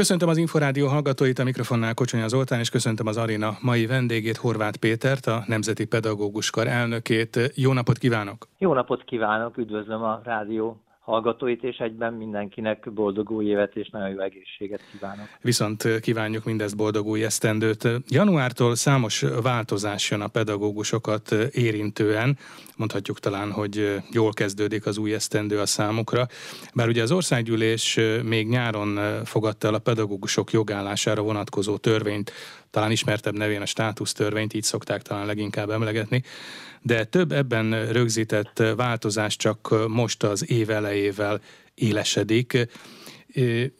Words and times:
Köszöntöm 0.00 0.28
az 0.28 0.36
Inforádió 0.36 0.86
hallgatóit, 0.86 1.38
a 1.38 1.44
mikrofonnál 1.44 1.94
Kocsonya 1.94 2.28
Zoltán, 2.28 2.58
és 2.58 2.70
köszöntöm 2.70 3.06
az 3.06 3.16
Arina 3.16 3.50
mai 3.60 3.86
vendégét, 3.86 4.36
Horváth 4.36 4.78
Pétert, 4.78 5.26
a 5.26 5.42
Nemzeti 5.46 5.86
Pedagógus 5.86 6.50
Kar 6.50 6.66
elnökét. 6.66 7.52
Jó 7.54 7.72
napot 7.72 7.98
kívánok! 7.98 8.48
Jó 8.58 8.72
napot 8.72 9.04
kívánok, 9.04 9.56
üdvözlöm 9.56 10.02
a 10.02 10.20
rádió 10.24 10.80
hallgatóit, 11.10 11.62
és 11.62 11.76
egyben 11.76 12.12
mindenkinek 12.12 12.92
boldog 12.92 13.30
új 13.30 13.46
évet 13.46 13.76
és 13.76 13.88
nagyon 13.88 14.08
jó 14.08 14.18
egészséget 14.18 14.80
kívánok. 14.92 15.26
Viszont 15.40 16.00
kívánjuk 16.00 16.44
mindezt 16.44 16.76
boldog 16.76 17.06
új 17.06 17.24
esztendőt. 17.24 17.88
Januártól 18.08 18.74
számos 18.74 19.24
változás 19.42 20.10
jön 20.10 20.20
a 20.20 20.28
pedagógusokat 20.28 21.32
érintően. 21.52 22.38
Mondhatjuk 22.76 23.18
talán, 23.18 23.52
hogy 23.52 24.02
jól 24.10 24.32
kezdődik 24.32 24.86
az 24.86 24.98
új 24.98 25.14
esztendő 25.14 25.58
a 25.58 25.66
számukra. 25.66 26.26
Bár 26.74 26.88
ugye 26.88 27.02
az 27.02 27.12
országgyűlés 27.12 28.00
még 28.24 28.48
nyáron 28.48 28.98
fogadta 29.24 29.68
el 29.68 29.74
a 29.74 29.78
pedagógusok 29.78 30.50
jogállására 30.52 31.22
vonatkozó 31.22 31.76
törvényt, 31.76 32.32
talán 32.70 32.90
ismertebb 32.90 33.36
nevén 33.36 33.60
a 33.60 33.66
státusztörvényt, 33.66 34.54
így 34.54 34.62
szokták 34.62 35.02
talán 35.02 35.26
leginkább 35.26 35.70
emlegetni 35.70 36.22
de 36.82 37.04
több 37.04 37.32
ebben 37.32 37.92
rögzített 37.92 38.62
változás 38.76 39.36
csak 39.36 39.88
most 39.88 40.22
az 40.22 40.50
év 40.50 40.70
elejével 40.70 41.40
élesedik 41.74 42.68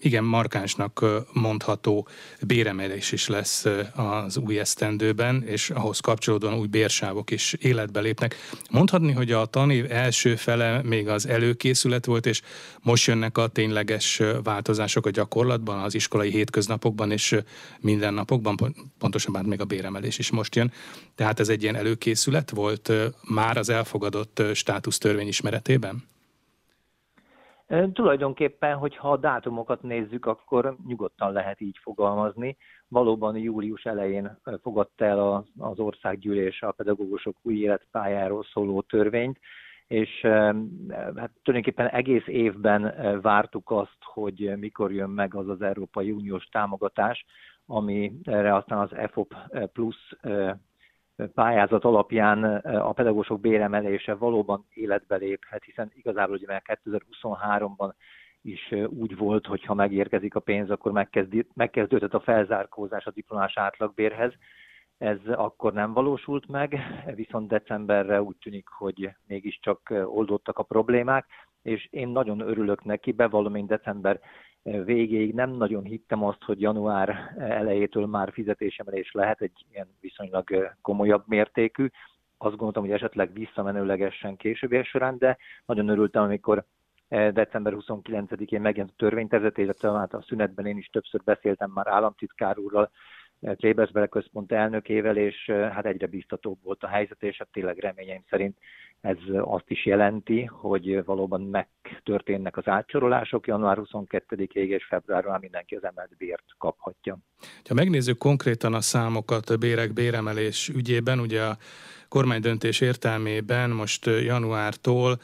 igen 0.00 0.24
markánsnak 0.24 1.04
mondható 1.32 2.08
béremelés 2.40 3.12
is 3.12 3.28
lesz 3.28 3.66
az 3.94 4.36
új 4.36 4.58
esztendőben, 4.58 5.42
és 5.42 5.70
ahhoz 5.70 6.00
kapcsolódóan 6.00 6.58
új 6.58 6.66
bérsávok 6.66 7.30
is 7.30 7.52
életbe 7.52 8.00
lépnek. 8.00 8.36
Mondhatni, 8.70 9.12
hogy 9.12 9.32
a 9.32 9.46
tanév 9.46 9.86
első 9.88 10.36
fele 10.36 10.82
még 10.82 11.08
az 11.08 11.26
előkészület 11.26 12.06
volt, 12.06 12.26
és 12.26 12.42
most 12.80 13.06
jönnek 13.06 13.38
a 13.38 13.46
tényleges 13.46 14.22
változások 14.42 15.06
a 15.06 15.10
gyakorlatban, 15.10 15.78
az 15.78 15.94
iskolai 15.94 16.30
hétköznapokban 16.30 17.10
és 17.10 17.36
mindennapokban, 17.80 18.74
pontosabban 18.98 19.44
még 19.44 19.60
a 19.60 19.64
béremelés 19.64 20.18
is 20.18 20.30
most 20.30 20.54
jön. 20.54 20.72
Tehát 21.14 21.40
ez 21.40 21.48
egy 21.48 21.62
ilyen 21.62 21.76
előkészület 21.76 22.50
volt 22.50 22.92
már 23.28 23.56
az 23.56 23.68
elfogadott 23.68 24.42
státusztörvény 24.54 25.28
ismeretében? 25.28 26.08
Tulajdonképpen, 27.92 28.76
hogyha 28.76 29.10
a 29.10 29.16
dátumokat 29.16 29.82
nézzük, 29.82 30.26
akkor 30.26 30.76
nyugodtan 30.86 31.32
lehet 31.32 31.60
így 31.60 31.78
fogalmazni. 31.82 32.56
Valóban 32.88 33.36
július 33.36 33.84
elején 33.84 34.38
fogadta 34.62 35.04
el 35.04 35.46
az 35.58 35.78
országgyűlés 35.78 36.62
a 36.62 36.72
pedagógusok 36.72 37.36
új 37.42 37.58
életpályáról 37.58 38.44
szóló 38.44 38.80
törvényt, 38.80 39.38
és 39.86 40.20
hát 41.16 41.30
tulajdonképpen 41.42 41.88
egész 41.88 42.26
évben 42.26 42.94
vártuk 43.20 43.70
azt, 43.70 43.98
hogy 44.00 44.52
mikor 44.58 44.92
jön 44.92 45.10
meg 45.10 45.34
az 45.34 45.48
az 45.48 45.62
Európai 45.62 46.10
Uniós 46.10 46.44
támogatás, 46.44 47.24
ami 47.66 48.12
erre 48.22 48.54
aztán 48.54 48.78
az 48.78 48.94
EFOP 48.94 49.34
plusz 49.72 50.10
pályázat 51.34 51.84
alapján 51.84 52.44
a 52.64 52.92
pedagógusok 52.92 53.40
béremelése 53.40 54.14
valóban 54.14 54.66
életbe 54.74 55.16
léphet, 55.16 55.64
hiszen 55.64 55.92
igazából 55.94 56.34
ugye 56.34 56.46
már 56.46 56.62
2023-ban 56.84 57.92
is 58.42 58.74
úgy 58.86 59.16
volt, 59.16 59.46
hogy 59.46 59.64
ha 59.64 59.74
megérkezik 59.74 60.34
a 60.34 60.40
pénz, 60.40 60.70
akkor 60.70 61.06
megkezdődött 61.54 62.14
a 62.14 62.20
felzárkózás 62.20 63.04
a 63.04 63.10
diplomás 63.10 63.56
átlagbérhez. 63.56 64.32
Ez 64.98 65.18
akkor 65.26 65.72
nem 65.72 65.92
valósult 65.92 66.48
meg, 66.48 66.78
viszont 67.14 67.48
decemberre 67.48 68.22
úgy 68.22 68.36
tűnik, 68.36 68.68
hogy 68.68 69.10
mégiscsak 69.26 69.92
oldottak 70.04 70.58
a 70.58 70.62
problémák, 70.62 71.26
és 71.62 71.88
én 71.90 72.08
nagyon 72.08 72.40
örülök 72.40 72.84
neki, 72.84 73.12
bevallom 73.12 73.54
én 73.54 73.66
december 73.66 74.20
végéig 74.62 75.34
nem 75.34 75.50
nagyon 75.50 75.84
hittem 75.84 76.24
azt, 76.24 76.42
hogy 76.44 76.60
január 76.60 77.34
elejétől 77.38 78.06
már 78.06 78.32
fizetésemelés 78.32 79.12
lehet 79.12 79.40
egy 79.40 79.66
ilyen 79.72 79.88
viszonylag 80.00 80.74
komolyabb 80.82 81.24
mértékű. 81.26 81.86
Azt 82.38 82.56
gondoltam, 82.56 82.82
hogy 82.82 82.92
esetleg 82.92 83.32
visszamenőlegesen 83.32 84.36
később 84.36 84.84
során, 84.84 85.18
de 85.18 85.36
nagyon 85.66 85.88
örültem, 85.88 86.22
amikor 86.22 86.64
december 87.08 87.74
29-én 87.76 88.60
megjelent 88.60 88.92
a 88.92 88.98
törvénytervezet, 88.98 89.58
illetve 89.58 89.92
hát 89.92 90.14
a 90.14 90.22
szünetben 90.22 90.66
én 90.66 90.78
is 90.78 90.86
többször 90.86 91.20
beszéltem 91.24 91.70
már 91.70 91.86
államtitkár 91.86 92.58
úrral, 92.58 92.90
Klébersbele 93.56 94.06
központ 94.06 94.52
elnökével, 94.52 95.16
és 95.16 95.50
hát 95.50 95.86
egyre 95.86 96.06
biztatóbb 96.06 96.58
volt 96.62 96.82
a 96.82 96.88
helyzet, 96.88 97.22
és 97.22 97.36
hát 97.38 97.48
tényleg 97.52 97.78
reményeim 97.78 98.24
szerint 98.28 98.56
ez 99.00 99.16
azt 99.40 99.64
is 99.70 99.86
jelenti, 99.86 100.44
hogy 100.44 101.04
valóban 101.04 101.40
megtörténnek 101.40 102.56
az 102.56 102.68
átsorolások 102.68 103.46
január 103.46 103.78
22-ig 103.80 104.52
és 104.52 104.84
februárra 104.84 105.38
mindenki 105.40 105.74
az 105.74 105.84
emelt 105.84 106.16
bért 106.16 106.44
kaphatja. 106.58 107.18
Ha 107.68 107.74
megnézzük 107.74 108.18
konkrétan 108.18 108.74
a 108.74 108.80
számokat 108.80 109.48
a 109.48 109.56
bérek 109.56 109.92
béremelés 109.92 110.68
ügyében, 110.68 111.18
ugye 111.18 111.42
a 111.42 111.56
kormánydöntés 112.08 112.80
értelmében 112.80 113.70
most 113.70 114.06
januártól 114.06 115.18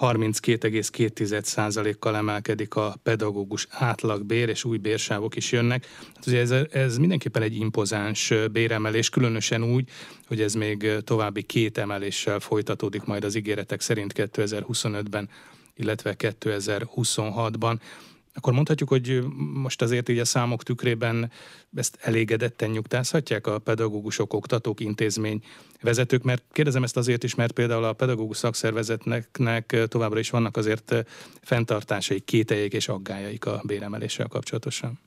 32,2%-kal 0.00 2.16
emelkedik 2.16 2.74
a 2.74 2.94
pedagógus 3.02 3.66
átlagbér, 3.70 4.48
és 4.48 4.64
új 4.64 4.78
bérsávok 4.78 5.36
is 5.36 5.52
jönnek. 5.52 5.86
Hát 6.14 6.26
ugye 6.26 6.40
ez, 6.40 6.50
ez 6.70 6.98
mindenképpen 6.98 7.42
egy 7.42 7.56
impozáns 7.56 8.32
béremelés, 8.52 9.08
különösen 9.08 9.64
úgy, 9.64 9.88
hogy 10.26 10.40
ez 10.40 10.54
még 10.54 10.90
további 11.04 11.42
két 11.42 11.78
emeléssel 11.78 12.40
folytatódik 12.40 13.04
majd 13.04 13.24
az 13.24 13.34
ígéretek 13.34 13.80
szerint 13.80 14.12
2025-ben, 14.16 15.28
illetve 15.76 16.14
2026-ban 16.18 17.78
akkor 18.40 18.52
mondhatjuk, 18.52 18.88
hogy 18.88 19.22
most 19.54 19.82
azért 19.82 20.08
így 20.08 20.18
a 20.18 20.24
számok 20.24 20.62
tükrében 20.62 21.30
ezt 21.76 21.98
elégedetten 22.00 22.70
nyugtázhatják 22.70 23.46
a 23.46 23.58
pedagógusok, 23.58 24.32
oktatók, 24.32 24.80
intézmény 24.80 25.42
vezetők, 25.82 26.22
mert 26.22 26.44
kérdezem 26.52 26.82
ezt 26.82 26.96
azért 26.96 27.24
is, 27.24 27.34
mert 27.34 27.52
például 27.52 27.84
a 27.84 27.92
pedagógus 27.92 28.36
szakszervezetnek 28.36 29.76
továbbra 29.88 30.18
is 30.18 30.30
vannak 30.30 30.56
azért 30.56 30.94
fenntartásai, 31.42 32.20
kételjék 32.20 32.72
és 32.72 32.88
aggájaik 32.88 33.46
a 33.46 33.60
béremeléssel 33.66 34.26
kapcsolatosan. 34.26 34.98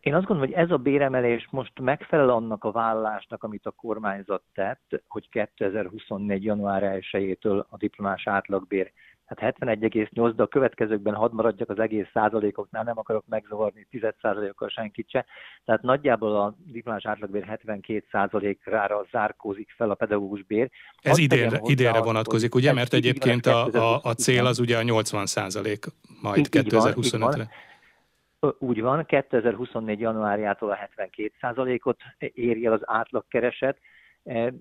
Én 0.00 0.14
azt 0.14 0.26
gondolom, 0.26 0.50
hogy 0.52 0.62
ez 0.62 0.70
a 0.70 0.76
béremelés 0.76 1.48
most 1.50 1.80
megfelel 1.80 2.28
annak 2.28 2.64
a 2.64 2.70
vállalásnak, 2.70 3.42
amit 3.44 3.66
a 3.66 3.70
kormányzat 3.70 4.42
tett, 4.54 5.02
hogy 5.08 5.28
2024. 5.28 6.44
január 6.44 7.00
1-től 7.12 7.64
a 7.68 7.76
diplomás 7.76 8.26
átlagbér 8.26 8.92
hát 9.24 9.54
71,8, 9.58 10.32
de 10.36 10.42
a 10.42 10.46
következőkben 10.46 11.14
hadd 11.14 11.32
maradjak 11.32 11.70
az 11.70 11.78
egész 11.78 12.06
százalékoknál, 12.12 12.82
nem 12.82 12.98
akarok 12.98 13.24
megzavarni 13.28 13.86
10 13.90 14.00
százalékkal 14.20 14.68
senkit 14.68 15.10
se. 15.10 15.26
Tehát 15.64 15.82
nagyjából 15.82 16.36
a 16.36 16.56
diplomás 16.66 17.06
átlagbér 17.06 17.44
72 17.44 18.04
százalékra 18.10 19.06
zárkózik 19.10 19.74
fel 19.76 19.90
a 19.90 19.94
pedagógus 19.94 20.42
bér. 20.42 20.70
Ez 21.02 21.18
idénre, 21.18 21.60
idénre 21.62 22.00
vonatkozik, 22.00 22.54
ugye? 22.54 22.72
Mert 22.72 22.92
egyébként 22.92 23.46
a, 23.46 23.66
a, 23.66 24.00
a 24.02 24.12
cél 24.12 24.46
az 24.46 24.58
ugye 24.58 24.76
a 24.76 24.82
80 24.82 25.26
százalék 25.26 25.84
majd 26.22 26.46
2025-re. 26.50 27.48
Úgy 28.58 28.80
van, 28.80 29.06
2024. 29.06 30.00
januárjától 30.00 30.70
a 30.70 30.74
72 30.74 31.32
százalékot 31.40 32.00
éri 32.18 32.66
el 32.66 32.72
az 32.72 32.80
átlagkereset, 32.84 33.78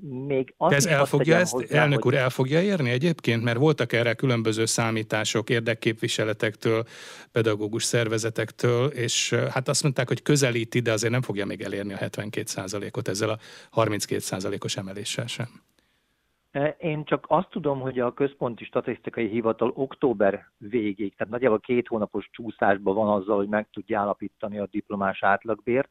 még 0.01 0.53
azt 0.57 0.73
ez 0.73 0.85
el 0.85 1.05
fogja 1.05 1.35
ezt, 1.35 1.51
hozzá, 1.51 1.81
elnök 1.81 2.05
úr, 2.05 2.13
el 2.13 2.29
fogja 2.29 2.61
érni 2.61 2.89
egyébként? 2.89 3.43
Mert 3.43 3.57
voltak 3.57 3.93
erre 3.93 4.13
különböző 4.13 4.65
számítások 4.65 5.49
érdekképviseletektől, 5.49 6.83
pedagógus 7.31 7.83
szervezetektől, 7.83 8.87
és 8.87 9.33
hát 9.33 9.67
azt 9.67 9.83
mondták, 9.83 10.07
hogy 10.07 10.21
közelíti, 10.21 10.79
de 10.79 10.91
azért 10.91 11.11
nem 11.11 11.21
fogja 11.21 11.45
még 11.45 11.61
elérni 11.61 11.93
a 11.93 11.97
72%-ot 11.97 13.07
ezzel 13.07 13.29
a 13.29 13.37
32%-os 13.75 14.77
emeléssel 14.77 15.27
sem. 15.27 15.47
E, 16.51 16.75
én 16.79 17.03
csak 17.03 17.25
azt 17.27 17.49
tudom, 17.49 17.79
hogy 17.79 17.99
a 17.99 18.13
Központi 18.13 18.63
Statisztikai 18.65 19.27
Hivatal 19.27 19.71
október 19.75 20.51
végéig, 20.57 21.15
tehát 21.15 21.33
nagyjából 21.33 21.59
két 21.59 21.87
hónapos 21.87 22.29
csúszásban 22.31 22.95
van 22.95 23.21
azzal, 23.21 23.37
hogy 23.37 23.47
meg 23.47 23.67
tudja 23.71 23.99
állapítani 23.99 24.59
a 24.59 24.67
diplomás 24.71 25.23
átlagbért, 25.23 25.89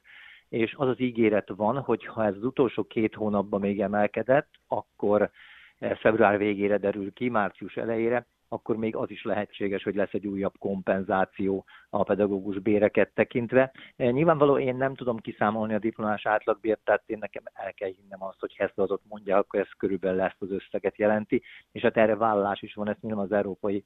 és 0.50 0.74
az 0.76 0.88
az 0.88 1.00
ígéret 1.00 1.48
van, 1.48 1.78
hogy 1.78 2.06
ha 2.06 2.24
ez 2.24 2.34
az 2.34 2.44
utolsó 2.44 2.84
két 2.84 3.14
hónapban 3.14 3.60
még 3.60 3.80
emelkedett, 3.80 4.48
akkor 4.68 5.30
eh, 5.78 5.96
február 5.96 6.38
végére 6.38 6.78
derül 6.78 7.12
ki, 7.12 7.28
március 7.28 7.76
elejére, 7.76 8.26
akkor 8.48 8.76
még 8.76 8.96
az 8.96 9.10
is 9.10 9.22
lehetséges, 9.22 9.82
hogy 9.82 9.94
lesz 9.94 10.12
egy 10.12 10.26
újabb 10.26 10.54
kompenzáció 10.58 11.64
a 11.90 12.02
pedagógus 12.02 12.58
béreket 12.58 13.10
tekintve. 13.14 13.72
Eh, 13.96 14.10
nyilvánvaló 14.10 14.58
én 14.58 14.76
nem 14.76 14.94
tudom 14.94 15.18
kiszámolni 15.18 15.74
a 15.74 15.78
diplomás 15.78 16.26
átlagbért, 16.26 16.80
tehát 16.84 17.02
én 17.06 17.18
nekem 17.20 17.42
el 17.52 17.72
kell 17.72 17.90
hinnem 17.90 18.22
azt, 18.22 18.40
hogy 18.40 18.54
Hessler 18.54 18.90
ott 18.90 19.02
mondja, 19.08 19.36
akkor 19.36 19.60
ez 19.60 19.70
körülbelül 19.78 20.20
ezt 20.20 20.42
az 20.42 20.50
összeget 20.50 20.96
jelenti, 20.96 21.42
és 21.72 21.82
hát 21.82 21.96
erre 21.96 22.16
vállalás 22.16 22.62
is 22.62 22.74
van, 22.74 22.88
ezt 22.88 23.02
nyilván 23.02 23.24
az 23.24 23.32
Európai 23.32 23.84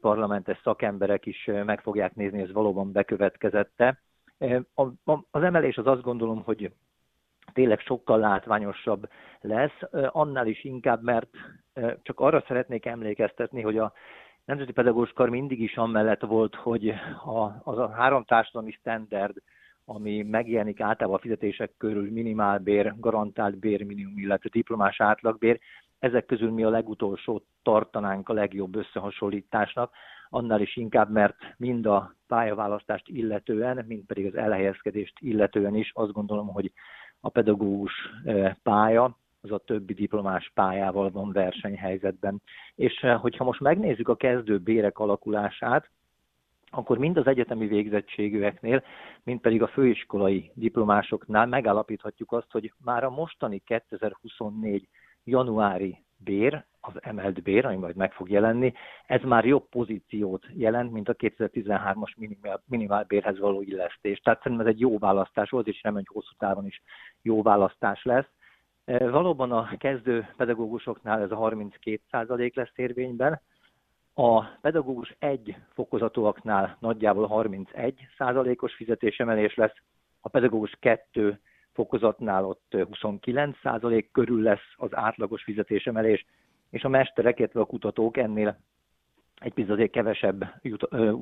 Parlamentes 0.00 0.60
szakemberek 0.62 1.26
is 1.26 1.50
meg 1.64 1.80
fogják 1.80 2.14
nézni, 2.14 2.40
ez 2.40 2.52
valóban 2.52 2.92
bekövetkezette 2.92 4.00
az 5.30 5.42
emelés 5.42 5.76
az 5.76 5.86
azt 5.86 6.02
gondolom, 6.02 6.42
hogy 6.42 6.72
tényleg 7.52 7.80
sokkal 7.80 8.18
látványosabb 8.18 9.08
lesz, 9.40 9.80
annál 10.08 10.46
is 10.46 10.64
inkább, 10.64 11.02
mert 11.02 11.28
csak 12.02 12.20
arra 12.20 12.44
szeretnék 12.46 12.86
emlékeztetni, 12.86 13.62
hogy 13.62 13.78
a 13.78 13.92
Nemzeti 14.44 14.72
Pedagógus 14.72 15.12
Kar 15.12 15.28
mindig 15.28 15.60
is 15.60 15.76
amellett 15.76 16.20
volt, 16.20 16.54
hogy 16.54 16.88
a, 17.24 17.60
az 17.62 17.78
a 17.78 17.88
három 17.88 18.24
társadalmi 18.24 18.70
standard, 18.70 19.36
ami 19.84 20.22
megjelenik 20.22 20.80
általában 20.80 21.18
a 21.18 21.22
fizetések 21.22 21.72
körül, 21.78 22.10
minimálbér, 22.10 22.94
garantált 22.96 23.58
bérminimum, 23.58 24.18
illetve 24.18 24.48
diplomás 24.52 25.00
átlagbér, 25.00 25.60
ezek 25.98 26.26
közül 26.26 26.50
mi 26.50 26.64
a 26.64 26.70
legutolsó 26.70 27.42
tartanánk 27.62 28.28
a 28.28 28.32
legjobb 28.32 28.76
összehasonlításnak, 28.76 29.92
annál 30.32 30.60
is 30.60 30.76
inkább, 30.76 31.10
mert 31.10 31.34
mind 31.56 31.86
a 31.86 32.14
pályaválasztást 32.26 33.08
illetően, 33.08 33.84
mind 33.88 34.04
pedig 34.04 34.26
az 34.26 34.34
elhelyezkedést 34.34 35.14
illetően 35.18 35.74
is 35.74 35.90
azt 35.94 36.12
gondolom, 36.12 36.46
hogy 36.46 36.72
a 37.20 37.28
pedagógus 37.28 37.92
eh, 38.24 38.54
pálya 38.62 39.16
az 39.40 39.52
a 39.52 39.58
többi 39.58 39.94
diplomás 39.94 40.50
pályával 40.54 41.10
van 41.10 41.32
versenyhelyzetben. 41.32 42.42
És 42.74 43.02
eh, 43.02 43.20
hogyha 43.20 43.44
most 43.44 43.60
megnézzük 43.60 44.08
a 44.08 44.16
kezdő 44.16 44.58
bérek 44.58 44.98
alakulását, 44.98 45.90
akkor 46.70 46.98
mind 46.98 47.16
az 47.16 47.26
egyetemi 47.26 47.66
végzettségűeknél, 47.66 48.82
mind 49.22 49.40
pedig 49.40 49.62
a 49.62 49.68
főiskolai 49.68 50.50
diplomásoknál 50.54 51.46
megállapíthatjuk 51.46 52.32
azt, 52.32 52.50
hogy 52.50 52.72
már 52.84 53.04
a 53.04 53.10
mostani 53.10 53.58
2024 53.58 54.88
januári 55.24 56.04
bér, 56.24 56.64
az 56.80 56.92
emelt 57.00 57.42
bér, 57.42 57.66
ami 57.66 57.76
majd 57.76 57.96
meg 57.96 58.12
fog 58.12 58.30
jelenni, 58.30 58.72
ez 59.06 59.20
már 59.22 59.44
jobb 59.44 59.68
pozíciót 59.68 60.46
jelent, 60.54 60.92
mint 60.92 61.08
a 61.08 61.14
2013-as 61.14 62.16
minimál, 62.16 62.62
minimálbérhez 62.66 63.38
való 63.38 63.62
illesztés. 63.62 64.20
Tehát 64.20 64.42
szerintem 64.42 64.66
ez 64.66 64.72
egy 64.72 64.80
jó 64.80 64.98
választás 64.98 65.50
volt, 65.50 65.66
és 65.66 65.82
remélem, 65.82 66.04
hogy 66.06 66.22
hosszú 66.22 66.34
távon 66.38 66.66
is 66.66 66.82
jó 67.22 67.42
választás 67.42 68.04
lesz. 68.04 68.28
E, 68.84 69.10
valóban 69.10 69.52
a 69.52 69.76
kezdő 69.78 70.28
pedagógusoknál 70.36 71.22
ez 71.22 71.30
a 71.30 71.36
32% 71.36 72.54
lesz 72.54 72.72
érvényben, 72.76 73.40
a 74.14 74.42
pedagógus 74.42 75.14
egy 75.18 75.56
fokozatúaknál 75.74 76.76
nagyjából 76.80 77.26
31 77.26 78.06
százalékos 78.18 78.74
fizetésemelés 78.74 79.54
lesz, 79.54 79.76
a 80.20 80.28
pedagógus 80.28 80.76
kettő 80.80 81.40
fokozatnál 81.72 82.44
ott 82.44 82.76
29 82.88 83.58
százalék 83.62 84.10
körül 84.10 84.42
lesz 84.42 84.72
az 84.76 84.96
átlagos 84.96 85.42
fizetésemelés, 85.42 86.26
és 86.70 86.82
a 86.82 86.88
mesterek, 86.88 87.38
illetve 87.38 87.60
a 87.60 87.64
kutatók 87.64 88.16
ennél 88.16 88.58
egy 89.40 89.52
picit 89.52 89.70
azért 89.70 89.90
kevesebb 89.90 90.44
jut, 90.62 90.86
ö, 90.90 91.12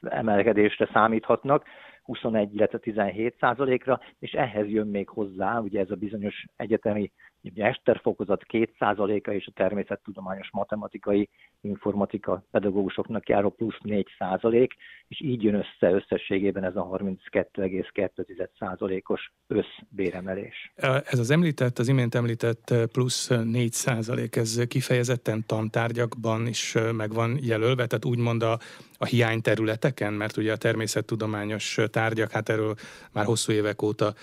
emelkedésre 0.00 0.88
számíthatnak, 0.92 1.64
21, 2.02 2.54
illetve 2.54 2.78
17 2.78 3.36
százalékra, 3.40 4.00
és 4.18 4.32
ehhez 4.32 4.68
jön 4.68 4.86
még 4.86 5.08
hozzá, 5.08 5.58
ugye 5.58 5.80
ez 5.80 5.90
a 5.90 5.96
bizonyos 5.96 6.44
egyetemi 6.56 7.12
ugye 7.50 7.64
esterfokozat 7.64 8.42
2%-a 8.52 9.30
és 9.30 9.46
a 9.46 9.52
természettudományos 9.54 10.48
matematikai 10.52 11.28
informatika 11.60 12.44
pedagógusoknak 12.50 13.28
járó 13.28 13.50
plusz 13.50 13.78
4%, 13.84 14.68
és 15.08 15.20
így 15.20 15.42
jön 15.42 15.54
össze 15.54 15.92
összességében 15.92 16.64
ez 16.64 16.76
a 16.76 16.88
32,2%-os 16.92 19.32
összbéremelés. 19.46 20.72
Ez 21.04 21.18
az 21.18 21.30
említett, 21.30 21.78
az 21.78 21.88
imént 21.88 22.14
említett 22.14 22.74
plusz 22.92 23.28
4%, 23.30 24.36
ez 24.36 24.66
kifejezetten 24.68 25.44
tantárgyakban 25.46 26.46
is 26.46 26.76
meg 26.92 27.12
van 27.12 27.38
jelölve, 27.40 27.86
tehát 27.86 28.04
úgymond 28.04 28.42
a, 28.42 28.58
a 28.98 29.04
hiányterületeken, 29.04 30.12
mert 30.12 30.36
ugye 30.36 30.52
a 30.52 30.56
természettudományos 30.56 31.78
tárgyak, 31.90 32.30
hát 32.30 32.48
erről 32.48 32.74
már 33.12 33.24
hosszú 33.24 33.52
évek 33.52 33.82
óta 33.82 34.14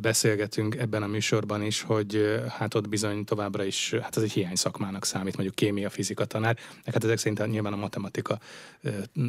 beszélgetünk 0.00 0.74
ebben 0.74 1.02
a 1.02 1.06
műsorban 1.06 1.62
is, 1.62 1.82
hogy 1.82 2.40
hát 2.58 2.74
ott 2.74 2.88
bizony 2.88 3.24
továbbra 3.24 3.64
is, 3.64 3.94
hát 3.94 4.16
ez 4.16 4.22
egy 4.22 4.32
hiány 4.32 4.54
szakmának 4.54 5.04
számít, 5.04 5.34
mondjuk 5.34 5.56
kémia, 5.56 5.90
fizika 5.90 6.24
tanár, 6.24 6.56
hát 6.84 7.04
ezek 7.04 7.18
szerint 7.18 7.46
nyilván 7.46 7.72
a 7.72 7.76
matematika 7.76 8.38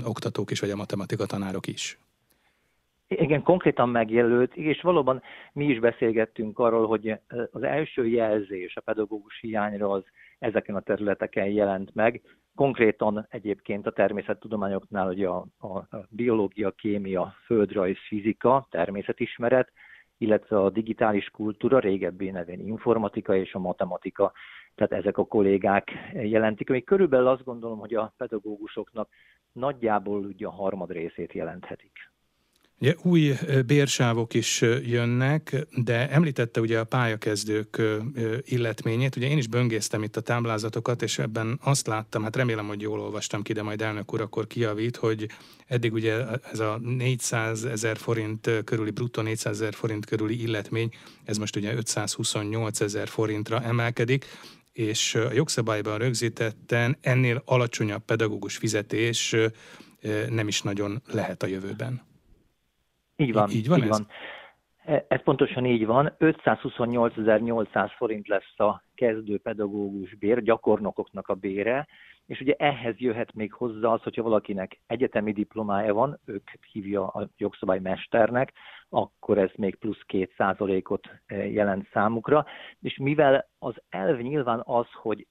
oktatók 0.04 0.52
is, 0.52 0.60
vagy 0.60 0.70
a 0.70 0.76
matematika 0.76 1.26
tanárok 1.26 1.68
is. 1.68 2.00
Igen, 3.08 3.44
konkrétan 3.44 3.90
megjelölt, 3.90 4.56
és 4.56 4.82
valóban 4.82 5.22
mi 5.54 5.66
is 5.66 5.80
beszélgettünk 5.80 6.60
arról, 6.60 6.88
hogy 6.88 7.20
az 7.52 7.64
első 7.64 8.08
jelzés 8.08 8.76
a 8.76 8.82
pedagógus 8.82 9.40
hiányra 9.40 9.90
az 9.90 10.04
ezeken 10.40 10.76
a 10.76 10.82
területeken 10.82 11.46
jelent 11.46 11.96
meg. 11.96 12.22
Konkrétan 12.56 13.28
egyébként 13.30 13.88
a 13.88 13.92
természettudományoknál 13.92 15.08
ugye 15.08 15.28
a, 15.28 15.46
a 15.60 15.88
biológia, 16.10 16.72
kémia, 16.72 17.36
földrajz, 17.46 17.98
fizika, 18.08 18.68
természetismeret, 18.70 19.72
illetve 20.22 20.60
a 20.60 20.70
digitális 20.70 21.30
kultúra, 21.30 21.80
régebbi 21.80 22.30
nevén 22.30 22.60
informatika 22.60 23.36
és 23.36 23.54
a 23.54 23.60
matematika. 23.60 24.32
Tehát 24.76 24.92
ezek 24.92 25.18
a 25.18 25.26
kollégák 25.26 25.92
jelentik, 26.14 26.70
amik 26.70 26.86
körülbelül 26.86 27.28
azt 27.28 27.44
gondolom, 27.44 27.80
hogy 27.80 27.94
a 27.96 28.14
pedagógusoknak 28.18 29.10
nagyjából 29.52 30.26
ugye 30.26 30.46
a 30.46 30.52
harmad 30.52 30.92
részét 30.92 31.34
jelenthetik. 31.34 32.11
Ugye 32.82 32.96
új 33.02 33.34
bérsávok 33.66 34.34
is 34.34 34.62
jönnek, 34.86 35.68
de 35.76 36.10
említette 36.10 36.60
ugye 36.60 36.80
a 36.80 36.84
pályakezdők 36.84 37.82
illetményét. 38.44 39.16
Ugye 39.16 39.28
én 39.28 39.38
is 39.38 39.48
böngésztem 39.48 40.04
itt 40.04 40.18
a 40.18 40.22
táblázatokat, 40.22 41.02
és 41.02 41.20
ebben 41.20 41.60
azt 41.64 41.88
láttam, 41.88 42.24
hát 42.24 42.36
remélem, 42.36 42.68
hogy 42.68 42.82
jól 42.82 43.00
olvastam 43.00 43.42
ki, 43.42 43.54
de 43.54 43.62
majd 43.62 43.82
elnök 43.82 44.14
úr 44.14 44.22
akkor 44.22 44.48
kiavít, 44.48 44.96
hogy 44.96 45.28
eddig 45.68 45.94
ugye 45.94 46.26
ez 46.52 46.60
a 46.60 46.80
400 46.84 47.66
ezer 47.66 47.98
forint 47.98 48.50
körüli, 48.64 48.92
bruttó 48.92 49.22
400 49.22 49.54
ezer 49.54 49.74
forint 49.74 50.06
körüli 50.06 50.42
illetmény, 50.42 50.90
ez 51.24 51.38
most 51.38 51.56
ugye 51.56 51.74
528 51.74 52.82
ezer 52.82 53.08
forintra 53.08 53.62
emelkedik, 53.62 54.26
és 54.74 55.16
a 55.16 55.34
jogszabályban 55.34 55.98
rögzítetten 55.98 56.98
ennél 57.02 57.42
alacsonyabb 57.46 58.06
pedagógus 58.06 58.58
fizetés 58.58 59.36
nem 60.30 60.48
is 60.48 60.62
nagyon 60.62 61.02
lehet 61.12 61.44
a 61.44 61.48
jövőben. 61.48 62.10
Így 63.22 63.34
van. 63.34 63.50
Így 63.50 63.68
van 63.68 63.78
így 63.78 63.84
ez? 63.84 63.90
Van. 63.90 64.08
E, 64.86 65.06
ez 65.08 65.24
pontosan 65.24 65.66
így 65.66 65.86
van. 65.86 66.16
528.800 66.20 67.92
forint 67.98 68.28
lesz 68.28 68.60
a 68.60 68.84
kezdő 68.96 69.38
pedagógus 69.38 70.16
bér, 70.16 70.44
gyakornokoknak 70.44 71.28
a 71.28 71.34
bére, 71.34 71.88
és 72.26 72.40
ugye 72.40 72.54
ehhez 72.58 72.96
jöhet 72.98 73.34
még 73.34 73.54
hozzá 73.54 73.88
az, 73.88 74.02
hogyha 74.02 74.24
valakinek 74.24 74.80
egyetemi 74.88 75.32
diplomája 75.32 75.94
van, 75.94 76.20
ők 76.26 76.50
hívja 76.72 77.08
a 77.08 77.30
jogszabály 77.38 77.80
mesternek, 77.80 78.54
akkor 78.90 79.38
ez 79.38 79.50
még 79.56 79.76
plusz 79.76 80.02
két 80.06 80.34
százalékot 80.38 81.10
e, 81.26 81.36
jelent 81.36 81.88
számukra, 81.94 82.46
és 82.82 82.98
mivel 82.98 83.50
az 83.60 83.76
elv 83.90 84.20
nyilván 84.20 84.62
az, 84.66 84.88
hogy 84.94 85.28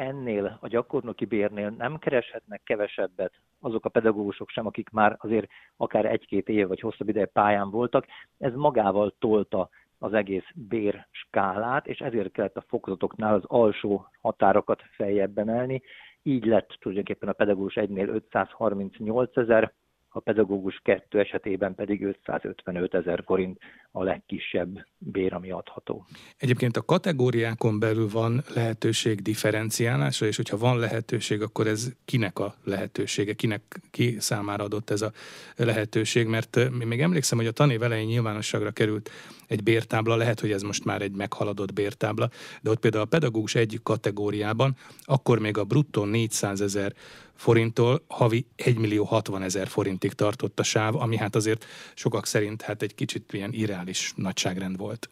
ennél 0.00 0.58
a 0.60 0.68
gyakornoki 0.68 1.24
bérnél 1.24 1.70
nem 1.70 1.98
kereshetnek 1.98 2.62
kevesebbet 2.62 3.32
azok 3.60 3.84
a 3.84 3.88
pedagógusok 3.88 4.48
sem, 4.48 4.66
akik 4.66 4.90
már 4.90 5.16
azért 5.18 5.46
akár 5.76 6.04
egy-két 6.04 6.48
év 6.48 6.68
vagy 6.68 6.80
hosszabb 6.80 7.08
ideje 7.08 7.26
pályán 7.26 7.70
voltak, 7.70 8.06
ez 8.38 8.54
magával 8.54 9.14
tolta 9.18 9.68
az 9.98 10.12
egész 10.12 10.46
bérskálát, 10.54 11.86
és 11.86 11.98
ezért 11.98 12.32
kellett 12.32 12.56
a 12.56 12.64
fokozatoknál 12.68 13.34
az 13.34 13.44
alsó 13.46 14.06
határokat 14.20 14.82
feljebb 14.96 15.38
emelni. 15.38 15.82
Így 16.22 16.44
lett 16.44 16.76
tulajdonképpen 16.78 17.28
a 17.28 17.32
pedagógus 17.32 17.76
egynél 17.76 18.08
538 18.08 19.36
ezer, 19.36 19.72
a 20.12 20.20
pedagógus 20.20 20.80
kettő 20.84 21.18
esetében 21.18 21.74
pedig 21.74 22.04
555 22.04 22.94
ezer 22.94 23.22
forint 23.26 23.58
a 23.92 24.02
legkisebb 24.02 24.86
bér, 24.98 25.32
ami 25.34 25.50
adható. 25.50 26.06
Egyébként 26.36 26.76
a 26.76 26.84
kategóriákon 26.84 27.78
belül 27.78 28.08
van 28.08 28.42
lehetőség 28.54 29.22
differenciálásra, 29.22 30.26
és 30.26 30.36
hogyha 30.36 30.56
van 30.56 30.78
lehetőség, 30.78 31.42
akkor 31.42 31.66
ez 31.66 31.92
kinek 32.04 32.38
a 32.38 32.54
lehetősége, 32.64 33.32
kinek 33.32 33.80
ki 33.90 34.16
számára 34.20 34.64
adott 34.64 34.90
ez 34.90 35.02
a 35.02 35.12
lehetőség, 35.56 36.26
mert 36.26 36.58
még 36.84 37.00
emlékszem, 37.00 37.38
hogy 37.38 37.46
a 37.46 37.52
tanév 37.52 37.82
elején 37.82 38.06
nyilvánosságra 38.06 38.70
került 38.70 39.10
egy 39.46 39.62
bértábla, 39.62 40.16
lehet, 40.16 40.40
hogy 40.40 40.52
ez 40.52 40.62
most 40.62 40.84
már 40.84 41.02
egy 41.02 41.12
meghaladott 41.12 41.72
bértábla, 41.72 42.28
de 42.62 42.70
ott 42.70 42.80
például 42.80 43.02
a 43.02 43.06
pedagógus 43.06 43.54
egyik 43.54 43.82
kategóriában, 43.82 44.76
akkor 45.04 45.38
még 45.38 45.58
a 45.58 45.64
bruttó 45.64 46.04
400 46.04 46.60
ezer 46.60 46.92
forinttól 47.40 47.98
havi 48.08 48.46
1 48.56 48.78
millió 48.78 49.04
60 49.04 49.42
ezer 49.42 49.66
forintig 49.66 50.12
tartott 50.12 50.58
a 50.58 50.62
sáv, 50.62 50.94
ami 50.96 51.16
hát 51.16 51.34
azért 51.34 51.64
sokak 51.94 52.26
szerint 52.26 52.62
hát 52.62 52.82
egy 52.82 52.94
kicsit 52.94 53.32
ilyen 53.32 53.50
irreális 53.52 54.12
nagyságrend 54.16 54.76
volt. 54.78 55.10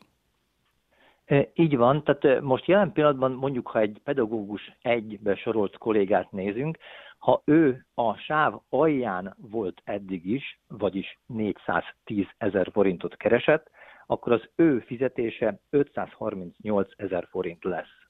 E, 1.24 1.50
így 1.54 1.76
van, 1.76 2.04
tehát 2.04 2.24
e, 2.24 2.40
most 2.40 2.66
jelen 2.66 2.92
pillanatban 2.92 3.32
mondjuk, 3.32 3.68
ha 3.68 3.78
egy 3.78 4.00
pedagógus 4.04 4.72
egybe 4.82 5.36
sorolt 5.36 5.78
kollégát 5.78 6.32
nézünk, 6.32 6.78
ha 7.18 7.42
ő 7.44 7.86
a 7.94 8.14
sáv 8.14 8.54
alján 8.68 9.36
volt 9.50 9.80
eddig 9.84 10.26
is, 10.26 10.60
vagyis 10.66 11.18
410 11.26 12.26
ezer 12.38 12.68
forintot 12.72 13.16
keresett, 13.16 13.70
akkor 14.06 14.32
az 14.32 14.48
ő 14.56 14.78
fizetése 14.78 15.60
538 15.70 16.88
ezer 16.96 17.26
forint 17.30 17.64
lesz. 17.64 18.07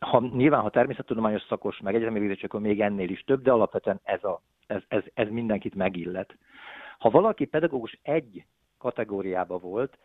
Ha, 0.00 0.20
nyilván, 0.20 0.60
ha 0.60 0.70
természettudományos 0.70 1.42
szakos, 1.42 1.80
meg 1.80 1.94
egyetemi 1.94 2.18
végzettség, 2.18 2.44
akkor 2.44 2.60
még 2.60 2.80
ennél 2.80 3.10
is 3.10 3.24
több, 3.24 3.42
de 3.42 3.52
alapvetően 3.52 4.00
ez, 4.02 4.24
a, 4.24 4.40
ez, 4.66 4.82
ez, 4.88 5.02
ez 5.14 5.28
mindenkit 5.28 5.74
megillet. 5.74 6.36
Ha 6.98 7.10
valaki 7.10 7.44
pedagógus 7.44 7.98
egy 8.02 8.44
kategóriába 8.78 9.58
volt, 9.58 9.98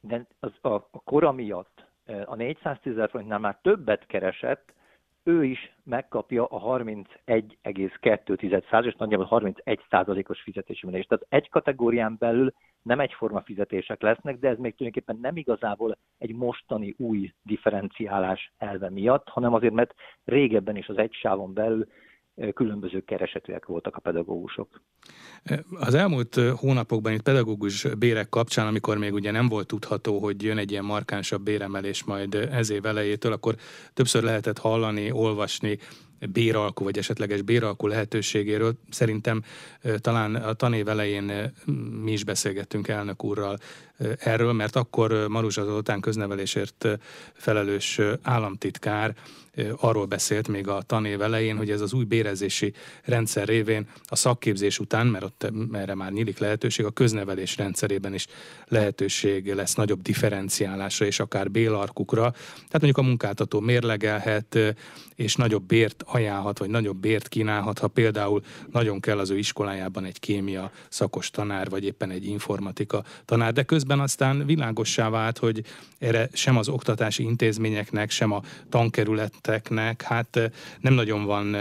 de 0.00 0.26
az, 0.40 0.52
a, 0.60 0.74
a 0.74 1.00
kora 1.04 1.32
miatt 1.32 1.84
a 2.24 2.34
410 2.34 2.92
ezer 2.92 3.10
forintnál 3.10 3.38
már 3.38 3.58
többet 3.62 4.06
keresett, 4.06 4.72
ő 5.22 5.44
is 5.44 5.72
megkapja 5.84 6.44
a 6.44 6.78
31,2%-os, 6.78 8.94
nagyjából 8.94 9.28
31%-os 9.30 10.40
fizetési 10.40 10.86
emelést. 10.86 11.08
Tehát 11.08 11.26
egy 11.28 11.48
kategórián 11.48 12.16
belül 12.18 12.52
nem 12.82 13.00
egyforma 13.00 13.42
fizetések 13.42 14.02
lesznek, 14.02 14.38
de 14.38 14.48
ez 14.48 14.58
még 14.58 14.74
tulajdonképpen 14.74 15.18
nem 15.20 15.36
igazából 15.36 15.98
egy 16.18 16.34
mostani 16.34 16.94
új 16.98 17.32
differenciálás 17.42 18.52
elve 18.58 18.90
miatt, 18.90 19.28
hanem 19.28 19.54
azért, 19.54 19.74
mert 19.74 19.94
régebben 20.24 20.76
is 20.76 20.88
az 20.88 20.98
egy 20.98 21.12
sávon 21.12 21.54
belül 21.54 21.86
különböző 22.54 23.00
keresetűek 23.00 23.66
voltak 23.66 23.96
a 23.96 24.00
pedagógusok. 24.00 24.80
Az 25.70 25.94
elmúlt 25.94 26.34
hónapokban 26.34 27.12
itt 27.12 27.22
pedagógus 27.22 27.86
bérek 27.98 28.28
kapcsán, 28.28 28.66
amikor 28.66 28.98
még 28.98 29.12
ugye 29.12 29.30
nem 29.30 29.48
volt 29.48 29.66
tudható, 29.66 30.18
hogy 30.18 30.42
jön 30.42 30.58
egy 30.58 30.70
ilyen 30.70 30.84
markánsabb 30.84 31.42
béremelés 31.42 32.04
majd 32.04 32.34
ez 32.34 32.70
év 32.70 32.86
elejétől, 32.86 33.32
akkor 33.32 33.54
többször 33.92 34.22
lehetett 34.22 34.58
hallani, 34.58 35.10
olvasni 35.10 35.78
béralkó, 36.32 36.84
vagy 36.84 36.98
esetleges 36.98 37.42
béralkó 37.42 37.86
lehetőségéről. 37.86 38.74
Szerintem 38.90 39.42
talán 39.98 40.34
a 40.34 40.52
tanév 40.52 40.88
elején 40.88 41.52
mi 42.02 42.12
is 42.12 42.24
beszélgettünk 42.24 42.88
elnök 42.88 43.24
úrral 43.24 43.58
erről, 44.18 44.52
mert 44.52 44.76
akkor 44.76 45.28
Maruzsa 45.28 45.64
Zoltán 45.64 46.00
köznevelésért 46.00 46.88
felelős 47.32 48.00
államtitkár 48.22 49.14
arról 49.76 50.04
beszélt 50.04 50.48
még 50.48 50.68
a 50.68 50.82
tanév 50.82 51.22
elején, 51.22 51.56
hogy 51.56 51.70
ez 51.70 51.80
az 51.80 51.92
új 51.92 52.04
bérezési 52.04 52.72
rendszer 53.04 53.46
révén 53.46 53.88
a 54.04 54.16
szakképzés 54.16 54.78
után, 54.78 55.06
mert 55.06 55.24
ott 55.24 55.52
erre 55.72 55.94
már 55.94 56.12
nyílik 56.12 56.38
lehetőség, 56.38 56.84
a 56.84 56.90
köznevelés 56.90 57.56
rendszerében 57.56 58.14
is 58.14 58.26
lehetőség 58.68 59.54
lesz 59.54 59.74
nagyobb 59.74 60.02
differenciálásra 60.02 61.06
és 61.06 61.20
akár 61.20 61.50
bélarkukra. 61.50 62.30
Tehát 62.54 62.72
mondjuk 62.72 62.98
a 62.98 63.02
munkáltató 63.02 63.60
mérlegelhet 63.60 64.58
és 65.14 65.34
nagyobb 65.34 65.62
bért 65.62 66.04
ajánlhat, 66.06 66.58
vagy 66.58 66.68
nagyobb 66.68 66.96
bért 66.96 67.28
kínálhat, 67.28 67.78
ha 67.78 67.88
például 67.88 68.42
nagyon 68.72 69.00
kell 69.00 69.18
az 69.18 69.30
ő 69.30 69.38
iskolájában 69.38 70.04
egy 70.04 70.20
kémia 70.20 70.70
szakos 70.88 71.30
tanár, 71.30 71.68
vagy 71.68 71.84
éppen 71.84 72.10
egy 72.10 72.26
informatika 72.26 73.04
tanár, 73.24 73.52
de 73.52 73.62
közben 73.62 73.89
aztán 73.98 74.46
világossá 74.46 75.08
vált, 75.08 75.38
hogy 75.38 75.62
erre 75.98 76.28
sem 76.32 76.56
az 76.56 76.68
oktatási 76.68 77.22
intézményeknek, 77.22 78.10
sem 78.10 78.32
a 78.32 78.40
tankerületeknek, 78.68 80.02
hát 80.02 80.50
nem 80.80 80.92
nagyon 80.92 81.24
van 81.24 81.56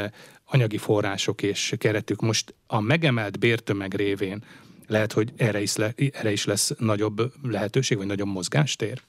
anyagi 0.52 0.78
források 0.78 1.42
és 1.42 1.74
keretük. 1.78 2.22
Most 2.22 2.56
a 2.68 2.80
megemelt 2.80 3.40
bértömeg 3.40 3.94
révén 3.94 4.44
lehet, 4.88 5.14
hogy 5.14 5.32
erre 5.38 5.62
is, 5.62 5.76
le, 5.76 5.90
erre 6.14 6.32
is 6.32 6.46
lesz 6.46 6.76
nagyobb 6.80 7.22
lehetőség, 7.44 7.98
vagy 7.98 8.08
nagyobb 8.08 8.28
mozgástér? 8.28 9.02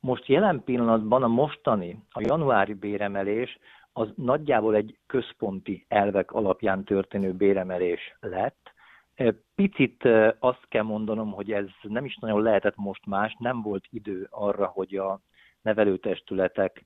Most 0.00 0.26
jelen 0.26 0.62
pillanatban 0.64 1.22
a 1.22 1.28
mostani, 1.28 1.98
a 2.10 2.20
januári 2.20 2.74
béremelés 2.74 3.58
az 3.92 4.08
nagyjából 4.14 4.74
egy 4.74 4.98
központi 5.06 5.84
elvek 5.88 6.32
alapján 6.32 6.84
történő 6.84 7.32
béremelés 7.32 8.16
lett. 8.20 8.61
Picit 9.54 10.08
azt 10.38 10.66
kell 10.68 10.82
mondanom, 10.82 11.32
hogy 11.32 11.52
ez 11.52 11.66
nem 11.82 12.04
is 12.04 12.16
nagyon 12.16 12.42
lehetett 12.42 12.76
most 12.76 13.06
más, 13.06 13.36
nem 13.38 13.62
volt 13.62 13.84
idő 13.90 14.26
arra, 14.30 14.66
hogy 14.66 14.96
a 14.96 15.20
nevelőtestületek 15.62 16.82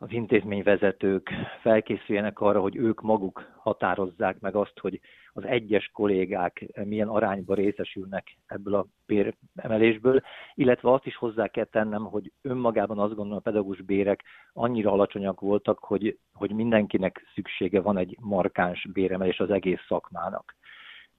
az 0.00 0.12
intézményvezetők 0.12 1.30
felkészüljenek 1.60 2.40
arra, 2.40 2.60
hogy 2.60 2.76
ők 2.76 3.00
maguk 3.00 3.52
határozzák 3.56 4.40
meg 4.40 4.54
azt, 4.54 4.78
hogy 4.78 5.00
az 5.32 5.44
egyes 5.44 5.90
kollégák 5.92 6.66
milyen 6.84 7.08
arányban 7.08 7.56
részesülnek 7.56 8.36
ebből 8.46 8.74
a 8.74 8.86
béremelésből, 9.06 10.20
illetve 10.54 10.92
azt 10.92 11.06
is 11.06 11.16
hozzá 11.16 11.46
kell 11.46 11.64
tennem, 11.64 12.04
hogy 12.04 12.32
önmagában 12.42 12.98
azt 12.98 13.14
gondolom 13.14 13.38
a 13.38 13.40
pedagógus 13.40 13.82
bérek 13.82 14.24
annyira 14.52 14.92
alacsonyak 14.92 15.40
voltak, 15.40 15.78
hogy, 15.78 16.18
hogy 16.32 16.50
mindenkinek 16.50 17.26
szüksége 17.34 17.80
van 17.80 17.96
egy 17.98 18.16
markáns 18.20 18.88
béremelés 18.92 19.40
az 19.40 19.50
egész 19.50 19.84
szakmának. 19.88 20.56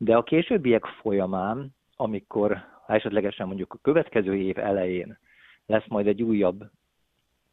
De 0.02 0.16
a 0.16 0.24
későbbiek 0.24 0.86
folyamán, 0.86 1.76
amikor 1.96 2.66
esetlegesen 2.88 3.48
mondjuk 3.48 3.74
a 3.74 3.80
következő 3.82 4.36
év 4.36 4.58
elején 4.58 5.18
lesz 5.66 5.88
majd 5.88 6.08
egy 6.08 6.24
újabb 6.24 6.72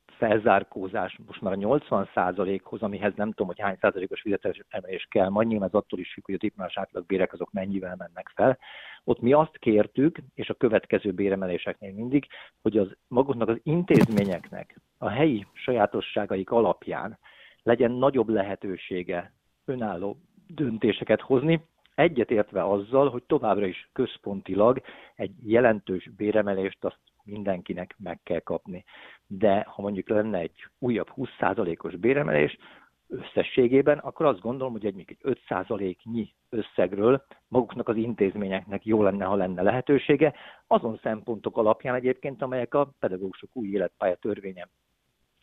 felzárkózás 0.07 1.19
most 1.27 1.41
már 1.41 1.53
a 1.53 1.57
80% 1.57 2.61
hoz 2.63 2.83
amihez 2.83 3.13
nem 3.17 3.29
tudom, 3.29 3.47
hogy 3.47 3.61
hány 3.61 3.77
százalékos 3.81 4.21
fizetés 4.21 4.61
emelés 4.69 5.07
kell, 5.11 5.29
majd 5.29 5.49
nyilván 5.49 5.69
ez 5.69 5.75
attól 5.75 5.99
is 5.99 6.13
függ, 6.13 6.25
hogy 6.25 6.35
a 6.35 6.39
diplomás 6.39 6.79
átlagbérek 6.79 7.33
azok 7.33 7.53
mennyivel 7.53 7.97
mennek 7.99 8.33
fel. 8.35 8.59
Ott 9.05 9.21
mi 9.21 9.33
azt 9.33 9.59
kértük, 9.59 10.19
és 10.35 10.49
a 10.49 10.55
következő 10.55 11.13
béremeléseknél 11.13 11.93
mindig, 11.93 12.27
hogy 12.63 12.79
az 12.79 12.97
maguknak 13.09 13.49
az 13.49 13.61
intézményeknek 13.63 14.81
a 14.99 15.09
helyi 15.09 15.47
sajátosságaik 15.53 16.51
alapján 16.51 17.19
legyen 17.63 17.91
nagyobb 17.91 18.29
lehetősége 18.29 19.33
önálló 19.65 20.17
döntéseket 20.47 21.21
hozni, 21.21 21.61
egyetértve 21.97 22.65
azzal, 22.65 23.11
hogy 23.11 23.23
továbbra 23.23 23.67
is 23.67 23.89
központilag 23.93 24.81
egy 25.15 25.33
jelentős 25.43 26.11
béremelést 26.17 26.85
azt 26.85 27.01
mindenkinek 27.25 27.95
meg 27.99 28.21
kell 28.23 28.41
kapni. 28.41 28.85
De 29.27 29.67
ha 29.69 29.83
mondjuk 29.83 30.09
lenne 30.09 30.39
egy 30.39 30.67
újabb 30.79 31.09
20%-os 31.17 31.97
béremelés, 31.97 32.57
összességében, 33.09 33.99
akkor 33.99 34.27
azt 34.27 34.41
gondolom, 34.41 34.73
hogy 34.73 34.87
egy, 34.87 34.95
még 34.95 35.17
egy 35.21 35.39
5%-nyi 35.49 36.35
összegről 36.49 37.25
maguknak 37.49 37.89
az 37.89 37.97
intézményeknek 37.97 38.85
jó 38.85 39.03
lenne, 39.03 39.25
ha 39.25 39.35
lenne 39.35 39.63
lehetősége, 39.63 40.35
azon 40.67 40.99
szempontok 41.03 41.57
alapján 41.57 41.95
egyébként, 41.95 42.43
amelyek 42.43 42.75
a 42.75 42.93
pedagógusok 42.99 43.51
új 43.53 43.69
életpálya 43.69 44.15
törvénye 44.15 44.69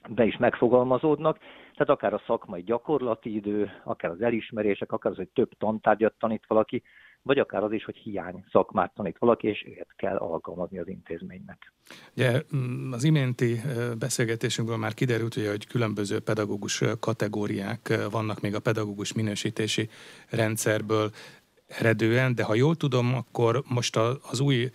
be 0.10 0.25
is 0.25 0.38
megfogalmazódnak, 0.38 1.38
tehát 1.74 1.89
akár 1.89 2.13
a 2.13 2.24
szakmai 2.27 2.63
gyakorlati 2.63 3.36
idő, 3.36 3.72
akár 3.83 4.12
az 4.12 4.22
elismerések, 4.22 4.91
akár 4.91 5.12
az, 5.12 5.17
hogy 5.17 5.29
több 5.33 5.50
tantárgyat 5.57 6.13
tanít 6.19 6.43
valaki, 6.48 6.83
vagy 7.22 7.39
akár 7.39 7.63
az 7.63 7.72
is, 7.72 7.83
hogy 7.83 7.95
hiány 7.95 8.43
szakmát 8.51 8.93
tanít 8.93 9.17
valaki, 9.17 9.48
és 9.48 9.65
őt 9.67 9.93
kell 9.95 10.15
alkalmazni 10.15 10.79
az 10.79 10.88
intézménynek. 10.88 11.74
Ugye 12.15 12.41
mm, 12.55 12.91
az 12.91 13.03
iménti 13.03 13.62
beszélgetésünkből 14.00 14.77
már 14.77 14.93
kiderült, 14.93 15.36
ugye, 15.36 15.50
hogy 15.50 15.67
különböző 15.67 16.19
pedagógus 16.19 16.83
kategóriák 17.00 17.93
vannak 18.12 18.41
még 18.41 18.55
a 18.55 18.60
pedagógus 18.60 19.13
minősítési 19.13 19.89
rendszerből 20.29 21.10
eredően, 21.67 22.36
de 22.36 22.43
ha 22.43 22.55
jól 22.55 22.75
tudom, 22.75 23.15
akkor 23.15 23.63
most 23.67 23.95
az 24.31 24.39
új 24.39 24.69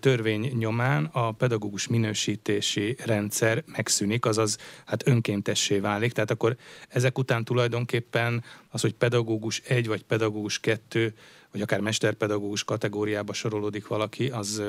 törvény 0.00 0.52
nyomán 0.58 1.04
a 1.12 1.32
pedagógus 1.32 1.86
minősítési 1.86 2.96
rendszer 3.04 3.64
megszűnik, 3.66 4.24
azaz 4.24 4.58
hát 4.84 5.06
önkéntessé 5.06 5.78
válik. 5.78 6.12
Tehát 6.12 6.30
akkor 6.30 6.56
ezek 6.88 7.18
után 7.18 7.44
tulajdonképpen 7.44 8.44
az, 8.68 8.80
hogy 8.80 8.94
pedagógus 8.94 9.60
egy 9.60 9.86
vagy 9.86 10.02
pedagógus 10.02 10.60
kettő, 10.60 11.14
vagy 11.52 11.60
akár 11.60 11.80
mesterpedagógus 11.80 12.64
kategóriába 12.64 13.32
sorolódik 13.32 13.86
valaki, 13.86 14.28
az 14.28 14.62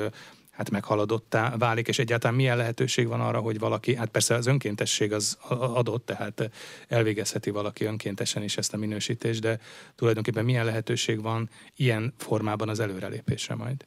hát 0.50 0.70
meghaladottá 0.70 1.56
válik, 1.56 1.88
és 1.88 1.98
egyáltalán 1.98 2.36
milyen 2.36 2.56
lehetőség 2.56 3.06
van 3.06 3.20
arra, 3.20 3.40
hogy 3.40 3.58
valaki, 3.58 3.94
hát 3.94 4.08
persze 4.08 4.34
az 4.34 4.46
önkéntesség 4.46 5.12
az 5.12 5.38
adott, 5.48 6.06
tehát 6.06 6.50
elvégezheti 6.88 7.50
valaki 7.50 7.84
önkéntesen 7.84 8.42
is 8.42 8.56
ezt 8.56 8.74
a 8.74 8.76
minősítést, 8.76 9.40
de 9.40 9.60
tulajdonképpen 9.94 10.44
milyen 10.44 10.64
lehetőség 10.64 11.22
van 11.22 11.50
ilyen 11.76 12.14
formában 12.16 12.68
az 12.68 12.80
előrelépésre 12.80 13.54
majd? 13.54 13.86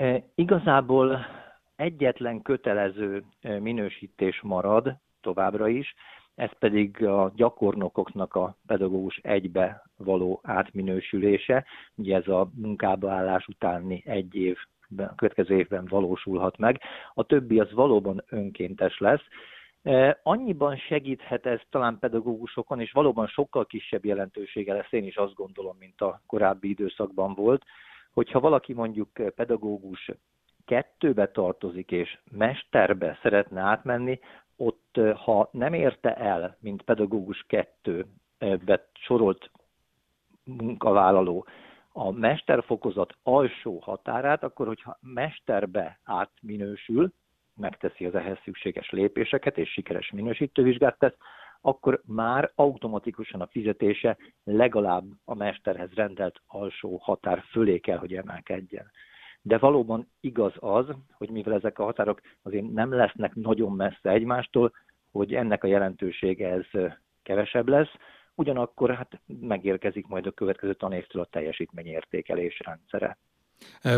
E, 0.00 0.22
igazából 0.34 1.26
egyetlen 1.76 2.42
kötelező 2.42 3.24
e, 3.40 3.58
minősítés 3.58 4.40
marad 4.42 4.96
továbbra 5.20 5.68
is, 5.68 5.94
ez 6.34 6.50
pedig 6.58 7.04
a 7.04 7.32
gyakornokoknak 7.34 8.34
a 8.34 8.56
pedagógus 8.66 9.16
egybe 9.16 9.82
való 9.96 10.40
átminősülése. 10.42 11.64
Ugye 11.94 12.16
ez 12.16 12.28
a 12.28 12.50
munkába 12.54 13.10
állás 13.10 13.46
utáni 13.46 14.02
egy 14.06 14.34
év 14.34 14.56
a 14.96 15.14
következő 15.14 15.56
évben 15.56 15.86
valósulhat 15.88 16.58
meg. 16.58 16.80
A 17.14 17.22
többi 17.22 17.60
az 17.60 17.72
valóban 17.72 18.24
önkéntes 18.28 18.98
lesz. 18.98 19.24
E, 19.82 20.20
annyiban 20.22 20.76
segíthet 20.76 21.46
ez 21.46 21.60
talán 21.70 21.98
pedagógusokon, 21.98 22.80
és 22.80 22.92
valóban 22.92 23.26
sokkal 23.26 23.66
kisebb 23.66 24.04
jelentősége 24.04 24.74
lesz, 24.74 24.92
én 24.92 25.04
is 25.04 25.16
azt 25.16 25.34
gondolom, 25.34 25.76
mint 25.78 26.00
a 26.00 26.22
korábbi 26.26 26.68
időszakban 26.68 27.34
volt, 27.34 27.64
hogyha 28.12 28.40
valaki 28.40 28.72
mondjuk 28.72 29.08
pedagógus 29.34 30.10
kettőbe 30.64 31.30
tartozik, 31.30 31.90
és 31.90 32.18
mesterbe 32.30 33.18
szeretne 33.22 33.60
átmenni, 33.60 34.20
ott 34.56 35.00
ha 35.14 35.48
nem 35.52 35.74
érte 35.74 36.14
el, 36.16 36.56
mint 36.60 36.82
pedagógus 36.82 37.44
kettőbe 37.48 38.88
sorolt 38.92 39.50
munkavállaló 40.44 41.46
a 41.92 42.10
mesterfokozat 42.10 43.16
alsó 43.22 43.78
határát, 43.78 44.42
akkor 44.42 44.66
hogyha 44.66 44.98
mesterbe 45.00 46.00
átminősül, 46.04 47.12
megteszi 47.56 48.04
az 48.06 48.14
ehhez 48.14 48.38
szükséges 48.44 48.90
lépéseket, 48.90 49.58
és 49.58 49.70
sikeres 49.70 50.10
minősítővizsgát 50.10 50.98
tesz, 50.98 51.16
akkor 51.60 52.02
már 52.06 52.52
automatikusan 52.54 53.40
a 53.40 53.46
fizetése 53.46 54.16
legalább 54.44 55.04
a 55.24 55.34
mesterhez 55.34 55.92
rendelt 55.92 56.40
alsó 56.46 56.96
határ 57.02 57.42
fölé 57.50 57.78
kell, 57.78 57.98
hogy 57.98 58.14
emelkedjen. 58.14 58.90
De 59.42 59.58
valóban 59.58 60.10
igaz 60.20 60.52
az, 60.58 60.86
hogy 61.12 61.30
mivel 61.30 61.54
ezek 61.54 61.78
a 61.78 61.84
határok 61.84 62.20
azért 62.42 62.70
nem 62.70 62.92
lesznek 62.92 63.34
nagyon 63.34 63.72
messze 63.72 64.10
egymástól, 64.10 64.72
hogy 65.10 65.34
ennek 65.34 65.64
a 65.64 65.66
jelentősége 65.66 66.48
ez 66.48 66.92
kevesebb 67.22 67.68
lesz, 67.68 67.90
ugyanakkor 68.34 68.94
hát 68.94 69.20
megérkezik 69.26 70.06
majd 70.06 70.26
a 70.26 70.30
következő 70.30 70.74
tanévtől 70.74 71.22
a 71.22 71.28
teljesítményértékelés 71.30 72.60
rendszere. 72.64 73.18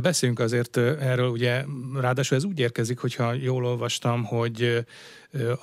Beszéljünk 0.02 0.40
azért 0.40 0.76
erről, 0.76 1.28
ugye 1.28 1.64
ráadásul 2.00 2.36
ez 2.36 2.44
úgy 2.44 2.58
érkezik, 2.58 2.98
hogyha 2.98 3.32
jól 3.32 3.64
olvastam, 3.64 4.24
hogy 4.24 4.84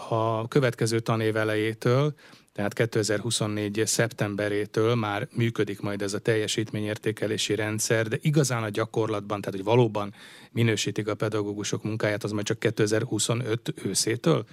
a 0.10 0.48
következő 0.48 1.00
tanév 1.00 1.36
elejétől, 1.36 2.14
tehát 2.54 2.74
2024. 2.74 3.82
szeptemberétől 3.86 4.96
már 4.96 5.28
működik 5.38 5.82
majd 5.82 6.02
ez 6.02 6.14
a 6.14 6.20
teljesítményértékelési 6.20 7.56
rendszer, 7.56 8.08
de 8.08 8.18
igazán 8.22 8.64
a 8.64 8.70
gyakorlatban, 8.70 9.42
tehát 9.42 9.56
hogy 9.56 9.66
valóban 9.66 10.14
minősítik 10.52 11.08
a 11.08 11.16
pedagógusok 11.16 11.84
munkáját, 11.84 12.24
az 12.24 12.32
majd 12.32 12.46
csak 12.46 12.60
2025 12.60 13.74
őszétől 13.86 14.46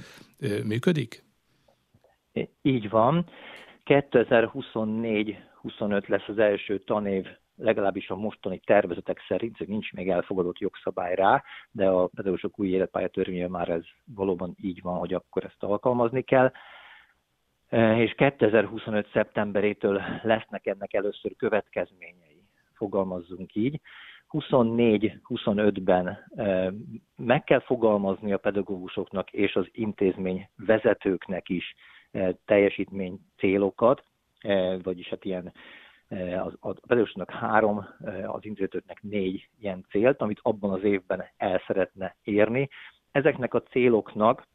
működik? 0.65 1.25
Így 2.63 2.91
van. 2.91 3.29
2024-25 3.85 5.37
lesz 6.07 6.29
az 6.29 6.39
első 6.39 6.79
tanév 6.79 7.27
legalábbis 7.57 8.11
a 8.11 8.17
mostani 8.17 8.59
tervezetek 8.59 9.25
szerint, 9.29 9.67
nincs 9.67 9.93
még 9.93 10.09
elfogadott 10.09 10.59
jogszabály 10.59 11.15
rá, 11.15 11.43
de 11.71 11.87
a 11.87 12.07
pedagógusok 12.07 12.59
új 12.59 12.69
életpályatörvénye 12.69 13.49
már 13.49 13.69
ez 13.69 13.85
valóban 14.15 14.55
így 14.61 14.83
van, 14.83 14.99
hogy 14.99 15.15
akkor 15.15 15.45
ezt 15.45 15.63
alkalmazni 15.63 16.23
kell. 16.23 16.53
E, 17.69 18.01
és 18.03 18.15
2025. 18.15 19.09
szeptemberétől 19.13 20.03
lesznek 20.23 20.67
ennek 20.67 20.95
először 20.95 21.37
következményei, 21.37 22.43
fogalmazzunk 22.75 23.55
így. 23.55 23.81
24-25-ben 24.31 26.07
e, 26.37 26.73
meg 27.17 27.45
kell 27.45 27.61
fogalmazni 27.61 28.33
a 28.33 28.39
pedagógusoknak 28.39 29.33
és 29.33 29.55
az 29.55 29.67
intézmény 29.73 30.49
vezetőknek 30.57 31.49
is 31.49 31.75
e, 32.11 32.33
teljesítmény 32.45 33.19
célokat, 33.37 34.05
vagyis 34.83 35.09
hát 35.09 35.25
ilyen 35.25 35.53
az, 36.45 36.53
a 36.61 36.73
pedagógusnak 36.73 37.31
három, 37.31 37.87
az 38.27 38.45
intézetőknek 38.45 39.03
négy 39.03 39.49
ilyen 39.61 39.85
célt, 39.91 40.21
amit 40.21 40.41
abban 40.43 40.71
az 40.71 40.83
évben 40.83 41.25
el 41.37 41.63
szeretne 41.67 42.17
érni. 42.23 42.69
Ezeknek 43.11 43.55
a 43.55 43.63
céloknak 43.63 44.47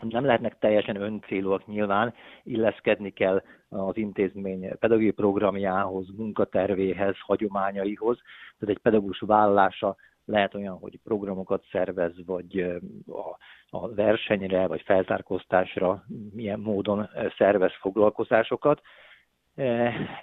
nem 0.00 0.24
lehetnek 0.24 0.58
teljesen 0.58 0.96
öncélúak 0.96 1.66
nyilván, 1.66 2.14
illeszkedni 2.42 3.10
kell 3.10 3.42
az 3.68 3.96
intézmény 3.96 4.68
pedagógiai 4.78 5.10
programjához, 5.10 6.06
munkatervéhez, 6.16 7.14
hagyományaihoz. 7.18 8.18
Tehát 8.58 8.76
egy 8.76 8.82
pedagógus 8.82 9.20
vállása 9.20 9.96
lehet 10.24 10.54
olyan, 10.54 10.78
hogy 10.78 10.98
programokat 11.04 11.64
szervez, 11.70 12.12
vagy 12.26 12.80
a, 13.06 13.36
a 13.78 13.94
versenyre, 13.94 14.66
vagy 14.66 14.82
feltárkoztásra 14.82 16.04
milyen 16.32 16.60
módon 16.60 17.08
szervez 17.36 17.72
foglalkozásokat. 17.80 18.80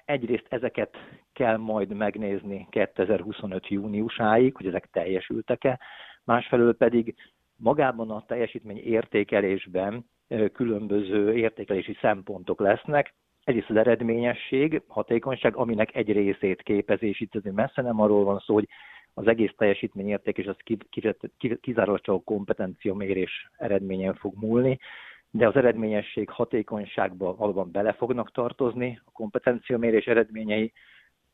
Egyrészt 0.05 0.45
ezeket 0.49 0.97
kell 1.33 1.57
majd 1.57 1.93
megnézni 1.93 2.67
2025. 2.69 3.67
júniusáig, 3.67 4.55
hogy 4.55 4.67
ezek 4.67 4.89
teljesültek-e, 4.91 5.79
másfelől 6.23 6.77
pedig 6.77 7.15
magában 7.55 8.11
a 8.11 8.25
teljesítmény 8.25 8.77
értékelésben 8.77 10.05
különböző 10.53 11.35
értékelési 11.35 11.97
szempontok 12.01 12.59
lesznek. 12.59 13.13
Egyrészt 13.43 13.69
az 13.69 13.75
eredményesség, 13.75 14.81
hatékonyság, 14.87 15.55
aminek 15.55 15.95
egy 15.95 16.11
részét 16.11 16.61
képezés, 16.61 17.19
itt 17.19 17.35
azért 17.35 17.55
messze 17.55 17.81
nem 17.81 17.99
arról 17.99 18.23
van 18.23 18.39
szó, 18.39 18.53
hogy 18.53 18.67
az 19.13 19.27
egész 19.27 19.53
teljesítményértékés 19.57 20.45
az 20.45 20.55
kizárólag 21.61 22.01
csak 22.01 22.15
a 22.15 22.19
kompetencia 22.19 22.93
mérés 22.93 23.49
eredményen 23.57 24.13
fog 24.13 24.33
múlni, 24.35 24.79
de 25.37 25.47
az 25.47 25.55
eredményesség 25.55 26.29
hatékonyságba 26.29 27.35
valóban 27.35 27.71
bele 27.71 27.93
fognak 27.93 28.31
tartozni, 28.31 29.01
a 29.05 29.11
kompetenciamérés 29.11 30.05
eredményei 30.05 30.73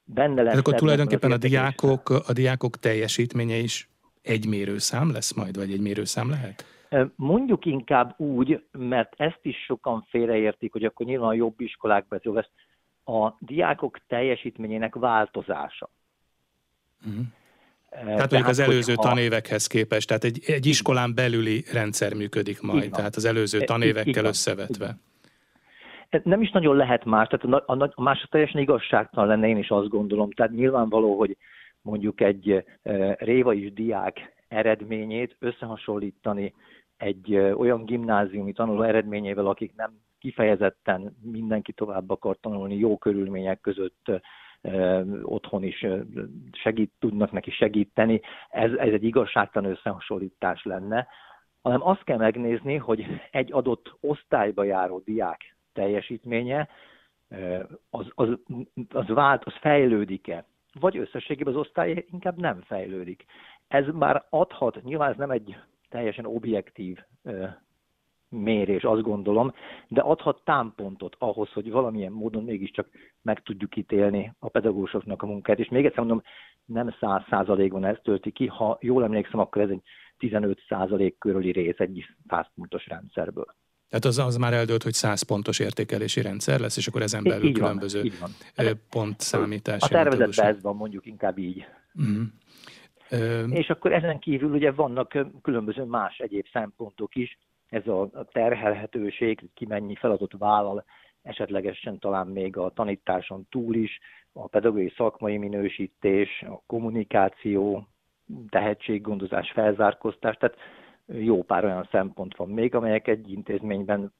benne 0.03 0.41
lesz. 0.41 0.57
akkor 0.57 0.73
tulajdonképpen 0.73 1.31
a 1.31 1.37
diákok, 1.37 2.09
a 2.09 2.33
diákok 2.33 2.77
teljesítménye 2.77 3.55
is 3.55 3.89
egy 4.21 4.47
mérőszám 4.47 5.11
lesz 5.11 5.33
majd, 5.33 5.55
vagy 5.55 5.71
egy 5.71 5.81
mérőszám 5.81 6.29
lehet? 6.29 6.65
Mondjuk 7.15 7.65
inkább 7.65 8.19
úgy, 8.19 8.63
mert 8.71 9.13
ezt 9.17 9.39
is 9.41 9.55
sokan 9.65 10.05
félreértik, 10.09 10.71
hogy 10.71 10.83
akkor 10.83 11.05
nyilván 11.05 11.29
a 11.29 11.33
jobb 11.33 11.59
iskolákban 11.59 12.19
ez 12.19 12.25
jó 12.25 12.33
lesz, 12.33 12.49
a 13.05 13.35
diákok 13.39 13.97
teljesítményének 14.07 14.95
változása. 14.95 15.89
Uh-huh. 17.05 17.25
Tehát 17.93 18.31
mondjuk 18.31 18.47
az 18.47 18.59
előző 18.59 18.93
hogyha... 18.93 19.09
tanévekhez 19.09 19.67
képest, 19.67 20.07
tehát 20.07 20.23
egy, 20.23 20.39
egy 20.45 20.65
iskolán 20.65 21.15
belüli 21.15 21.63
rendszer 21.73 22.13
működik 22.13 22.61
majd, 22.61 22.91
tehát 22.91 23.15
az 23.15 23.25
előző 23.25 23.59
e, 23.59 23.63
tanévekkel 23.63 24.25
összevetve. 24.25 24.97
Nem 26.23 26.41
is 26.41 26.51
nagyon 26.51 26.75
lehet 26.75 27.05
más, 27.05 27.27
tehát 27.27 27.63
a, 27.65 27.73
a, 27.73 27.91
a 27.95 28.01
más 28.01 28.27
teljesen 28.29 28.61
igazságtalan 28.61 29.27
lenne, 29.27 29.47
én 29.47 29.57
is 29.57 29.69
azt 29.69 29.89
gondolom. 29.89 30.31
Tehát 30.31 30.51
nyilvánvaló, 30.51 31.17
hogy 31.17 31.37
mondjuk 31.81 32.21
egy 32.21 32.63
e, 32.83 33.15
révai 33.19 33.69
diák 33.69 34.33
eredményét 34.47 35.35
összehasonlítani 35.39 36.53
egy 36.97 37.33
e, 37.33 37.55
olyan 37.55 37.85
gimnáziumi 37.85 38.53
tanuló 38.53 38.81
eredményével, 38.81 39.47
akik 39.47 39.73
nem 39.75 39.91
kifejezetten 40.19 41.17
mindenki 41.21 41.71
tovább 41.71 42.09
akar 42.09 42.37
tanulni 42.41 42.77
jó 42.77 42.97
körülmények 42.97 43.61
között 43.61 44.11
otthon 45.23 45.63
is 45.63 45.85
segít, 46.51 46.91
tudnak 46.99 47.31
neki 47.31 47.51
segíteni. 47.51 48.21
Ez, 48.49 48.71
ez 48.71 48.93
egy 48.93 49.03
igazságtalan 49.03 49.71
összehasonlítás 49.71 50.63
lenne, 50.63 51.07
hanem 51.61 51.87
azt 51.87 52.03
kell 52.03 52.17
megnézni, 52.17 52.77
hogy 52.77 53.05
egy 53.31 53.53
adott 53.53 53.97
osztályba 53.99 54.63
járó 54.63 54.99
diák 54.99 55.55
teljesítménye 55.73 56.67
az, 57.89 58.11
az, 58.15 58.29
az 58.89 59.07
vált, 59.07 59.43
az 59.43 59.53
fejlődik-e, 59.53 60.45
vagy 60.79 60.97
összességében 60.97 61.53
az 61.53 61.59
osztály 61.59 62.05
inkább 62.11 62.39
nem 62.39 62.61
fejlődik. 62.61 63.25
Ez 63.67 63.85
már 63.93 64.25
adhat, 64.29 64.83
nyilván 64.83 65.11
ez 65.11 65.17
nem 65.17 65.31
egy 65.31 65.57
teljesen 65.89 66.25
objektív 66.25 66.97
mérés, 68.33 68.83
azt 68.83 69.01
gondolom, 69.01 69.53
de 69.87 70.01
adhat 70.01 70.41
támpontot 70.43 71.15
ahhoz, 71.19 71.51
hogy 71.51 71.71
valamilyen 71.71 72.11
módon 72.11 72.43
mégiscsak 72.43 72.87
meg 73.21 73.41
tudjuk 73.41 73.75
ítélni 73.75 74.33
a 74.39 74.49
pedagógusoknak 74.49 75.21
a 75.21 75.25
munkát. 75.25 75.59
És 75.59 75.69
még 75.69 75.85
egyszer 75.85 75.99
mondom, 75.99 76.21
nem 76.65 76.95
száz 76.99 77.21
százalékban 77.29 77.85
ez 77.85 77.97
tölti 78.03 78.31
ki, 78.31 78.47
ha 78.47 78.77
jól 78.81 79.03
emlékszem, 79.03 79.39
akkor 79.39 79.61
ez 79.61 79.69
egy 79.69 79.81
15 80.17 80.59
százalék 80.67 81.17
körüli 81.17 81.51
rész 81.51 81.79
egy 81.79 82.05
100 82.27 82.45
pontos 82.55 82.87
rendszerből. 82.87 83.55
Tehát 83.89 84.05
az, 84.05 84.19
az 84.19 84.37
már 84.37 84.53
eldőlt, 84.53 84.83
hogy 84.83 84.93
100 84.93 85.21
pontos 85.21 85.59
értékelési 85.59 86.21
rendszer 86.21 86.59
lesz, 86.59 86.77
és 86.77 86.87
akkor 86.87 87.01
ezen 87.01 87.23
belül 87.23 87.47
így 87.47 87.53
különböző 87.53 87.97
van, 87.97 88.05
így 88.05 88.19
van. 88.19 88.79
pontszámítás. 88.89 89.81
A 89.81 89.87
tervezetben 89.87 90.45
ez 90.45 90.61
van 90.61 90.75
mondjuk 90.75 91.05
inkább 91.05 91.37
így. 91.37 91.65
Mm. 92.03 92.23
És 93.49 93.69
akkor 93.69 93.93
ezen 93.93 94.19
kívül 94.19 94.51
ugye 94.51 94.71
vannak 94.71 95.17
különböző 95.41 95.83
más 95.83 96.17
egyéb 96.17 96.45
szempontok 96.51 97.15
is, 97.15 97.37
ez 97.73 97.87
a 97.87 98.27
terhelhetőség, 98.31 99.49
ki 99.53 99.65
mennyi 99.65 99.95
feladatot 99.95 100.35
vállal, 100.37 100.85
esetlegesen 101.21 101.99
talán 101.99 102.27
még 102.27 102.57
a 102.57 102.71
tanításon 102.75 103.47
túl 103.49 103.75
is, 103.75 103.99
a 104.33 104.47
pedagógiai 104.47 104.93
szakmai 104.97 105.37
minősítés, 105.37 106.29
a 106.41 106.61
kommunikáció, 106.65 107.87
tehetséggondozás, 108.49 109.51
felzárkóztás, 109.51 110.35
tehát 110.35 110.55
jó 111.07 111.43
pár 111.43 111.65
olyan 111.65 111.87
szempont 111.91 112.35
van 112.35 112.49
még, 112.49 112.75
amelyek 112.75 113.07
egy 113.07 113.31
intézményben 113.31 114.13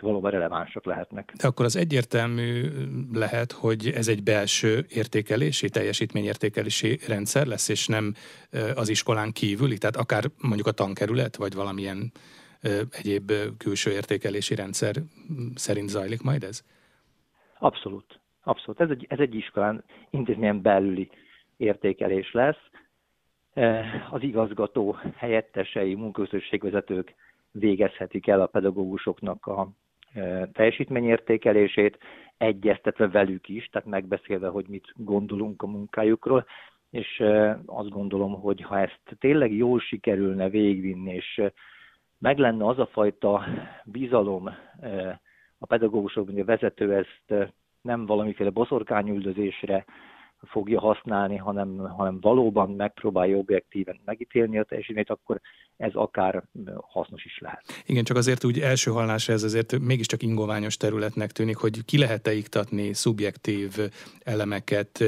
valóban 0.00 0.30
relevánsak 0.30 0.84
lehetnek. 0.84 1.32
De 1.36 1.46
akkor 1.46 1.64
az 1.64 1.76
egyértelmű 1.76 2.68
lehet, 3.12 3.52
hogy 3.52 3.92
ez 3.94 4.08
egy 4.08 4.22
belső 4.22 4.86
értékelési, 4.88 5.68
teljesítményértékelési 5.68 6.98
rendszer 7.06 7.46
lesz, 7.46 7.68
és 7.68 7.86
nem 7.86 8.14
az 8.74 8.88
iskolán 8.88 9.32
kívüli, 9.32 9.78
tehát 9.78 9.96
akár 9.96 10.24
mondjuk 10.40 10.66
a 10.66 10.72
tankerület, 10.72 11.36
vagy 11.36 11.54
valamilyen 11.54 12.12
egyéb 12.90 13.32
külső 13.58 13.90
értékelési 13.90 14.54
rendszer 14.54 14.94
szerint 15.54 15.88
zajlik 15.88 16.22
majd 16.22 16.42
ez? 16.42 16.64
Abszolút. 17.58 18.20
Abszolút. 18.42 18.80
Ez 18.80 18.90
egy, 18.90 19.06
ez 19.08 19.18
egy 19.18 19.34
iskolán 19.34 19.84
intézményen 20.10 20.62
belüli 20.62 21.10
értékelés 21.56 22.32
lesz. 22.32 22.70
Az 24.10 24.22
igazgató 24.22 24.96
helyettesei, 25.16 25.94
munkaközösségvezetők 25.94 27.14
végezhetik 27.50 28.26
el 28.26 28.40
a 28.40 28.46
pedagógusoknak 28.46 29.46
a 29.46 29.70
teljesítményértékelését, 30.52 31.98
egyeztetve 32.38 33.08
velük 33.08 33.48
is, 33.48 33.66
tehát 33.66 33.88
megbeszélve, 33.88 34.48
hogy 34.48 34.66
mit 34.68 34.92
gondolunk 34.96 35.62
a 35.62 35.66
munkájukról, 35.66 36.46
és 36.90 37.22
azt 37.66 37.88
gondolom, 37.88 38.40
hogy 38.40 38.62
ha 38.62 38.78
ezt 38.80 39.00
tényleg 39.18 39.52
jól 39.52 39.80
sikerülne 39.80 40.48
végvinni, 40.48 41.14
és 41.14 41.42
meg 42.20 42.38
lenne 42.38 42.66
az 42.66 42.78
a 42.78 42.86
fajta 42.86 43.44
bizalom 43.84 44.48
eh, 44.80 45.16
a 45.58 45.66
pedagógusok, 45.66 46.26
hogy 46.26 46.40
a 46.40 46.44
vezető 46.44 46.94
ezt 46.94 47.24
eh, 47.26 47.48
nem 47.82 48.06
valamiféle 48.06 48.50
boszorkányüldözésre 48.50 49.84
fogja 50.46 50.80
használni, 50.80 51.36
hanem, 51.36 51.76
hanem 51.76 52.20
valóban 52.20 52.70
megpróbálja 52.70 53.36
objektíven 53.36 54.00
megítélni 54.04 54.58
a 54.58 54.64
teljesítményt, 54.64 55.10
akkor 55.10 55.40
ez 55.76 55.94
akár 55.94 56.42
hasznos 56.80 57.24
is 57.24 57.38
lehet. 57.38 57.64
Igen, 57.86 58.04
csak 58.04 58.16
azért 58.16 58.44
úgy 58.44 58.60
első 58.60 58.90
hallásra 58.90 59.32
ez 59.32 59.42
azért 59.42 59.78
mégiscsak 59.78 60.22
ingoványos 60.22 60.76
területnek 60.76 61.32
tűnik, 61.32 61.56
hogy 61.56 61.84
ki 61.84 61.98
lehet-e 61.98 62.32
iktatni 62.32 62.92
szubjektív 62.92 63.76
elemeket, 64.24 65.04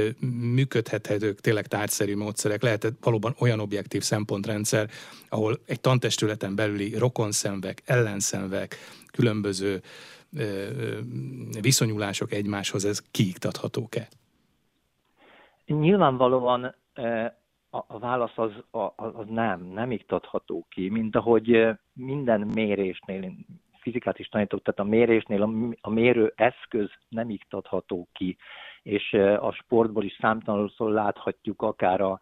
működhethetők 0.54 1.40
tényleg 1.40 1.66
tárgyszerű 1.66 2.16
módszerek, 2.16 2.62
lehet 2.62 2.92
valóban 3.00 3.34
olyan 3.38 3.60
objektív 3.60 4.02
szempontrendszer, 4.02 4.88
ahol 5.28 5.58
egy 5.66 5.80
tantestületen 5.80 6.54
belüli 6.54 6.98
rokonszenvek, 6.98 7.82
ellenszenvek, 7.84 8.76
különböző 9.12 9.82
viszonyulások 11.60 12.32
egymáshoz, 12.32 12.84
ez 12.84 13.02
kiiktathatók-e? 13.10 14.08
Nyilvánvalóan 15.78 16.74
a 17.70 17.98
válasz 17.98 18.38
az, 18.38 18.52
az 18.96 19.26
nem, 19.28 19.60
nem 19.60 19.90
iktatható 19.90 20.66
ki, 20.70 20.88
mint 20.88 21.16
ahogy 21.16 21.68
minden 21.92 22.40
mérésnél, 22.40 23.32
fizikát 23.80 24.18
is 24.18 24.28
tanítok, 24.28 24.62
tehát 24.62 24.80
a 24.80 24.94
mérésnél 24.96 25.42
a 25.80 25.90
mérő 25.90 26.32
eszköz 26.36 26.90
nem 27.08 27.30
iktatható 27.30 28.08
ki, 28.12 28.36
és 28.82 29.12
a 29.38 29.52
sportból 29.52 30.04
is 30.04 30.16
számtalanul 30.20 30.70
láthatjuk 30.78 31.62
akár 31.62 32.00
a, 32.00 32.20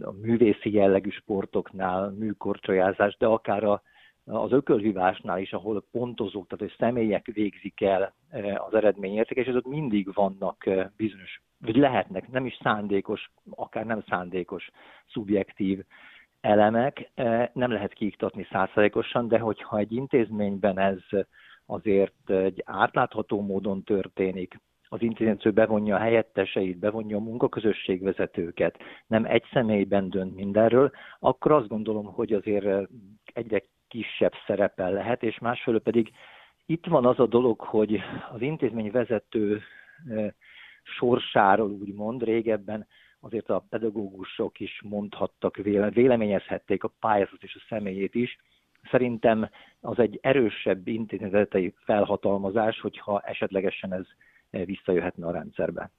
a 0.00 0.12
művészi 0.22 0.72
jellegű 0.72 1.10
sportoknál, 1.10 2.10
műkorcsolyázás, 2.10 3.16
de 3.16 3.26
akár 3.26 3.64
a, 3.64 3.82
az 4.26 4.52
ökölvívásnál 4.52 5.40
is, 5.40 5.52
ahol 5.52 5.84
pontozók, 5.90 6.46
tehát 6.46 6.64
hogy 6.64 6.86
személyek 6.86 7.26
végzik 7.32 7.80
el 7.80 8.14
az 8.68 8.74
eredményértéket, 8.74 9.44
és 9.44 9.50
azok 9.50 9.66
mindig 9.66 10.14
vannak 10.14 10.68
bizonyos 10.96 11.40
vagy 11.60 11.76
lehetnek 11.76 12.30
nem 12.30 12.46
is 12.46 12.58
szándékos, 12.62 13.30
akár 13.50 13.86
nem 13.86 14.04
szándékos, 14.08 14.70
szubjektív 15.12 15.84
elemek, 16.40 17.10
e, 17.14 17.50
nem 17.54 17.70
lehet 17.70 17.92
kiiktatni 17.92 18.46
százszerékosan, 18.50 19.28
de 19.28 19.38
hogyha 19.38 19.78
egy 19.78 19.92
intézményben 19.92 20.78
ez 20.78 20.98
azért 21.66 22.30
egy 22.30 22.62
átlátható 22.64 23.40
módon 23.40 23.82
történik, 23.82 24.60
az 24.88 25.02
intézmény 25.02 25.54
bevonja 25.54 25.96
a 25.96 25.98
helyetteseit, 25.98 26.78
bevonja 26.78 27.16
a 27.16 27.20
munkaközösségvezetőket, 27.20 28.76
nem 29.06 29.24
egy 29.24 29.44
személyben 29.52 30.10
dönt 30.10 30.34
mindenről, 30.34 30.90
akkor 31.18 31.52
azt 31.52 31.68
gondolom, 31.68 32.04
hogy 32.04 32.32
azért 32.32 32.88
egyre 33.32 33.62
kisebb 33.88 34.32
szerepel 34.46 34.92
lehet, 34.92 35.22
és 35.22 35.38
másfelől 35.38 35.80
pedig 35.80 36.12
itt 36.66 36.86
van 36.86 37.06
az 37.06 37.18
a 37.18 37.26
dolog, 37.26 37.60
hogy 37.60 38.00
az 38.32 38.40
intézmény 38.40 38.90
vezető 38.90 39.62
e, 40.08 40.34
sorsáról 40.82 41.70
úgymond 41.70 42.22
régebben 42.22 42.86
azért 43.20 43.48
a 43.48 43.66
pedagógusok 43.68 44.60
is 44.60 44.80
mondhattak, 44.84 45.56
véleményezhették 45.90 46.84
a 46.84 46.92
pályázat 47.00 47.42
és 47.42 47.54
a 47.54 47.64
személyét 47.68 48.14
is. 48.14 48.36
Szerintem 48.90 49.50
az 49.80 49.98
egy 49.98 50.18
erősebb 50.22 50.88
intézetei 50.88 51.74
felhatalmazás, 51.84 52.80
hogyha 52.80 53.20
esetlegesen 53.20 53.92
ez 53.92 54.04
visszajöhetne 54.50 55.26
a 55.26 55.30
rendszerbe. 55.30 55.90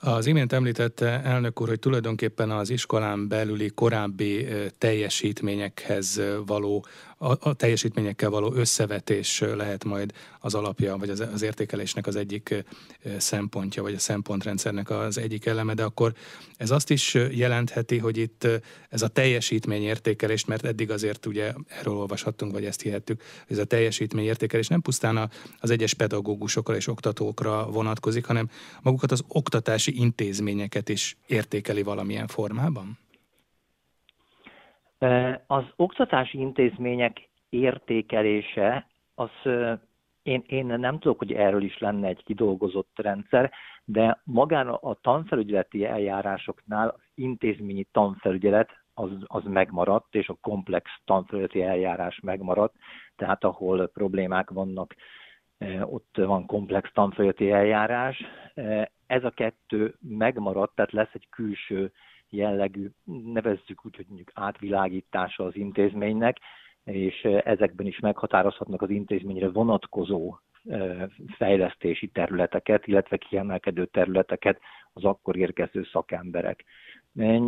Az 0.00 0.26
imént 0.26 0.52
említette 0.52 1.22
elnök 1.22 1.60
úr, 1.60 1.68
hogy 1.68 1.78
tulajdonképpen 1.78 2.50
az 2.50 2.70
iskolán 2.70 3.28
belüli 3.28 3.70
korábbi 3.70 4.46
teljesítményekhez 4.78 6.20
való 6.46 6.84
a, 7.22 7.48
a 7.48 7.54
teljesítményekkel 7.54 8.30
való 8.30 8.52
összevetés 8.54 9.40
lehet 9.40 9.84
majd 9.84 10.12
az 10.40 10.54
alapja, 10.54 10.96
vagy 10.96 11.10
az, 11.10 11.20
az 11.20 11.42
értékelésnek 11.42 12.06
az 12.06 12.16
egyik 12.16 12.64
szempontja, 13.18 13.82
vagy 13.82 13.94
a 13.94 13.98
szempontrendszernek 13.98 14.90
az 14.90 15.18
egyik 15.18 15.46
eleme, 15.46 15.74
de 15.74 15.82
akkor 15.82 16.12
ez 16.56 16.70
azt 16.70 16.90
is 16.90 17.14
jelentheti, 17.14 17.98
hogy 17.98 18.16
itt 18.16 18.46
ez 18.88 19.02
a 19.02 19.08
teljesítményértékelés, 19.08 20.44
mert 20.44 20.64
eddig 20.64 20.90
azért 20.90 21.26
ugye 21.26 21.52
erről 21.68 21.94
olvashattunk, 21.94 22.52
vagy 22.52 22.64
ezt 22.64 22.82
hihettük, 22.82 23.22
hogy 23.46 23.56
ez 23.56 23.62
a 23.62 23.66
teljesítményértékelés 23.66 24.68
nem 24.68 24.80
pusztán 24.80 25.30
az 25.60 25.70
egyes 25.70 25.94
pedagógusokra 25.94 26.76
és 26.76 26.86
oktatókra 26.86 27.70
vonatkozik, 27.70 28.24
hanem 28.24 28.50
magukat 28.82 29.12
az 29.12 29.22
oktatási 29.28 30.00
intézményeket 30.00 30.88
is 30.88 31.16
értékeli 31.26 31.82
valamilyen 31.82 32.26
formában? 32.26 32.98
Az 35.46 35.64
oktatási 35.76 36.38
intézmények 36.38 37.28
értékelése, 37.48 38.86
az 39.14 39.30
én, 40.22 40.44
én 40.46 40.66
nem 40.66 40.98
tudok, 40.98 41.18
hogy 41.18 41.32
erről 41.32 41.62
is 41.62 41.78
lenne 41.78 42.08
egy 42.08 42.24
kidolgozott 42.24 42.90
rendszer, 42.94 43.50
de 43.84 44.20
magán 44.24 44.68
a 44.68 44.94
tanfelügyeleti 44.94 45.84
eljárásoknál 45.84 46.88
az 46.88 47.00
intézményi 47.14 47.86
tanfelügyelet 47.92 48.70
az, 48.94 49.10
az 49.26 49.44
megmaradt, 49.44 50.14
és 50.14 50.28
a 50.28 50.38
komplex 50.40 50.90
tanfelügyeleti 51.04 51.62
eljárás 51.62 52.20
megmaradt, 52.22 52.74
tehát 53.16 53.44
ahol 53.44 53.88
problémák 53.88 54.50
vannak, 54.50 54.94
ott 55.82 56.16
van 56.16 56.46
komplex 56.46 56.90
tanfelügyeleti 56.92 57.50
eljárás. 57.50 58.24
Ez 59.06 59.24
a 59.24 59.30
kettő 59.30 59.94
megmaradt, 60.00 60.74
tehát 60.74 60.92
lesz 60.92 61.14
egy 61.14 61.28
külső 61.30 61.92
jellegű, 62.30 62.88
nevezzük 63.32 63.86
úgy, 63.86 63.96
hogy 63.96 64.04
mondjuk 64.06 64.30
átvilágítása 64.34 65.44
az 65.44 65.56
intézménynek, 65.56 66.38
és 66.84 67.22
ezekben 67.24 67.86
is 67.86 67.98
meghatározhatnak 67.98 68.82
az 68.82 68.90
intézményre 68.90 69.50
vonatkozó 69.50 70.38
fejlesztési 71.36 72.08
területeket, 72.08 72.86
illetve 72.86 73.16
kiemelkedő 73.16 73.86
területeket 73.86 74.60
az 74.92 75.04
akkor 75.04 75.36
érkező 75.36 75.84
szakemberek. 75.92 76.64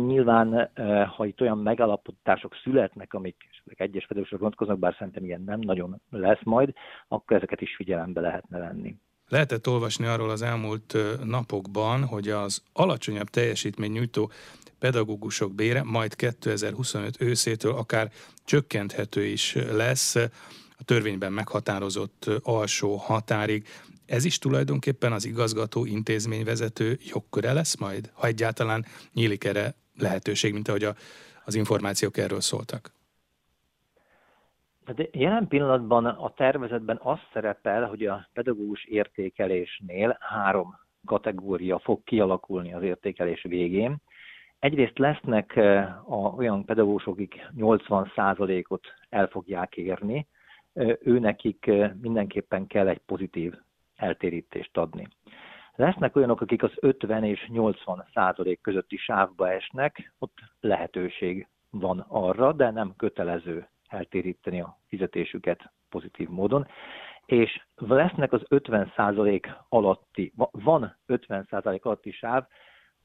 Nyilván, 0.05 0.71
ha 1.15 1.25
itt 1.25 1.41
olyan 1.41 1.57
megalapítások 1.57 2.55
születnek, 2.55 3.13
amik 3.13 3.35
egyes 3.65 4.07
pedagógusok 4.07 4.39
vonatkoznak, 4.39 4.79
bár 4.79 4.95
szerintem 4.97 5.23
ilyen 5.23 5.43
nem 5.43 5.59
nagyon 5.59 6.01
lesz 6.09 6.43
majd, 6.43 6.73
akkor 7.07 7.37
ezeket 7.37 7.61
is 7.61 7.75
figyelembe 7.75 8.21
lehetne 8.21 8.59
venni. 8.59 8.95
Lehetett 9.27 9.67
olvasni 9.67 10.05
arról 10.05 10.29
az 10.29 10.41
elmúlt 10.41 10.97
napokban, 11.23 12.05
hogy 12.05 12.29
az 12.29 12.61
alacsonyabb 12.73 13.29
teljesítmény 13.29 13.91
nyújtó 13.91 14.31
pedagógusok 14.79 15.53
bére 15.53 15.83
majd 15.83 16.15
2025 16.15 17.21
őszétől 17.21 17.73
akár 17.73 18.11
csökkenthető 18.45 19.25
is 19.25 19.53
lesz 19.71 20.15
a 20.77 20.83
törvényben 20.85 21.33
meghatározott 21.33 22.29
alsó 22.41 22.95
határig. 22.95 23.67
Ez 24.05 24.25
is 24.25 24.37
tulajdonképpen 24.37 25.11
az 25.11 25.25
igazgató 25.25 25.85
intézményvezető 25.85 26.99
jogköre 27.03 27.53
lesz 27.53 27.75
majd, 27.75 28.09
ha 28.13 28.27
egyáltalán 28.27 28.85
nyílik 29.13 29.43
erre 29.43 29.75
lehetőség, 29.97 30.53
mint 30.53 30.67
ahogy 30.67 30.83
a, 30.83 30.95
az 31.45 31.55
információk 31.55 32.17
erről 32.17 32.41
szóltak. 32.41 32.93
De 34.85 35.07
jelen 35.11 35.47
pillanatban 35.47 36.05
a 36.05 36.33
tervezetben 36.33 36.99
az 37.03 37.19
szerepel, 37.33 37.87
hogy 37.87 38.05
a 38.05 38.27
pedagógus 38.33 38.85
értékelésnél 38.85 40.17
három 40.19 40.75
kategória 41.05 41.79
fog 41.79 42.03
kialakulni 42.03 42.73
az 42.73 42.83
értékelés 42.83 43.43
végén. 43.43 43.97
Egyrészt 44.59 44.97
lesznek 44.97 45.55
a, 46.05 46.33
olyan 46.35 46.65
pedagógusok, 46.65 47.13
akik 47.13 47.49
80%-ot 47.57 48.87
el 49.09 49.27
fogják 49.27 49.77
érni, 49.77 50.27
ő 50.99 51.19
nekik 51.19 51.71
mindenképpen 52.01 52.67
kell 52.67 52.87
egy 52.87 53.01
pozitív 53.05 53.53
eltérítést 53.95 54.77
adni. 54.77 55.07
Lesznek 55.75 56.15
olyanok, 56.15 56.41
akik 56.41 56.63
az 56.63 56.71
50 56.75 57.23
és 57.23 57.47
80 57.47 58.05
százalék 58.13 58.61
közötti 58.61 58.97
sávba 58.97 59.51
esnek, 59.51 60.13
ott 60.19 60.37
lehetőség 60.59 61.47
van 61.69 62.05
arra, 62.07 62.51
de 62.51 62.71
nem 62.71 62.93
kötelező 62.97 63.67
eltéríteni 63.93 64.61
a 64.61 64.77
fizetésüket 64.87 65.71
pozitív 65.89 66.27
módon. 66.29 66.67
És 67.25 67.65
lesznek 67.75 68.33
az 68.33 68.41
50 68.47 68.91
százalék 68.95 69.49
alatti, 69.69 70.33
van 70.51 70.97
50 71.05 71.47
százalék 71.49 71.85
alatti 71.85 72.11
sáv, 72.11 72.45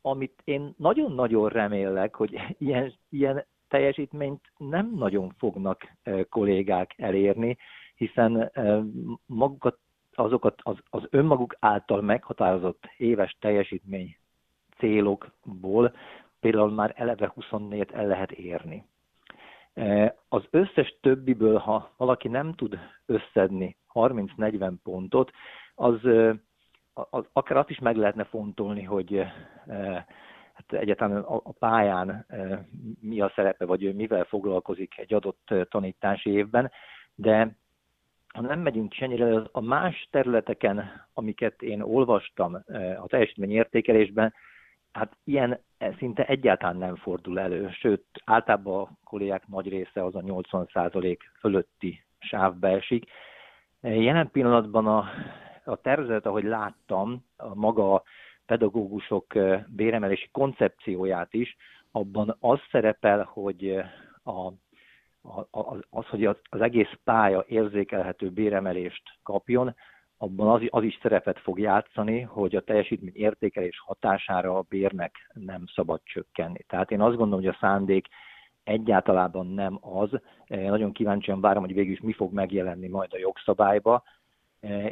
amit 0.03 0.43
én 0.45 0.75
nagyon-nagyon 0.77 1.49
remélek, 1.49 2.15
hogy 2.15 2.41
ilyen, 2.59 2.95
ilyen 3.09 3.45
teljesítményt 3.69 4.41
nem 4.57 4.93
nagyon 4.95 5.35
fognak 5.39 5.93
kollégák 6.29 6.95
elérni, 6.97 7.57
hiszen 7.95 8.53
magukat, 9.27 9.79
azokat 10.13 10.61
az, 10.63 10.77
az 10.91 11.07
önmaguk 11.11 11.57
által 11.59 12.01
meghatározott 12.01 12.85
éves 12.97 13.37
teljesítmény 13.41 14.17
célokból 14.79 15.95
például 16.41 16.71
már 16.71 16.93
eleve 16.97 17.33
24-et 17.37 17.93
el 17.95 18.07
lehet 18.07 18.33
érni. 18.33 18.85
Az 20.29 20.43
összes 20.51 20.99
többiből, 21.01 21.59
ha 21.59 21.95
valaki 21.97 22.29
nem 22.29 22.55
tud 22.55 22.79
összedni 23.07 23.77
30-40 23.95 24.73
pontot, 24.83 25.31
az 25.75 26.01
az, 27.11 27.25
akár 27.33 27.57
azt 27.57 27.71
is 27.71 27.79
meg 27.79 27.97
lehetne 27.97 28.25
fontolni, 28.25 28.83
hogy 28.83 29.15
eh, 29.17 29.31
hát 30.53 30.73
egyáltalán 30.73 31.23
a, 31.23 31.53
pályán 31.59 32.25
eh, 32.29 32.59
mi 33.01 33.21
a 33.21 33.33
szerepe, 33.35 33.65
vagy 33.65 33.85
ő 33.85 33.93
mivel 33.93 34.25
foglalkozik 34.25 34.99
egy 34.99 35.15
adott 35.15 35.51
eh, 35.51 35.65
tanítási 35.65 36.31
évben, 36.31 36.71
de 37.15 37.57
ha 38.35 38.41
nem 38.41 38.61
megyünk 38.61 39.01
ennyire, 39.01 39.43
a 39.53 39.61
más 39.61 40.09
területeken, 40.11 41.07
amiket 41.15 41.63
én 41.63 41.81
olvastam 41.81 42.55
a 43.03 43.07
teljesítmény 43.07 43.51
értékelésben, 43.51 44.35
Hát 44.99 45.17
ilyen 45.25 45.61
szinte 45.99 46.25
egyáltalán 46.27 46.77
nem 46.77 46.97
fordul 46.97 47.41
elő, 47.41 47.71
sőt, 47.71 48.05
általában 48.25 48.83
a 48.83 48.91
kollégák 49.05 49.47
nagy 49.47 49.69
része 49.69 50.05
az 50.05 50.15
a 50.15 50.21
80% 50.21 51.19
fölötti 51.39 52.05
sávba 52.19 52.69
esik. 52.69 53.11
Jelen 53.81 54.31
pillanatban 54.31 54.87
a, 54.87 55.09
a 55.65 55.77
tervezet, 55.77 56.27
ahogy 56.27 56.45
láttam, 56.45 57.25
a 57.37 57.55
maga 57.55 58.03
pedagógusok 58.47 59.27
béremelési 59.67 60.29
koncepcióját 60.33 61.35
is, 61.35 61.57
abban 61.93 62.37
az 62.41 62.59
szerepel, 62.71 63.29
hogy 63.33 63.83
a, 64.23 64.47
a, 65.51 65.77
az, 65.91 66.07
hogy 66.07 66.25
az 66.25 66.61
egész 66.61 66.93
pálya 67.05 67.45
érzékelhető 67.47 68.31
béremelést 68.31 69.03
kapjon, 69.23 69.75
abban 70.19 70.49
az, 70.49 70.63
az 70.69 70.83
is 70.83 70.99
szerepet 71.03 71.39
fog 71.39 71.59
játszani, 71.59 72.21
hogy 72.21 72.57
a 72.57 72.61
teljesítmény 72.61 73.13
értékelés 73.15 73.83
hatására 73.87 74.57
a 74.57 74.65
bérnek 74.69 75.31
nem 75.35 75.65
szabad 75.75 76.01
csökkenni. 76.05 76.65
Tehát 76.69 76.91
én 76.91 77.01
azt 77.01 77.17
gondolom, 77.17 77.45
hogy 77.45 77.55
a 77.55 77.59
szándék 77.61 78.07
egyáltalában 78.65 79.47
nem 79.47 79.79
az. 79.81 80.11
Nagyon 80.47 80.93
kíváncsian 80.93 81.41
várom, 81.41 81.63
hogy 81.63 81.75
végül 81.75 81.93
is 81.93 82.01
mi 82.01 82.13
fog 82.13 82.33
megjelenni 82.33 82.89
majd 82.89 83.13
a 83.13 83.19
jogszabályba, 83.19 84.03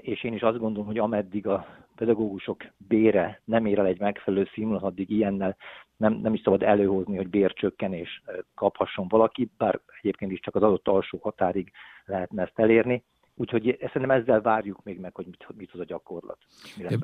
és 0.00 0.24
én 0.24 0.32
is 0.32 0.42
azt 0.42 0.58
gondolom, 0.58 0.86
hogy 0.86 0.98
ameddig 0.98 1.46
a 1.46 1.66
pedagógusok 1.96 2.64
bére 2.76 3.40
nem 3.44 3.66
ér 3.66 3.78
el 3.78 3.86
egy 3.86 4.00
megfelelő 4.00 4.48
színvonalat, 4.52 4.90
addig 4.90 5.10
ilyennel 5.10 5.56
nem, 5.96 6.12
nem 6.12 6.34
is 6.34 6.40
szabad 6.40 6.62
előhozni, 6.62 7.16
hogy 7.16 7.28
bércsökkenés 7.28 8.22
kaphasson 8.54 9.08
valaki, 9.08 9.50
bár 9.56 9.80
egyébként 10.00 10.32
is 10.32 10.40
csak 10.40 10.54
az 10.54 10.62
adott 10.62 10.88
alsó 10.88 11.18
határig 11.22 11.72
lehetne 12.04 12.42
ezt 12.42 12.58
elérni. 12.58 13.04
Úgyhogy 13.38 13.76
szerintem 13.80 14.10
ezzel 14.10 14.40
várjuk 14.40 14.82
még 14.82 14.98
meg, 14.98 15.14
hogy 15.14 15.26
mit, 15.26 15.46
mit 15.56 15.70
hoz 15.70 15.80
a 15.80 15.84
gyakorlat. 15.84 16.38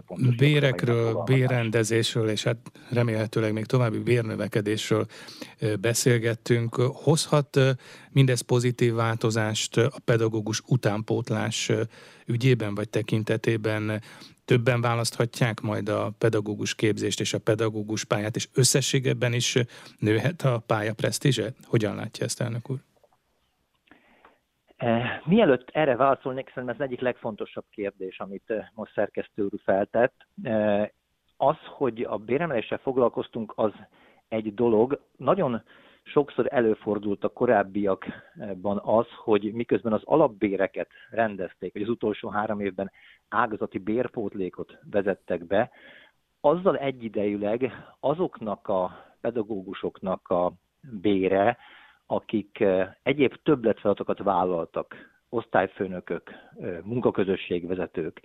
A 0.07 0.35
Bérekről, 0.37 1.23
bérrendezésről, 1.25 2.29
és 2.29 2.43
hát 2.43 2.57
remélhetőleg 2.91 3.53
még 3.53 3.67
további 3.67 3.99
bérnövekedésről 3.99 5.07
beszélgettünk. 5.81 6.75
Hozhat 6.75 7.59
mindez 8.11 8.41
pozitív 8.41 8.95
változást 8.95 9.77
a 9.77 10.01
pedagógus 10.05 10.63
utánpótlás 10.67 11.71
ügyében 12.27 12.75
vagy 12.75 12.89
tekintetében? 12.89 14.03
Többen 14.45 14.81
választhatják 14.81 15.61
majd 15.61 15.89
a 15.89 16.15
pedagógus 16.19 16.75
képzést 16.75 17.21
és 17.21 17.35
a 17.35 17.39
pedagógus 17.39 18.05
pályát, 18.05 18.37
és 18.37 18.49
összességében 18.55 19.33
is 19.33 19.57
nőhet 19.99 20.43
a 20.43 20.63
pálya 20.67 20.93
presztízse? 20.93 21.53
Hogyan 21.65 21.95
látja 21.95 22.25
ezt, 22.25 22.41
elnök 22.41 22.71
úr? 22.71 22.79
Eh, 24.83 25.21
mielőtt 25.25 25.71
erre 25.73 25.97
válaszolnék, 25.97 26.49
szerintem 26.49 26.75
ez 26.79 26.87
egyik 26.89 27.01
legfontosabb 27.01 27.65
kérdés, 27.71 28.21
amit 28.21 28.51
eh, 28.51 28.67
most 28.75 28.93
szerkesztő 28.93 29.43
úr 29.43 29.61
feltett. 29.65 30.27
Eh, 30.43 30.89
az, 31.37 31.57
hogy 31.65 32.03
a 32.03 32.17
béremeléssel 32.17 32.79
foglalkoztunk, 32.79 33.53
az 33.57 33.73
egy 34.29 34.55
dolog. 34.55 35.01
Nagyon 35.17 35.63
sokszor 36.03 36.47
előfordult 36.51 37.25
a 37.25 37.29
korábbiakban 37.29 38.81
az, 38.85 39.07
hogy 39.25 39.53
miközben 39.53 39.93
az 39.93 40.03
alapbéreket 40.05 40.89
rendezték, 41.11 41.73
vagy 41.73 41.83
az 41.83 41.89
utolsó 41.89 42.29
három 42.29 42.61
évben 42.61 42.91
ágazati 43.29 43.79
bérpótlékot 43.79 44.79
vezettek 44.91 45.45
be, 45.47 45.71
azzal 46.41 46.77
egyidejűleg 46.77 47.73
azoknak 48.01 48.69
a 48.69 49.05
pedagógusoknak 49.21 50.29
a 50.29 50.53
bére, 51.01 51.59
akik 52.13 52.65
egyéb 53.03 53.35
többletfeladatokat 53.43 54.19
vállaltak, 54.19 54.97
osztályfőnökök, 55.29 56.31
munkaközösségvezetők, 56.83 58.23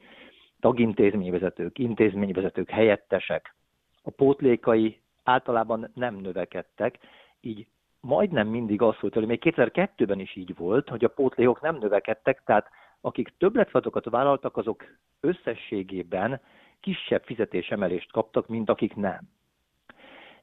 tagintézményvezetők, 0.59 1.79
intézményvezetők, 1.79 2.69
helyettesek, 2.69 3.55
a 4.03 4.09
pótlékai 4.09 5.01
általában 5.23 5.91
nem 5.93 6.15
növekedtek, 6.15 6.97
így 7.41 7.67
majdnem 7.99 8.47
mindig 8.47 8.81
az 8.81 8.95
volt, 8.99 9.13
hogy 9.13 9.25
még 9.25 9.41
2002-ben 9.43 10.19
is 10.19 10.35
így 10.35 10.55
volt, 10.55 10.89
hogy 10.89 11.03
a 11.03 11.09
pótlékok 11.09 11.61
nem 11.61 11.75
növekedtek, 11.75 12.41
tehát 12.45 12.69
akik 13.01 13.33
többletfeladatokat 13.37 14.13
vállaltak, 14.13 14.57
azok 14.57 14.83
összességében 15.19 16.41
kisebb 16.79 17.23
fizetésemelést 17.23 18.11
kaptak, 18.11 18.47
mint 18.47 18.69
akik 18.69 18.95
nem. 18.95 19.19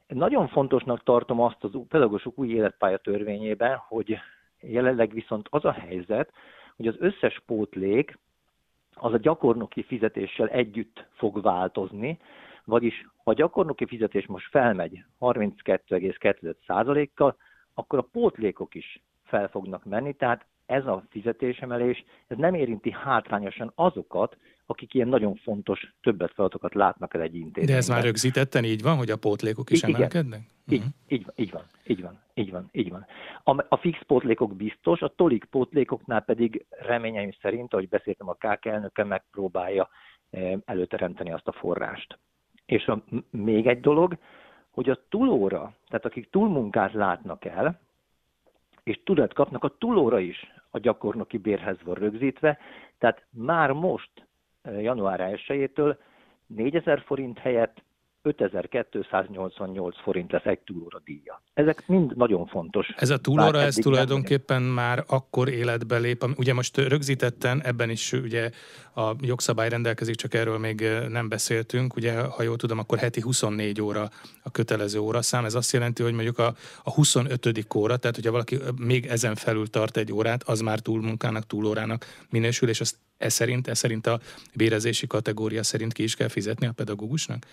Nagyon 0.07 0.49
fontosnak 0.49 1.03
tartom 1.03 1.41
azt 1.41 1.65
az 1.65 1.71
pedagógusok 1.89 2.39
új 2.39 2.49
életpálya 2.49 2.99
törvényében, 2.99 3.77
hogy 3.77 4.19
jelenleg 4.61 5.13
viszont 5.13 5.47
az 5.51 5.65
a 5.65 5.73
helyzet, 5.73 6.33
hogy 6.77 6.87
az 6.87 6.97
összes 6.99 7.43
pótlék 7.47 8.19
az 8.95 9.13
a 9.13 9.19
gyakornoki 9.19 9.83
fizetéssel 9.83 10.49
együtt 10.49 11.07
fog 11.13 11.43
változni, 11.43 12.19
vagyis 12.65 13.07
ha 13.25 13.31
a 13.31 13.35
gyakornoki 13.35 13.87
fizetés 13.87 14.27
most 14.27 14.51
felmegy 14.51 15.05
32,2%-kal, 15.21 17.37
akkor 17.75 17.99
a 17.99 18.09
pótlékok 18.13 18.75
is 18.75 19.03
fel 19.25 19.49
fognak 19.49 19.85
menni, 19.85 20.13
tehát 20.13 20.47
ez 20.67 20.87
a 20.87 21.03
fizetésemelés, 21.11 22.05
ez 22.27 22.37
nem 22.37 22.55
érinti 22.55 22.91
hátrányosan 22.91 23.73
azokat, 23.75 24.37
akik 24.67 24.95
ilyen 24.95 25.09
nagyon 25.09 25.35
fontos 25.35 25.95
többet 26.01 26.33
feladatokat 26.33 26.75
látnak 26.75 27.15
el 27.15 27.21
egy 27.21 27.35
intézményben. 27.35 27.67
De 27.67 27.77
ez 27.77 27.89
már 27.89 28.03
rögzítetten 28.03 28.65
így 28.65 28.83
van, 28.83 28.97
hogy 28.97 29.11
a 29.11 29.17
pótlékok 29.17 29.71
is 29.71 29.83
Igen. 29.83 29.95
emelkednek? 29.95 30.41
Így, 30.69 30.79
uh-huh. 30.79 30.95
így, 31.09 31.27
így 31.35 31.51
van, 31.51 31.63
így 31.87 32.03
van, 32.03 32.21
így 32.35 32.51
van, 32.51 32.69
így 32.73 32.91
van. 32.91 33.07
A, 33.45 33.65
a 33.69 33.77
fix 33.77 33.99
pótlékok 34.07 34.57
biztos, 34.57 35.01
a 35.01 35.13
tolik 35.17 35.45
pótlékoknál 35.45 36.21
pedig 36.21 36.67
reményeim 36.71 37.33
szerint, 37.41 37.73
ahogy 37.73 37.89
beszéltem 37.89 38.29
a 38.29 38.35
KK 38.35 38.67
elnöke, 38.67 39.05
megpróbálja 39.05 39.89
eh, 40.31 40.53
előteremteni 40.65 41.33
azt 41.33 41.49
a 41.49 41.53
forrást. 41.53 42.19
És 42.67 42.87
a, 42.87 43.03
még 43.31 43.67
egy 43.67 43.81
dolog, 43.81 44.19
hogy 44.71 44.91
a 44.91 44.99
túlóra, 45.09 45.75
tehát 45.89 46.05
akik 46.05 46.31
túlmunkát 46.31 46.93
látnak 46.93 47.45
el, 47.45 47.81
és 48.83 49.01
tudat 49.05 49.35
kapnak, 49.35 49.65
a 49.65 49.77
túlóra 49.79 50.19
is 50.19 50.53
a 50.71 50.79
gyakornoki 50.79 51.39
bérhez 51.39 51.77
van 51.85 51.95
rögzítve, 51.95 52.59
tehát 52.99 53.27
már 53.31 53.73
most, 53.73 54.11
január 54.71 55.21
1-től 55.47 55.97
4000 56.47 57.01
forint 57.01 57.39
helyett 57.39 57.84
5288 58.27 60.01
forint 60.03 60.33
lesz 60.33 60.45
egy 60.45 60.59
túlóra 60.59 61.01
díja. 61.05 61.43
Ezek 61.55 61.87
mind 61.87 62.17
nagyon 62.17 62.47
fontos. 62.47 62.89
Ez 62.97 63.11
a 63.11 63.19
túlóra, 63.19 63.61
ez 63.61 63.75
tulajdonképpen 63.75 64.63
nem... 64.63 64.71
már 64.71 65.05
akkor 65.07 65.49
életbe 65.49 65.99
lép. 65.99 66.25
Ugye 66.37 66.55
most 66.55 66.77
rögzítetten, 66.77 67.63
ebben 67.63 67.91
is 67.91 68.13
ugye 68.13 68.51
a 68.95 69.15
jogszabály 69.21 69.69
rendelkezik, 69.69 70.15
csak 70.15 70.35
erről 70.35 70.59
még 70.59 70.89
nem 71.09 71.29
beszéltünk. 71.29 71.97
Ugye, 71.97 72.21
ha 72.21 72.43
jól 72.43 72.57
tudom, 72.57 72.79
akkor 72.79 72.99
heti 72.99 73.21
24 73.21 73.81
óra 73.81 74.09
a 74.43 74.51
kötelező 74.51 74.99
óraszám. 74.99 75.45
Ez 75.45 75.55
azt 75.55 75.73
jelenti, 75.73 76.03
hogy 76.03 76.13
mondjuk 76.13 76.39
a, 76.39 76.55
a 76.83 76.93
25. 76.93 77.67
óra, 77.75 77.97
tehát 77.97 78.17
hogyha 78.17 78.31
valaki 78.31 78.59
még 78.81 79.07
ezen 79.07 79.35
felül 79.35 79.67
tart 79.67 79.97
egy 79.97 80.13
órát, 80.13 80.43
az 80.43 80.61
már 80.61 80.79
túlmunkának, 80.79 81.47
túlórának 81.47 82.05
minősül, 82.31 82.69
és 82.69 82.81
azt 82.81 82.97
e 83.19 83.29
szerint, 83.29 83.69
e 83.69 83.75
szerint 83.75 84.07
a 84.07 84.21
bérezési 84.55 85.07
kategória 85.07 85.63
szerint 85.63 85.93
ki 85.93 86.03
is 86.03 86.15
kell 86.15 86.29
fizetni 86.29 86.67
a 86.67 86.73
pedagógusnak? 86.73 87.47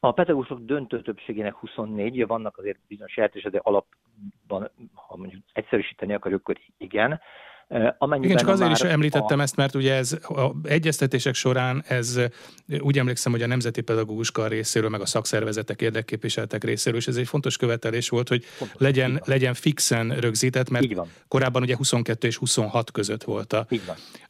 A 0.00 0.12
pedagógusok 0.12 0.58
döntő 0.60 1.02
többségének 1.02 1.54
24, 1.54 2.26
vannak 2.26 2.58
azért 2.58 2.78
bizonyos 2.86 3.16
jelentések, 3.16 3.52
de 3.52 3.60
alapban, 3.62 4.70
ha 4.94 5.16
mondjuk 5.16 5.42
egyszerűsíteni 5.52 6.14
akarjuk, 6.14 6.40
akkor 6.40 6.58
igen. 6.76 7.20
Amennyiben 7.98 8.30
Igen, 8.30 8.36
csak 8.36 8.48
azért 8.48 8.70
is 8.70 8.80
említettem 8.80 9.38
a... 9.38 9.42
ezt, 9.42 9.56
mert 9.56 9.74
ugye 9.74 9.94
ez 9.94 10.12
a 10.12 10.52
egyeztetések 10.62 11.34
során 11.34 11.82
ez 11.88 12.20
úgy 12.80 12.98
emlékszem, 12.98 13.32
hogy 13.32 13.42
a 13.42 13.46
Nemzeti 13.46 13.80
Pedagógus 13.80 14.30
Kar 14.30 14.48
részéről, 14.50 14.88
meg 14.88 15.00
a 15.00 15.06
szakszervezetek 15.06 15.80
érdekképviseletek 15.80 16.64
részéről, 16.64 16.98
és 16.98 17.06
ez 17.06 17.16
egy 17.16 17.28
fontos 17.28 17.56
követelés 17.56 18.08
volt, 18.08 18.28
hogy 18.28 18.44
fontos, 18.44 18.80
legyen, 18.80 19.20
legyen 19.24 19.54
fixen 19.54 20.08
rögzített, 20.08 20.70
mert 20.70 20.86
korábban 21.28 21.62
ugye 21.62 21.76
22 21.76 22.26
és 22.26 22.36
26 22.36 22.90
között 22.90 23.24
volt 23.24 23.52
a, 23.52 23.66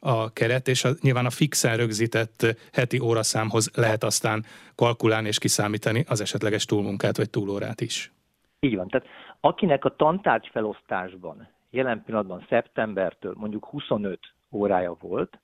a 0.00 0.32
keret, 0.32 0.68
és 0.68 0.84
a, 0.84 0.90
nyilván 1.00 1.26
a 1.26 1.30
fixen 1.30 1.76
rögzített 1.76 2.56
heti 2.72 2.98
óraszámhoz 2.98 3.70
lehet 3.74 4.04
aztán 4.04 4.44
kalkulálni 4.74 5.28
és 5.28 5.38
kiszámítani 5.38 6.04
az 6.08 6.20
esetleges 6.20 6.64
túlmunkát 6.64 7.16
vagy 7.16 7.30
túlórát 7.30 7.80
is. 7.80 8.12
Így 8.60 8.76
van. 8.76 8.88
Tehát 8.88 9.06
akinek 9.40 9.84
a 9.84 9.94
tantárgy 9.96 10.48
felosztásban 10.52 11.56
jelen 11.70 12.02
pillanatban 12.04 12.46
szeptembertől 12.48 13.34
mondjuk 13.36 13.64
25 13.64 14.20
órája 14.50 14.96
volt, 15.00 15.38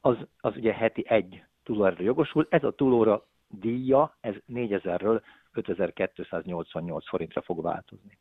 az, 0.00 0.16
az 0.40 0.56
ugye 0.56 0.72
heti 0.72 1.04
egy 1.08 1.42
túlórára 1.62 2.02
jogosul. 2.02 2.46
Ez 2.50 2.64
a 2.64 2.70
túlóra 2.70 3.26
díja, 3.48 4.16
ez 4.20 4.34
4000-ről 4.52 5.20
5288 5.52 7.08
forintra 7.08 7.42
fog 7.42 7.62
változni. 7.62 8.18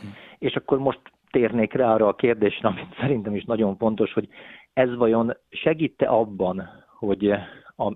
Hm. 0.00 0.06
És 0.38 0.54
akkor 0.54 0.78
most 0.78 1.00
térnék 1.30 1.72
rá 1.72 1.92
arra 1.92 2.08
a 2.08 2.14
kérdésre, 2.14 2.68
amit 2.68 2.96
szerintem 3.00 3.34
is 3.34 3.44
nagyon 3.44 3.76
fontos, 3.76 4.12
hogy 4.12 4.28
ez 4.72 4.94
vajon 4.94 5.36
segíte 5.50 6.06
abban, 6.06 6.68
hogy 6.98 7.34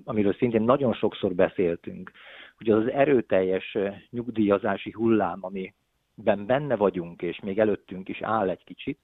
amiről 0.05 0.35
szintén 0.35 0.63
nagyon 0.63 0.93
sokszor 0.93 1.35
beszéltünk, 1.35 2.11
hogy 2.57 2.71
az 2.71 2.91
erőteljes 2.91 3.79
nyugdíjazási 4.11 4.91
hullám, 4.91 5.39
ami 5.41 5.75
ben 6.23 6.47
benne 6.47 6.77
vagyunk, 6.77 7.23
és 7.23 7.41
még 7.41 7.59
előttünk 7.59 8.09
is 8.09 8.23
áll 8.23 8.49
egy 8.49 8.65
kicsit, 8.65 8.99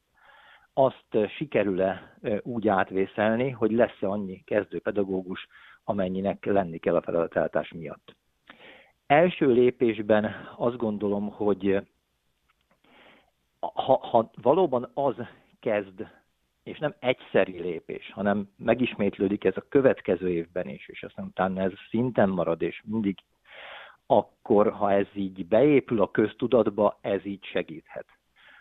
azt 0.73 1.29
sikerül-e 1.37 2.17
úgy 2.43 2.69
átvészelni, 2.69 3.51
hogy 3.51 3.71
lesz-e 3.71 4.09
annyi 4.09 4.43
kezdőpedagógus, 4.45 5.47
amennyinek 5.85 6.45
lenni 6.45 6.79
kell 6.79 6.97
a 6.97 7.03
feladatáltás 7.03 7.73
miatt. 7.73 8.17
első 9.07 9.53
lépésben 9.53 10.35
azt 10.57 10.77
gondolom, 10.77 11.31
hogy 11.31 11.83
ha, 13.61 13.99
ha 13.99 14.31
valóban 14.43 14.91
az 14.95 15.15
kezd, 15.61 16.07
és 16.63 16.79
nem 16.79 16.95
egyszeri 16.99 17.61
lépés, 17.61 18.11
hanem 18.13 18.49
megismétlődik 18.57 19.45
ez 19.45 19.57
a 19.57 19.67
következő 19.69 20.31
évben 20.31 20.69
is, 20.69 20.89
és 20.89 21.03
aztán 21.03 21.25
utána 21.25 21.61
ez 21.61 21.73
szinten 21.91 22.29
marad, 22.29 22.63
és 22.63 22.83
mindig 22.85 23.19
akkor, 24.07 24.73
ha 24.73 24.93
ez 24.93 25.07
így 25.15 25.47
beépül 25.47 26.03
a 26.03 26.11
köztudatba, 26.11 26.99
ez 27.01 27.25
így 27.25 27.45
segíthet. 27.45 28.07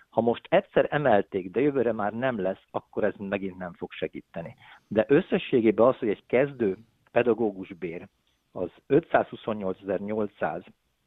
Ha 0.09 0.21
most 0.21 0.47
egyszer 0.49 0.87
emelték, 0.89 1.51
de 1.51 1.61
jövőre 1.61 1.91
már 1.91 2.13
nem 2.13 2.39
lesz, 2.41 2.63
akkor 2.71 3.03
ez 3.03 3.13
megint 3.17 3.57
nem 3.57 3.73
fog 3.73 3.91
segíteni. 3.91 4.55
De 4.87 5.05
összességében 5.07 5.87
az, 5.87 5.97
hogy 5.97 6.09
egy 6.09 6.25
kezdő 6.25 6.77
pedagógus 7.11 7.73
bér 7.73 8.07
az 8.51 8.69
528.800, 8.87 10.65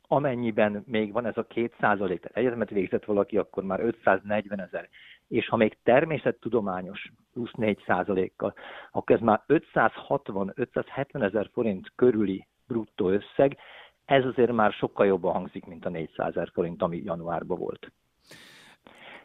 amennyiben 0.09 0.83
még 0.87 1.13
van 1.13 1.27
ez 1.27 1.37
a 1.37 1.47
2 1.47 1.71
százalék, 1.81 2.21
tehát 2.21 2.37
egyetemet 2.37 2.71
végzett 2.71 3.05
valaki, 3.05 3.39
akkor 3.39 3.65
már 3.65 3.81
540 3.81 4.61
ezer. 4.61 4.89
És 5.29 5.49
ha 5.49 5.57
még 5.57 5.79
természettudományos 5.83 7.13
plusz 7.33 7.53
4 7.53 7.83
százalékkal, 7.87 8.55
akkor 8.93 9.17
ez 9.17 9.23
már 9.23 9.43
560-570 9.49 11.23
ezer 11.23 11.49
forint 11.53 11.93
körüli 11.95 12.47
bruttó 12.67 13.09
összeg, 13.09 13.59
ez 14.07 14.25
azért 14.25 14.53
már 14.53 14.73
sokkal 14.73 15.07
jobban 15.07 15.33
hangzik, 15.33 15.65
mint 15.65 15.87
a 15.87 15.89
400 15.89 16.29
ezer 16.29 16.51
forint, 16.53 16.83
ami 16.83 17.03
januárban 17.05 17.59
volt. 17.59 17.93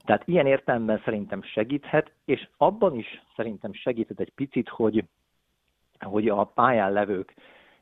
Tehát 0.05 0.27
ilyen 0.27 0.47
értelemben 0.47 1.01
szerintem 1.05 1.41
segíthet, 1.41 2.11
és 2.25 2.47
abban 2.57 2.95
is 2.95 3.21
szerintem 3.35 3.73
segíthet 3.73 4.19
egy 4.19 4.31
picit, 4.35 4.69
hogy, 4.69 5.03
hogy 5.99 6.27
a 6.27 6.43
pályán 6.43 6.91
levők 6.91 7.33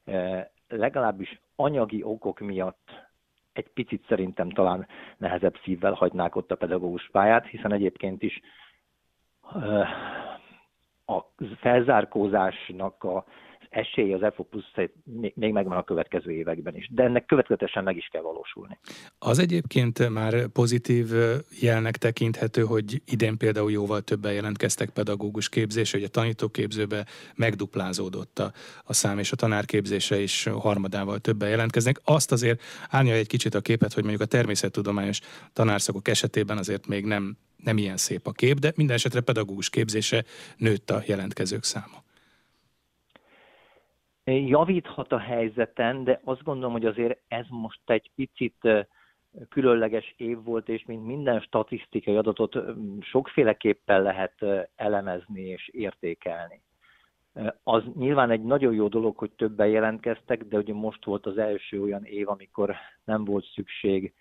eh, 0.04 0.46
legalábbis 0.68 1.40
anyagi 1.56 2.04
okok 2.04 2.40
miatt 2.40 3.08
egy 3.54 3.70
picit 3.70 4.06
szerintem 4.08 4.50
talán 4.50 4.88
nehezebb 5.18 5.56
szívvel 5.64 5.94
hagynák 5.94 6.36
ott 6.36 6.52
a 6.52 6.56
pedagógus 6.56 7.10
pályát, 7.12 7.46
hiszen 7.46 7.72
egyébként 7.74 8.24
is 8.24 8.42
eh, 9.56 9.90
a 11.06 11.32
felzárkózásnak 11.60 13.04
a 13.04 13.26
esélye 13.70 14.16
az 14.16 14.34
FO 14.36 14.44
plusz 14.44 14.72
még 15.34 15.52
megvan 15.52 15.78
a 15.78 15.84
következő 15.84 16.32
években 16.32 16.76
is, 16.76 16.90
de 16.92 17.04
ennek 17.04 17.26
következetesen 17.26 17.84
meg 17.84 17.98
is 17.98 18.08
kell 18.12 18.22
valósulni. 18.22 18.80
Az 19.20 19.40
egyébként 19.40 20.10
már 20.10 20.48
pozitív 20.48 21.08
jelnek 21.62 21.98
tekinthető, 21.98 22.62
hogy 22.62 23.02
idén 23.06 23.38
például 23.38 23.72
jóval 23.72 24.02
többen 24.02 24.34
jelentkeztek 24.34 24.90
pedagógus 24.90 25.50
képzésre, 25.50 25.98
hogy 25.98 26.08
a 26.08 26.12
tanítóképzőbe 26.12 27.06
megduplázódott 27.36 28.40
a, 28.40 28.52
a 28.84 28.94
szám, 28.94 29.20
és 29.20 29.32
a 29.32 29.36
tanárképzése 29.36 30.20
is 30.20 30.44
harmadával 30.44 31.20
többen 31.20 31.50
jelentkeznek. 31.50 32.00
Azt 32.04 32.32
azért 32.32 32.62
árnyal 32.90 33.16
egy 33.16 33.28
kicsit 33.28 33.56
a 33.56 33.62
képet, 33.62 33.94
hogy 33.94 34.04
mondjuk 34.04 34.24
a 34.24 34.32
természettudományos 34.32 35.20
tanárszakok 35.54 36.08
esetében 36.08 36.58
azért 36.58 36.88
még 36.88 37.06
nem 37.06 37.38
nem 37.64 37.78
ilyen 37.78 37.98
szép 37.98 38.28
a 38.28 38.32
kép, 38.32 38.60
de 38.60 38.72
minden 38.76 38.96
esetre 38.96 39.22
pedagógus 39.22 39.70
képzése 39.70 40.24
nőtt 40.58 40.90
a 40.90 41.04
jelentkezők 41.06 41.64
száma 41.64 42.04
javíthat 44.30 45.12
a 45.12 45.18
helyzeten, 45.18 46.04
de 46.04 46.22
azt 46.24 46.44
gondolom, 46.44 46.72
hogy 46.72 46.86
azért 46.86 47.20
ez 47.28 47.46
most 47.50 47.80
egy 47.86 48.12
picit 48.16 48.88
különleges 49.50 50.14
év 50.18 50.44
volt, 50.44 50.70
és 50.70 50.84
mint 50.86 51.06
minden 51.06 51.40
statisztikai 51.40 52.16
adatot 52.16 52.58
sokféleképpen 53.02 54.02
lehet 54.02 54.46
elemezni 54.76 55.42
és 55.42 55.70
értékelni. 55.74 56.62
Az 57.64 57.84
nyilván 57.98 58.32
egy 58.32 58.44
nagyon 58.44 58.74
jó 58.74 58.88
dolog, 58.88 59.18
hogy 59.18 59.32
többen 59.32 59.68
jelentkeztek, 59.68 60.44
de 60.44 60.58
ugye 60.58 60.74
most 60.74 61.06
volt 61.06 61.26
az 61.26 61.38
első 61.38 61.82
olyan 61.82 62.06
év, 62.06 62.30
amikor 62.30 62.76
nem 63.04 63.26
volt 63.26 63.46
szükség 63.54 64.14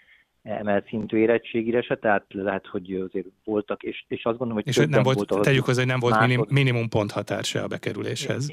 emelt 0.42 0.88
szintű 0.88 1.16
érettségire 1.18 1.82
se, 1.82 1.96
tehát 1.96 2.24
lehet, 2.28 2.66
hogy 2.66 2.92
azért 2.92 3.26
voltak, 3.44 3.82
és, 3.82 4.04
és 4.08 4.24
azt 4.24 4.38
gondolom, 4.38 4.62
hogy 4.64 4.66
és 4.66 4.86
nem 4.86 5.02
volt, 5.02 5.30
volt 5.30 5.44
tegyük 5.44 5.64
hozzá, 5.64 5.80
hogy 5.80 5.90
nem 5.90 6.00
volt 6.00 6.14
másod... 6.14 6.50
minimum 6.52 6.88
ponthatár 6.88 7.44
se 7.44 7.62
a 7.62 7.66
bekerüléshez. 7.66 8.52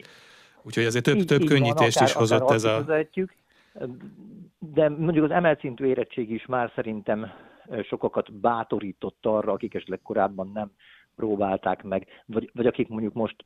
Úgyhogy 0.65 0.85
azért 0.85 1.03
több, 1.03 1.23
több 1.23 1.41
így 1.41 1.47
könnyítést 1.47 1.99
van, 1.99 2.03
akár, 2.03 2.07
is 2.07 2.13
hozott 2.13 2.41
akár 2.41 2.55
ez 2.55 2.63
a... 2.63 2.83
Vezetjük, 2.83 3.35
de 4.59 4.89
mondjuk 4.89 5.25
az 5.25 5.31
emelt 5.31 5.59
szintű 5.59 5.85
érettség 5.85 6.31
is 6.31 6.45
már 6.45 6.71
szerintem 6.75 7.31
sokakat 7.83 8.33
bátorított 8.33 9.25
arra, 9.25 9.51
akik 9.51 9.73
esetleg 9.73 9.99
korábban 10.03 10.51
nem 10.53 10.71
próbálták 11.15 11.83
meg, 11.83 12.07
vagy, 12.25 12.49
vagy 12.53 12.65
akik 12.65 12.87
mondjuk 12.87 13.13
most 13.13 13.45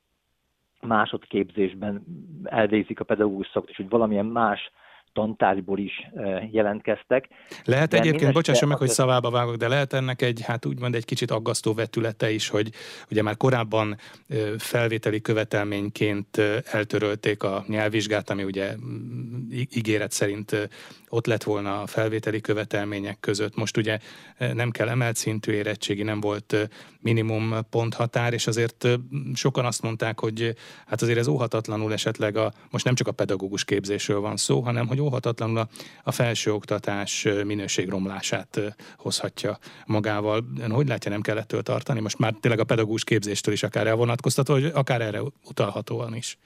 másodképzésben 0.81 2.03
elvégzik 2.43 2.99
a 2.99 3.03
pedagógus 3.03 3.49
szakot, 3.53 3.69
és 3.69 3.75
hogy 3.75 3.89
valamilyen 3.89 4.25
más 4.25 4.71
tantárgyból 5.13 5.79
is 5.79 6.09
jelentkeztek. 6.51 7.27
Lehet 7.63 7.89
de 7.89 7.97
egyébként, 7.97 8.33
bocsásson 8.33 8.69
meg, 8.69 8.77
hogy 8.77 8.89
szavába 8.89 9.29
vágok, 9.29 9.55
de 9.55 9.67
lehet 9.67 9.93
ennek 9.93 10.21
egy, 10.21 10.41
hát 10.41 10.65
úgymond 10.65 10.95
egy 10.95 11.05
kicsit 11.05 11.31
aggasztó 11.31 11.73
vetülete 11.73 12.31
is, 12.31 12.49
hogy 12.49 12.69
ugye 13.11 13.21
már 13.21 13.37
korábban 13.37 13.97
felvételi 14.57 15.21
követelményként 15.21 16.37
eltörölték 16.71 17.43
a 17.43 17.63
nyelvvizsgát, 17.67 18.29
ami 18.29 18.43
ugye 18.43 18.75
ígéret 19.49 20.11
szerint 20.11 20.69
ott 21.09 21.25
lett 21.25 21.43
volna 21.43 21.81
a 21.81 21.87
felvételi 21.87 22.41
követelmények 22.41 23.19
között. 23.19 23.55
Most 23.55 23.77
ugye 23.77 23.99
nem 24.53 24.71
kell 24.71 24.89
emelt 24.89 25.15
szintű 25.15 25.51
érettségi, 25.51 26.03
nem 26.03 26.19
volt 26.19 26.69
minimum 27.01 27.55
ponthatár, 27.69 28.33
és 28.33 28.47
azért 28.47 28.87
sokan 29.33 29.65
azt 29.65 29.81
mondták, 29.81 30.19
hogy 30.19 30.55
hát 30.87 31.01
azért 31.01 31.17
ez 31.17 31.27
óhatatlanul 31.27 31.93
esetleg 31.93 32.37
a, 32.37 32.53
most 32.71 32.85
nem 32.85 32.95
csak 32.95 33.07
a 33.07 33.11
pedagógus 33.11 33.65
képzésről 33.65 34.19
van 34.19 34.37
szó, 34.37 34.59
hanem 34.59 34.87
hogy 34.87 34.98
óhatatlanul 34.99 35.57
a, 35.57 35.67
a 36.03 36.11
felsőoktatás 36.11 37.27
minőségromlását 37.45 38.59
hozhatja 38.97 39.57
magával. 39.85 40.43
Ön 40.59 40.71
hogy 40.71 40.87
látja, 40.87 41.11
nem 41.11 41.21
kell 41.21 41.37
ettől 41.37 41.61
tartani? 41.61 41.99
Most 41.99 42.19
már 42.19 42.33
tényleg 42.39 42.59
a 42.59 42.63
pedagógus 42.63 43.03
képzéstől 43.03 43.53
is 43.53 43.63
akár 43.63 43.87
elvonatkoztató, 43.87 44.53
vagy 44.53 44.71
akár 44.73 45.01
erre 45.01 45.21
utalhatóan 45.49 46.15
is. 46.15 46.37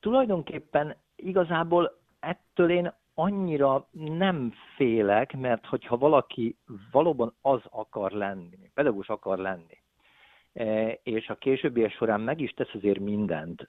Tulajdonképpen 0.00 0.96
igazából 1.16 1.98
ettől 2.20 2.70
én 2.70 2.92
annyira 3.14 3.88
nem 3.92 4.52
félek, 4.76 5.36
mert 5.36 5.66
hogyha 5.66 5.96
valaki 5.96 6.56
valóban 6.90 7.34
az 7.40 7.60
akar 7.70 8.12
lenni, 8.12 8.70
pedagógus 8.74 9.08
akar 9.08 9.38
lenni, 9.38 9.78
és 11.02 11.28
a 11.28 11.34
későbbiek 11.34 11.92
során 11.92 12.20
meg 12.20 12.40
is 12.40 12.50
tesz 12.50 12.74
azért 12.74 12.98
mindent, 12.98 13.68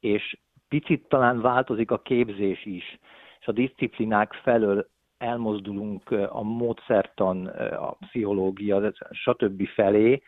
és 0.00 0.38
picit 0.70 1.08
talán 1.08 1.40
változik 1.40 1.90
a 1.90 2.02
képzés 2.02 2.64
is, 2.64 2.98
és 3.40 3.46
a 3.46 3.52
disziplinák 3.52 4.32
felől 4.32 4.88
elmozdulunk 5.18 6.10
a 6.10 6.42
módszertan, 6.42 7.46
a 7.46 7.90
pszichológia, 7.92 8.92
stb. 9.10 9.66
felé, 9.66 10.22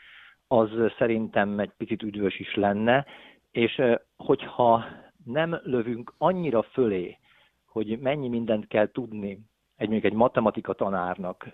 az 0.46 0.70
szerintem 0.98 1.58
egy 1.58 1.72
picit 1.76 2.02
üdvös 2.02 2.38
is 2.38 2.54
lenne, 2.54 3.06
és 3.50 3.82
hogyha 4.16 4.84
nem 5.24 5.60
lövünk 5.62 6.14
annyira 6.18 6.62
fölé, 6.62 7.18
hogy 7.66 7.98
mennyi 7.98 8.28
mindent 8.28 8.66
kell 8.66 8.90
tudni 8.90 9.30
egy 9.76 9.88
mondjuk 9.88 10.12
egy 10.12 10.18
matematika 10.18 10.72
tanárnak 10.72 11.46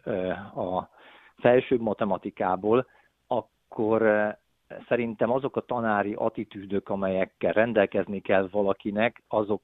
a 0.55 0.88
felsőbb 1.37 1.81
matematikából, 1.81 2.87
akkor 3.27 4.03
szerintem 4.88 5.31
azok 5.31 5.57
a 5.57 5.61
tanári 5.61 6.14
attitűdök, 6.14 6.88
amelyekkel 6.88 7.52
rendelkezni 7.52 8.20
kell 8.20 8.48
valakinek, 8.50 9.22
azok 9.28 9.62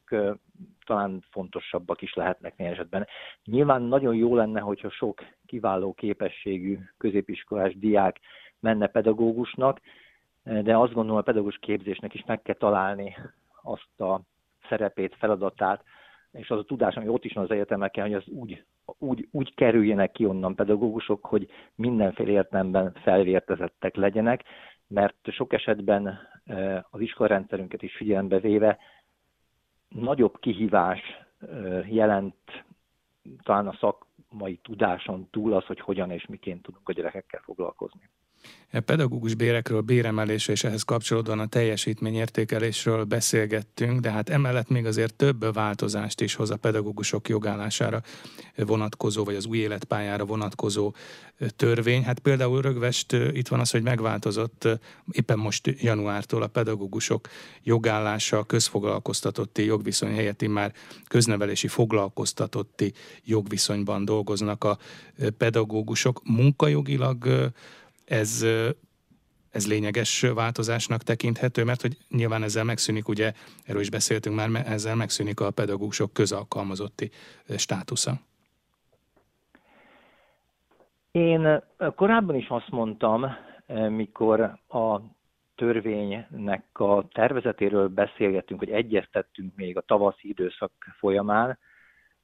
talán 0.87 1.25
fontosabbak 1.31 2.03
is 2.03 2.15
lehetnek 2.15 2.57
néhány 2.57 2.75
esetben. 2.75 3.07
Nyilván 3.45 3.83
nagyon 3.83 4.15
jó 4.15 4.35
lenne, 4.35 4.61
hogyha 4.61 4.91
sok 4.91 5.25
kiváló 5.47 5.93
képességű 5.93 6.79
középiskolás 6.99 7.79
diák 7.79 8.21
menne 8.61 8.87
pedagógusnak, 8.87 9.81
de 10.43 10.77
azt 10.77 10.93
gondolom 10.93 11.19
a 11.19 11.23
pedagógus 11.23 11.59
képzésnek 11.59 12.15
is 12.15 12.25
meg 12.27 12.43
kell 12.43 12.55
találni 12.55 13.17
azt 13.63 14.01
a 14.01 14.21
szerepét, 14.69 15.17
feladatát, 15.19 15.85
és 16.33 16.51
az 16.51 16.59
a 16.59 16.65
tudás, 16.65 16.95
ami 16.95 17.09
ott 17.09 17.25
is 17.25 17.33
van 17.33 17.45
az 17.45 17.51
egyetemeken, 17.51 18.05
hogy 18.05 18.15
az 18.15 18.27
úgy, 18.27 18.65
úgy, 18.99 19.29
úgy 19.31 19.55
kerüljenek 19.55 20.13
ki 20.13 20.27
onnan 20.27 20.55
pedagógusok, 20.55 21.27
hogy 21.27 21.49
mindenféle 21.75 22.31
értelemben 22.31 22.93
felvértezettek 23.03 23.97
legyenek, 23.97 24.45
mert 24.89 25.31
sok 25.31 25.53
esetben 25.53 26.19
az 26.91 27.01
iskolarendszerünket 27.01 27.83
is 27.83 27.97
figyelembe 27.97 28.39
véve 28.39 28.79
nagyobb 29.89 30.39
kihívás 30.39 31.01
jelent 31.87 32.65
talán 33.43 33.69
a 33.69 33.77
szakmai 33.81 34.57
tudáson 34.57 35.29
túl 35.31 35.53
az, 35.53 35.65
hogy 35.65 35.81
hogyan 35.81 36.11
és 36.11 36.27
miként 36.27 36.63
tudunk 36.63 36.89
a 36.89 36.93
gyerekekkel 36.93 37.41
foglalkozni. 37.45 38.11
E 38.71 38.81
pedagógus 38.81 39.35
bérekről, 39.35 39.81
béremelésről 39.81 40.57
és 40.57 40.65
ehhez 40.65 40.83
kapcsolódóan 40.83 41.39
a 41.39 41.47
teljesítményértékelésről 41.47 43.05
beszélgettünk, 43.05 44.01
de 44.01 44.11
hát 44.11 44.29
emellett 44.29 44.69
még 44.69 44.87
azért 44.87 45.15
több 45.15 45.53
változást 45.53 46.21
is 46.21 46.35
hoz 46.35 46.51
a 46.51 46.57
pedagógusok 46.57 47.29
jogállására 47.29 48.03
vonatkozó, 48.57 49.25
vagy 49.25 49.35
az 49.35 49.47
új 49.47 49.59
életpályára 49.59 50.25
vonatkozó 50.25 50.95
törvény. 51.57 52.05
Hát 52.05 52.19
például 52.19 52.63
rögvest 52.63 53.13
itt 53.13 53.49
van 53.49 53.61
az, 53.61 53.71
hogy 53.71 53.83
megváltozott 53.83 54.69
éppen 55.11 55.39
most 55.39 55.75
januártól 55.79 56.43
a 56.43 56.47
pedagógusok 56.47 57.29
jogállása, 57.63 58.39
a 58.39 58.45
közfoglalkoztatotti 58.45 59.65
jogviszony 59.65 60.15
helyett 60.15 60.49
már 60.49 60.73
köznevelési 61.07 61.69
foglalkoztatotti 61.69 62.93
jogviszonyban 63.25 64.05
dolgoznak 64.05 64.65
a 64.65 64.79
pedagógusok. 65.39 66.21
Munkajogilag 66.25 67.53
ez, 68.05 68.47
ez 69.51 69.69
lényeges 69.69 70.21
változásnak 70.21 71.03
tekinthető, 71.03 71.65
mert 71.65 71.81
hogy 71.81 71.97
nyilván 72.09 72.43
ezzel 72.43 72.65
megszűnik, 72.65 73.09
ugye 73.09 73.33
erről 73.65 73.81
is 73.81 73.91
beszéltünk 73.91 74.37
már, 74.37 74.67
ezzel 74.67 74.95
megszűnik 74.95 75.41
a 75.41 75.51
pedagógusok 75.51 76.13
közalkalmazotti 76.13 77.11
státusza. 77.57 78.13
Én 81.11 81.63
korábban 81.95 82.35
is 82.35 82.49
azt 82.49 82.71
mondtam, 82.71 83.37
mikor 83.89 84.41
a 84.69 85.01
törvénynek 85.55 86.65
a 86.73 87.09
tervezetéről 87.09 87.89
beszélgettünk, 87.89 88.61
hogy 88.61 88.71
egyeztettünk 88.71 89.57
még 89.57 89.77
a 89.77 89.81
tavaszi 89.81 90.29
időszak 90.29 90.73
folyamán, 90.99 91.59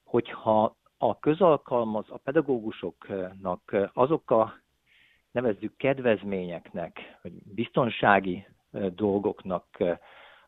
hogyha 0.04 0.76
a 0.98 1.18
közalkalmaz, 1.18 2.04
a 2.08 2.16
pedagógusoknak 2.16 3.76
azok 3.92 4.30
a 4.30 4.59
nevezzük 5.32 5.76
kedvezményeknek, 5.76 7.18
vagy 7.22 7.32
biztonsági 7.54 8.46
dolgoknak 8.94 9.64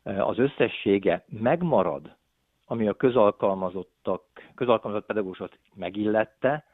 az 0.03 0.37
összessége 0.37 1.25
megmarad, 1.27 2.15
ami 2.65 2.87
a 2.87 2.93
közalkalmazottak, 2.93 4.23
közalkalmazott 4.55 5.05
pedagógusot 5.05 5.59
megillette, 5.73 6.65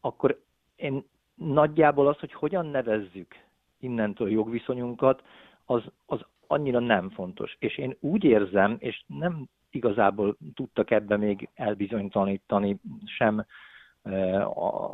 akkor 0.00 0.42
én 0.76 1.04
nagyjából 1.34 2.08
az, 2.08 2.18
hogy 2.18 2.32
hogyan 2.32 2.66
nevezzük 2.66 3.34
innentől 3.78 4.30
jogviszonyunkat, 4.30 5.22
az, 5.64 5.82
az 6.06 6.20
annyira 6.46 6.78
nem 6.78 7.10
fontos. 7.10 7.56
És 7.58 7.78
én 7.78 7.96
úgy 8.00 8.24
érzem, 8.24 8.76
és 8.78 9.04
nem 9.06 9.48
igazából 9.70 10.36
tudtak 10.54 10.90
ebbe 10.90 11.16
még 11.16 11.48
elbizonytalanítani 11.54 12.80
sem 13.04 13.44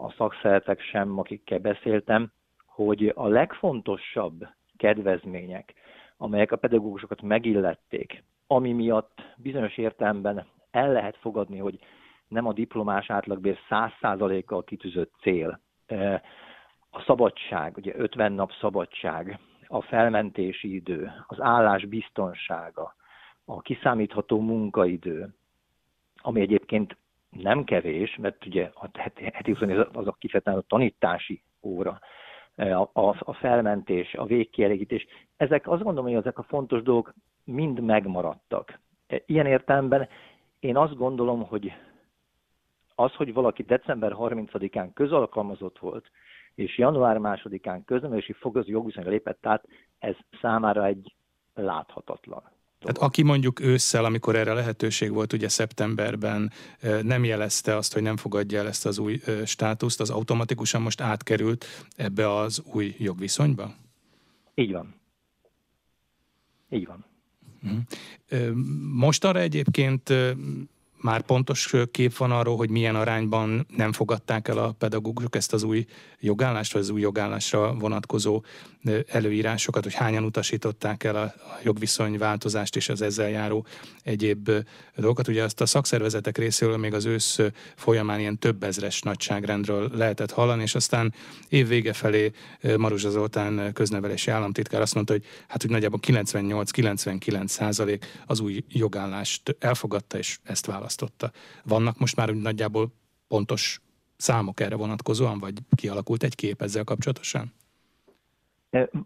a 0.00 0.10
szakszeretek, 0.16 0.80
sem 0.80 1.18
akikkel 1.18 1.58
beszéltem, 1.58 2.32
hogy 2.76 3.12
a 3.14 3.26
legfontosabb 3.26 4.48
kedvezmények, 4.76 5.74
amelyek 6.16 6.52
a 6.52 6.56
pedagógusokat 6.56 7.22
megillették, 7.22 8.24
ami 8.46 8.72
miatt 8.72 9.20
bizonyos 9.36 9.76
értelemben 9.76 10.46
el 10.70 10.92
lehet 10.92 11.16
fogadni, 11.16 11.58
hogy 11.58 11.78
nem 12.28 12.46
a 12.46 12.52
diplomás 12.52 13.10
átlagbér 13.10 13.58
100%-kal 13.70 14.64
kitűzött 14.64 15.12
cél. 15.20 15.60
E, 15.86 16.22
a 16.90 17.00
szabadság, 17.00 17.76
ugye 17.76 17.92
50 17.96 18.32
nap 18.32 18.52
szabadság, 18.60 19.38
a 19.66 19.82
felmentési 19.82 20.74
idő, 20.74 21.12
az 21.26 21.40
állás 21.40 21.84
biztonsága, 21.84 22.94
a 23.44 23.60
kiszámítható 23.60 24.40
munkaidő, 24.40 25.34
ami 26.16 26.40
egyébként 26.40 26.96
nem 27.30 27.64
kevés, 27.64 28.16
mert 28.16 28.46
ugye 28.46 28.70
a 28.74 28.88
heti 28.92 29.56
az 29.92 30.06
a 30.06 30.16
kifejezetten 30.18 30.58
a 30.58 30.60
tanítási 30.60 31.42
óra, 31.62 32.00
a, 32.56 32.90
a, 32.92 33.16
a 33.18 33.32
felmentés, 33.32 34.14
a 34.14 34.24
végkielégítés, 34.24 35.06
ezek 35.36 35.68
azt 35.68 35.82
gondolom, 35.82 36.10
hogy 36.10 36.20
ezek 36.20 36.38
a 36.38 36.42
fontos 36.42 36.82
dolgok 36.82 37.14
mind 37.44 37.80
megmaradtak. 37.80 38.80
Ilyen 39.26 39.46
értelemben 39.46 40.08
én 40.60 40.76
azt 40.76 40.96
gondolom, 40.96 41.46
hogy 41.46 41.72
az, 42.94 43.14
hogy 43.14 43.32
valaki 43.32 43.62
december 43.62 44.12
30-án 44.18 44.90
közalkalmazott 44.94 45.78
volt, 45.78 46.10
és 46.54 46.78
január 46.78 47.18
2-án 47.20 47.80
köznevelési 47.84 48.32
fogazó 48.32 48.70
jogviszonyra 48.70 49.10
lépett 49.10 49.46
át, 49.46 49.64
ez 49.98 50.16
számára 50.40 50.84
egy 50.84 51.14
láthatatlan. 51.54 52.42
Tehát 52.78 52.98
aki 52.98 53.22
mondjuk 53.22 53.60
ősszel, 53.60 54.04
amikor 54.04 54.36
erre 54.36 54.52
lehetőség 54.52 55.12
volt, 55.12 55.32
ugye 55.32 55.48
szeptemberben 55.48 56.52
nem 57.02 57.24
jelezte 57.24 57.76
azt, 57.76 57.92
hogy 57.92 58.02
nem 58.02 58.16
fogadja 58.16 58.58
el 58.58 58.66
ezt 58.66 58.86
az 58.86 58.98
új 58.98 59.20
státuszt, 59.44 60.00
az 60.00 60.10
automatikusan 60.10 60.82
most 60.82 61.00
átkerült 61.00 61.66
ebbe 61.96 62.36
az 62.36 62.62
új 62.64 62.94
jogviszonyba? 62.98 63.74
Így 64.54 64.72
van. 64.72 64.94
Így 66.70 66.86
van. 66.86 67.04
Mhm. 67.60 67.76
Most 68.92 69.24
arra 69.24 69.38
egyébként 69.38 70.12
már 71.06 71.22
pontos 71.22 71.72
kép 71.90 72.16
van 72.16 72.30
arról, 72.30 72.56
hogy 72.56 72.70
milyen 72.70 72.96
arányban 72.96 73.66
nem 73.76 73.92
fogadták 73.92 74.48
el 74.48 74.58
a 74.58 74.72
pedagógusok 74.78 75.36
ezt 75.36 75.52
az 75.52 75.62
új 75.62 75.86
jogállást, 76.20 76.72
vagy 76.72 76.82
az 76.82 76.90
új 76.90 77.00
jogállásra 77.00 77.74
vonatkozó 77.74 78.44
előírásokat, 79.06 79.82
hogy 79.82 79.94
hányan 79.94 80.24
utasították 80.24 81.04
el 81.04 81.16
a 81.16 81.34
jogviszony 81.62 82.18
változást 82.18 82.76
és 82.76 82.88
az 82.88 83.02
ezzel 83.02 83.28
járó 83.28 83.66
egyéb 84.02 84.50
dolgokat. 84.96 85.28
Ugye 85.28 85.42
azt 85.42 85.60
a 85.60 85.66
szakszervezetek 85.66 86.38
részéről 86.38 86.76
még 86.76 86.94
az 86.94 87.04
ősz 87.04 87.38
folyamán 87.76 88.20
ilyen 88.20 88.38
több 88.38 88.62
ezres 88.62 89.00
nagyságrendről 89.00 89.90
lehetett 89.94 90.32
hallani, 90.32 90.62
és 90.62 90.74
aztán 90.74 91.14
év 91.48 91.68
vége 91.68 91.92
felé 91.92 92.32
Maruzsa 92.76 93.10
Zoltán 93.10 93.72
köznevelési 93.72 94.30
államtitkár 94.30 94.80
azt 94.80 94.94
mondta, 94.94 95.12
hogy 95.12 95.24
hát 95.48 95.62
hogy 95.62 95.70
nagyjából 95.70 96.00
98-99 96.02 97.46
százalék 97.46 98.06
az 98.26 98.40
új 98.40 98.64
jogállást 98.68 99.56
elfogadta, 99.58 100.18
és 100.18 100.38
ezt 100.42 100.66
választotta. 101.00 101.30
Vannak 101.64 101.98
most 101.98 102.16
már 102.16 102.30
úgy 102.30 102.42
nagyjából 102.42 102.86
pontos 103.28 103.80
számok 104.16 104.60
erre 104.60 104.76
vonatkozóan, 104.76 105.38
vagy 105.38 105.52
kialakult 105.76 106.22
egy 106.22 106.34
kép 106.34 106.62
ezzel 106.62 106.84
kapcsolatosan? 106.84 107.52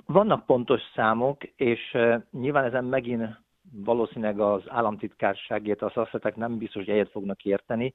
Vannak 0.07 0.47
pontos 0.47 0.81
számok, 0.95 1.45
és 1.45 1.97
nyilván 2.31 2.65
ezen 2.65 2.85
megint 2.85 3.41
valószínűleg 3.73 4.41
az 4.41 4.63
államtitkárságért 4.67 5.83
a 5.83 5.93
szakszeretek 5.95 6.37
nem 6.37 6.59
biztos, 6.59 6.85
hogy 6.85 6.95
egyet 6.95 7.11
fognak 7.11 7.45
érteni, 7.45 7.95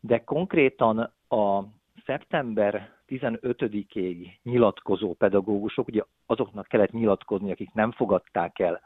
de 0.00 0.24
konkrétan 0.24 0.98
a 1.28 1.62
szeptember 2.06 2.96
15-ig 3.08 4.28
nyilatkozó 4.42 5.14
pedagógusok, 5.14 5.88
ugye 5.88 6.02
azoknak 6.26 6.66
kellett 6.66 6.92
nyilatkozni, 6.92 7.50
akik 7.50 7.72
nem 7.72 7.92
fogadták 7.92 8.58
el 8.58 8.80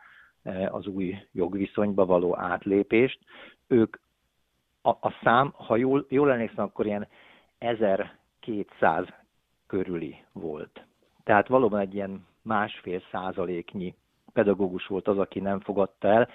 az 0.70 0.86
új 0.86 1.14
jogviszonyba 1.32 2.06
való 2.06 2.38
átlépést, 2.38 3.18
ők 3.66 3.96
a, 4.82 4.88
a 4.88 5.14
szám, 5.22 5.52
ha 5.56 5.76
jól, 5.76 6.06
jól 6.08 6.32
emlékszem, 6.32 6.64
akkor 6.64 6.86
ilyen 6.86 7.08
1200 7.58 9.06
körüli 9.66 10.24
volt. 10.32 10.84
Tehát 11.24 11.48
valóban 11.48 11.80
egy 11.80 11.94
ilyen 11.94 12.26
másfél 12.42 13.02
százaléknyi 13.10 13.94
pedagógus 14.32 14.86
volt 14.86 15.08
az, 15.08 15.18
aki 15.18 15.40
nem 15.40 15.60
fogadta 15.60 16.08
el. 16.08 16.28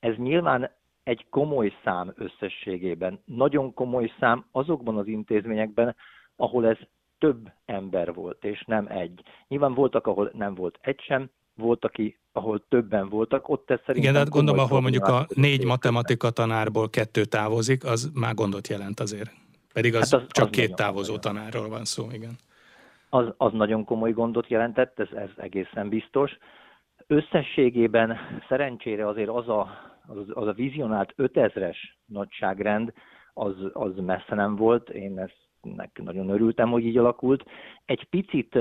Ez 0.00 0.16
nyilván 0.16 0.70
egy 1.02 1.26
komoly 1.30 1.72
szám 1.84 2.12
összességében, 2.16 3.20
nagyon 3.24 3.74
komoly 3.74 4.12
szám 4.18 4.44
azokban 4.52 4.96
az 4.96 5.06
intézményekben, 5.06 5.96
ahol 6.36 6.66
ez 6.66 6.78
több 7.18 7.52
ember 7.64 8.14
volt, 8.14 8.44
és 8.44 8.64
nem 8.66 8.86
egy. 8.86 9.22
Nyilván 9.48 9.74
voltak, 9.74 10.06
ahol 10.06 10.30
nem 10.34 10.54
volt 10.54 10.78
egy 10.80 11.00
sem, 11.00 11.30
volt, 11.60 11.84
aki, 11.84 12.18
ahol 12.32 12.64
többen 12.68 13.08
voltak, 13.08 13.48
ott 13.48 13.70
ez 13.70 13.78
szerintem... 13.78 14.02
Igen, 14.02 14.12
de 14.12 14.18
hát 14.18 14.28
gondolom, 14.28 14.60
ahol 14.60 14.80
mondjuk 14.80 15.04
a 15.04 15.26
négy 15.34 15.64
matematika 15.64 16.30
tanárból 16.30 16.90
kettő 16.90 17.24
távozik, 17.24 17.84
az 17.84 18.10
már 18.14 18.34
gondot 18.34 18.68
jelent 18.68 19.00
azért. 19.00 19.30
Pedig 19.72 19.94
az, 19.94 20.10
hát 20.10 20.20
az 20.20 20.26
csak 20.30 20.44
az 20.44 20.50
két 20.50 20.74
távozó 20.74 21.18
tanárról 21.18 21.68
van 21.68 21.84
szó, 21.84 22.06
igen 22.12 22.38
az, 23.10 23.32
az 23.36 23.52
nagyon 23.52 23.84
komoly 23.84 24.12
gondot 24.12 24.48
jelentett, 24.48 24.98
ez, 25.00 25.08
ez 25.14 25.30
egészen 25.36 25.88
biztos. 25.88 26.38
Összességében 27.06 28.18
szerencsére 28.48 29.06
azért 29.08 29.28
az 29.28 29.48
a, 29.48 29.68
az, 30.06 30.16
az 30.28 30.46
a 30.46 30.52
vizionált 30.52 31.14
5000-es 31.16 31.76
nagyságrend, 32.04 32.92
az, 33.34 33.54
az 33.72 33.92
messze 33.96 34.34
nem 34.34 34.56
volt, 34.56 34.90
én 34.90 35.18
ezt 35.18 35.48
nagyon 36.02 36.28
örültem, 36.28 36.70
hogy 36.70 36.84
így 36.84 36.96
alakult. 36.96 37.44
Egy 37.84 38.04
picit 38.04 38.58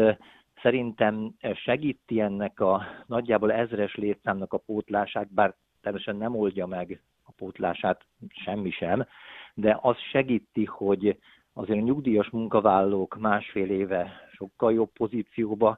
szerintem 0.62 1.34
segíti 1.54 2.22
ennek 2.22 2.60
a 2.60 2.82
nagyjából 3.06 3.52
ezres 3.52 3.96
létszámnak 3.96 4.54
a 4.54 4.58
pótlását, 4.58 5.34
bár 5.34 5.56
természetesen 5.82 6.22
nem 6.22 6.36
oldja 6.36 6.66
meg 6.66 7.02
a 7.24 7.32
pótlását 7.32 8.06
semmi 8.30 8.72
sem, 8.72 9.06
de 9.54 9.78
az 9.82 9.98
segíti, 10.12 10.66
hogy 10.66 11.18
azért 11.54 11.80
a 11.80 11.84
nyugdíjas 11.84 12.30
munkavállalók 12.30 13.20
másfél 13.20 13.70
éve 13.70 14.12
sokkal 14.34 14.74
jobb 14.74 14.92
pozícióba 14.94 15.78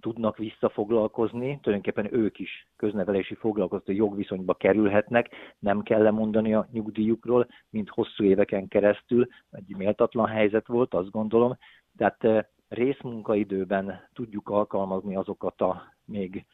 tudnak 0.00 0.36
visszafoglalkozni, 0.36 1.58
tulajdonképpen 1.62 2.14
ők 2.14 2.38
is 2.38 2.66
köznevelési 2.76 3.34
foglalkoztató 3.34 3.92
jogviszonyba 3.92 4.54
kerülhetnek, 4.54 5.30
nem 5.58 5.82
kell 5.82 6.02
lemondani 6.02 6.54
a 6.54 6.68
nyugdíjukról, 6.72 7.46
mint 7.70 7.88
hosszú 7.88 8.24
éveken 8.24 8.68
keresztül, 8.68 9.26
egy 9.50 9.76
méltatlan 9.76 10.26
helyzet 10.26 10.66
volt, 10.66 10.94
azt 10.94 11.10
gondolom. 11.10 11.56
Tehát 11.96 12.52
részmunkaidőben 12.72 14.08
tudjuk 14.12 14.48
alkalmazni 14.48 15.16
azokat 15.16 15.60
a 15.60 15.92
még 16.04 16.44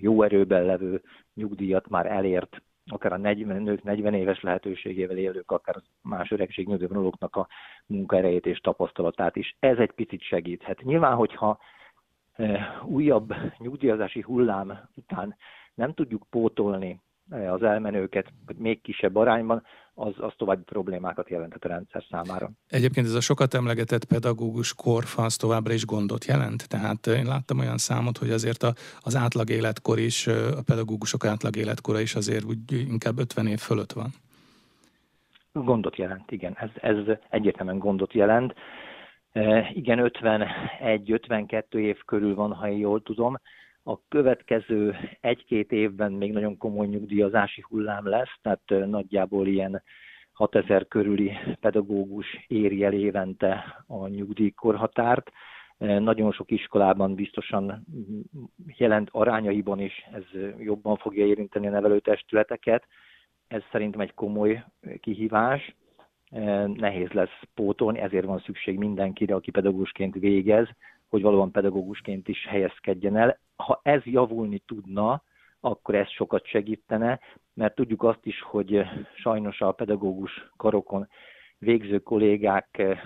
jó 0.00 0.22
erőben 0.22 0.64
levő 0.64 1.02
nyugdíjat 1.34 1.88
már 1.88 2.06
elért 2.06 2.62
akár 2.86 3.12
a 3.12 3.16
40, 3.16 3.62
nők 3.62 3.82
40 3.82 4.14
éves 4.14 4.40
lehetőségével 4.40 5.16
élők, 5.16 5.50
akár 5.50 5.76
más 6.02 6.30
öregségnyújtó 6.30 6.86
vonulóknak 6.86 7.36
a 7.36 7.48
munkaerejét 7.86 8.46
és 8.46 8.58
tapasztalatát 8.58 9.36
is. 9.36 9.56
Ez 9.58 9.78
egy 9.78 9.92
picit 9.92 10.22
segíthet. 10.22 10.82
Nyilván, 10.82 11.14
hogyha 11.14 11.58
újabb 12.84 13.34
nyugdíjazási 13.58 14.20
hullám 14.20 14.88
után 14.94 15.36
nem 15.74 15.94
tudjuk 15.94 16.26
pótolni 16.30 17.00
az 17.30 17.62
elmenőket 17.62 18.32
még 18.56 18.80
kisebb 18.82 19.16
arányban, 19.16 19.62
az, 19.94 20.14
az 20.16 20.32
további 20.36 20.62
problémákat 20.62 21.28
jelentett 21.28 21.64
a 21.64 21.68
rendszer 21.68 22.04
számára. 22.10 22.50
Egyébként 22.68 23.06
ez 23.06 23.14
a 23.14 23.20
sokat 23.20 23.54
emlegetett 23.54 24.04
pedagógus 24.04 24.74
korfasz 24.74 25.36
továbbra 25.36 25.72
is 25.72 25.84
gondot 25.84 26.24
jelent? 26.24 26.68
Tehát 26.68 27.06
én 27.06 27.24
láttam 27.24 27.58
olyan 27.58 27.78
számot, 27.78 28.18
hogy 28.18 28.30
azért 28.30 28.62
a, 28.62 28.72
az 29.00 29.16
átlag 29.16 29.50
életkor 29.50 29.98
is, 29.98 30.26
a 30.26 30.62
pedagógusok 30.66 31.24
átlag 31.24 31.56
életkora 31.56 32.00
is 32.00 32.14
azért 32.14 32.44
úgy 32.44 32.72
inkább 32.72 33.18
50 33.18 33.46
év 33.46 33.58
fölött 33.58 33.92
van. 33.92 34.10
Gondot 35.52 35.96
jelent, 35.96 36.30
igen. 36.30 36.56
Ez, 36.60 36.70
ez 36.74 37.16
egyértelműen 37.30 37.78
gondot 37.78 38.12
jelent. 38.12 38.54
E, 39.32 39.70
igen, 39.74 40.10
51-52 40.20 41.74
év 41.74 41.98
körül 42.06 42.34
van, 42.34 42.52
ha 42.52 42.68
én 42.68 42.78
jól 42.78 43.02
tudom 43.02 43.40
a 43.82 44.06
következő 44.08 44.94
egy-két 45.20 45.72
évben 45.72 46.12
még 46.12 46.32
nagyon 46.32 46.56
komoly 46.56 46.86
nyugdíjazási 46.86 47.64
hullám 47.68 48.06
lesz, 48.06 48.38
tehát 48.42 48.86
nagyjából 48.86 49.46
ilyen 49.46 49.82
6000 50.32 50.88
körüli 50.88 51.32
pedagógus 51.60 52.44
éri 52.46 52.84
el 52.84 52.92
évente 52.92 53.84
a 53.86 54.08
nyugdíjkorhatárt. 54.08 55.30
Nagyon 55.78 56.32
sok 56.32 56.50
iskolában 56.50 57.14
biztosan 57.14 57.86
jelent 58.66 59.08
arányaiban 59.12 59.80
is, 59.80 60.06
ez 60.12 60.24
jobban 60.58 60.96
fogja 60.96 61.26
érinteni 61.26 61.66
a 61.66 61.70
nevelőtestületeket. 61.70 62.86
Ez 63.48 63.62
szerintem 63.70 64.00
egy 64.00 64.14
komoly 64.14 64.64
kihívás. 65.00 65.74
Nehéz 66.74 67.10
lesz 67.10 67.40
pótolni, 67.54 67.98
ezért 67.98 68.24
van 68.24 68.38
szükség 68.38 68.78
mindenkire, 68.78 69.34
aki 69.34 69.50
pedagógusként 69.50 70.14
végez, 70.14 70.68
hogy 71.10 71.22
valóban 71.22 71.50
pedagógusként 71.50 72.28
is 72.28 72.46
helyezkedjen 72.46 73.16
el. 73.16 73.38
Ha 73.56 73.80
ez 73.82 74.04
javulni 74.04 74.58
tudna, 74.58 75.22
akkor 75.60 75.94
ez 75.94 76.08
sokat 76.08 76.46
segítene, 76.46 77.20
mert 77.54 77.74
tudjuk 77.74 78.02
azt 78.02 78.26
is, 78.26 78.42
hogy 78.42 78.82
sajnos 79.14 79.60
a 79.60 79.72
pedagógus 79.72 80.50
karokon 80.56 81.08
végző 81.58 81.98
kollégáknál 81.98 82.96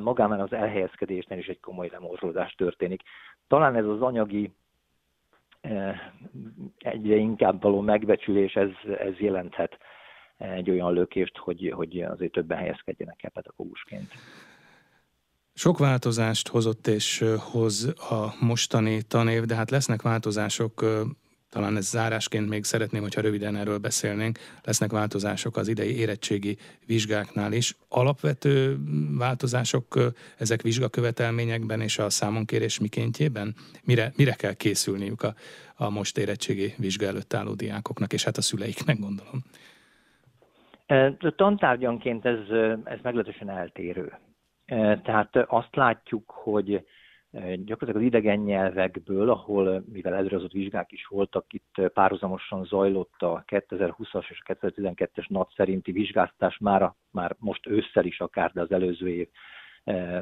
magában 0.00 0.40
az 0.40 0.52
elhelyezkedésnél 0.52 1.38
is 1.38 1.46
egy 1.46 1.60
komoly 1.60 1.88
lemorlódás 1.92 2.54
történik. 2.54 3.02
Talán 3.48 3.76
ez 3.76 3.86
az 3.86 4.02
anyagi 4.02 4.52
eh, 5.60 6.00
egyre 6.78 7.14
inkább 7.14 7.62
való 7.62 7.80
megbecsülés, 7.80 8.54
ez, 8.54 8.70
ez 8.98 9.18
jelenthet 9.18 9.78
egy 10.36 10.70
olyan 10.70 10.92
lökést, 10.92 11.36
hogy, 11.36 11.72
hogy 11.74 12.00
azért 12.00 12.32
többen 12.32 12.58
helyezkedjenek 12.58 13.22
el 13.22 13.30
pedagógusként. 13.30 14.12
Sok 15.54 15.78
változást 15.78 16.48
hozott 16.48 16.86
és 16.86 17.24
hoz 17.38 17.84
a 18.10 18.34
mostani 18.40 19.02
tanév, 19.02 19.42
de 19.42 19.54
hát 19.54 19.70
lesznek 19.70 20.02
változások, 20.02 20.84
talán 21.50 21.76
ez 21.76 21.88
zárásként 21.88 22.48
még 22.48 22.64
szeretném, 22.64 23.02
hogyha 23.02 23.20
röviden 23.20 23.56
erről 23.56 23.78
beszélnénk, 23.78 24.38
lesznek 24.62 24.90
változások 24.90 25.56
az 25.56 25.68
idei 25.68 25.96
érettségi 25.98 26.56
vizsgáknál 26.86 27.52
is. 27.52 27.76
Alapvető 27.88 28.78
változások 29.18 30.12
ezek 30.38 30.62
vizsgakövetelményekben 30.62 31.80
és 31.80 31.98
a 31.98 32.10
számonkérés 32.10 32.78
mikéntjében? 32.78 33.54
Mire, 33.84 34.12
mire 34.16 34.32
kell 34.32 34.54
készülniük 34.54 35.22
a, 35.22 35.34
a 35.74 35.90
most 35.90 36.18
érettségi 36.18 36.74
vizsga 36.78 37.06
előtt 37.06 37.34
álló 37.34 37.54
diákoknak, 37.54 38.12
és 38.12 38.24
hát 38.24 38.36
a 38.36 38.42
szüleiknek 38.42 38.98
gondolom? 38.98 39.42
Tantárgyanként 41.36 42.24
ez, 42.24 42.38
ez 42.84 42.98
meglehetősen 43.02 43.50
eltérő. 43.50 44.12
Tehát 45.02 45.36
azt 45.36 45.76
látjuk, 45.76 46.30
hogy 46.30 46.86
gyakorlatilag 47.54 47.96
az 47.96 48.02
idegen 48.02 48.38
nyelvekből, 48.38 49.30
ahol, 49.30 49.84
mivel 49.92 50.14
előrehozott 50.14 50.52
vizsgák 50.52 50.92
is 50.92 51.06
voltak, 51.06 51.52
itt 51.52 51.90
párhuzamosan 51.92 52.64
zajlott 52.64 53.22
a 53.22 53.44
2020-as 53.46 54.30
és 54.30 54.42
a 54.44 54.54
2012-es 54.54 55.28
NAT 55.28 55.52
szerinti 55.56 55.92
vizsgáztás 55.92 56.58
már, 56.58 56.92
már 57.10 57.36
most 57.38 57.66
ősszel 57.66 58.04
is 58.04 58.20
akár, 58.20 58.50
de 58.52 58.60
az 58.60 58.72
előző 58.72 59.08
év, 59.08 59.28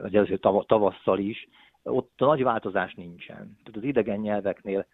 vagy 0.00 0.16
előző 0.16 0.36
tavasszal 0.66 1.18
is, 1.18 1.48
ott 1.82 2.12
nagy 2.16 2.42
változás 2.42 2.94
nincsen. 2.94 3.36
Tehát 3.36 3.76
az 3.76 3.82
idegen 3.82 4.18
nyelveknél 4.18 4.86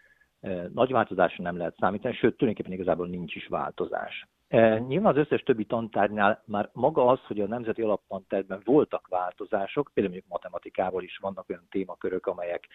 nagy 0.72 0.90
változásra 0.90 1.42
nem 1.42 1.56
lehet 1.56 1.76
számítani, 1.78 2.14
sőt, 2.14 2.36
tulajdonképpen 2.36 2.78
igazából 2.78 3.06
nincs 3.06 3.34
is 3.34 3.46
változás. 3.46 4.28
E, 4.48 4.78
nyilván 4.78 5.12
az 5.12 5.18
összes 5.18 5.42
többi 5.42 5.64
tantárnál 5.64 6.42
már 6.46 6.70
maga 6.72 7.06
az, 7.06 7.20
hogy 7.26 7.40
a 7.40 7.46
nemzeti 7.46 7.82
alaptantervben 7.82 8.60
voltak 8.64 9.08
változások, 9.08 9.90
például 9.94 10.14
mondjuk 10.14 10.32
matematikával 10.32 11.02
is 11.02 11.18
vannak 11.18 11.48
olyan 11.48 11.66
témakörök, 11.70 12.26
amelyek 12.26 12.66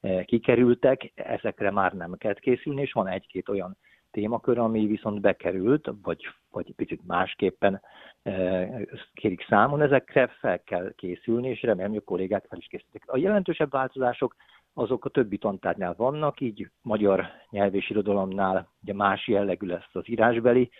e, 0.00 0.24
kikerültek, 0.24 1.12
ezekre 1.14 1.70
már 1.70 1.92
nem 1.92 2.14
kell 2.18 2.34
készülni, 2.34 2.80
és 2.80 2.92
van 2.92 3.08
egy-két 3.08 3.48
olyan 3.48 3.76
témakör, 4.10 4.58
ami 4.58 4.86
viszont 4.86 5.20
bekerült, 5.20 5.90
vagy, 6.02 6.26
vagy 6.50 6.74
picit 6.74 7.06
másképpen 7.06 7.80
e, 8.22 8.68
kérik 9.14 9.46
számon, 9.48 9.82
ezekre 9.82 10.26
fel 10.26 10.62
kell 10.62 10.92
készülni, 10.96 11.48
és 11.48 11.62
remélem, 11.62 11.90
hogy 11.90 12.00
a 12.00 12.10
kollégák 12.10 12.44
fel 12.48 12.58
is 12.58 12.66
készítik. 12.66 13.02
A 13.06 13.16
jelentősebb 13.16 13.70
változások 13.70 14.34
azok 14.74 15.04
a 15.04 15.08
többi 15.08 15.38
tantárnál 15.38 15.94
vannak, 15.96 16.40
így 16.40 16.70
magyar 16.82 17.26
nyelv 17.50 17.74
és 17.74 17.90
irodalomnál 17.90 18.68
ugye 18.82 18.94
más 18.94 19.28
jellegű 19.28 19.66
lesz 19.66 19.90
az 19.92 20.08
írásbeli 20.08 20.70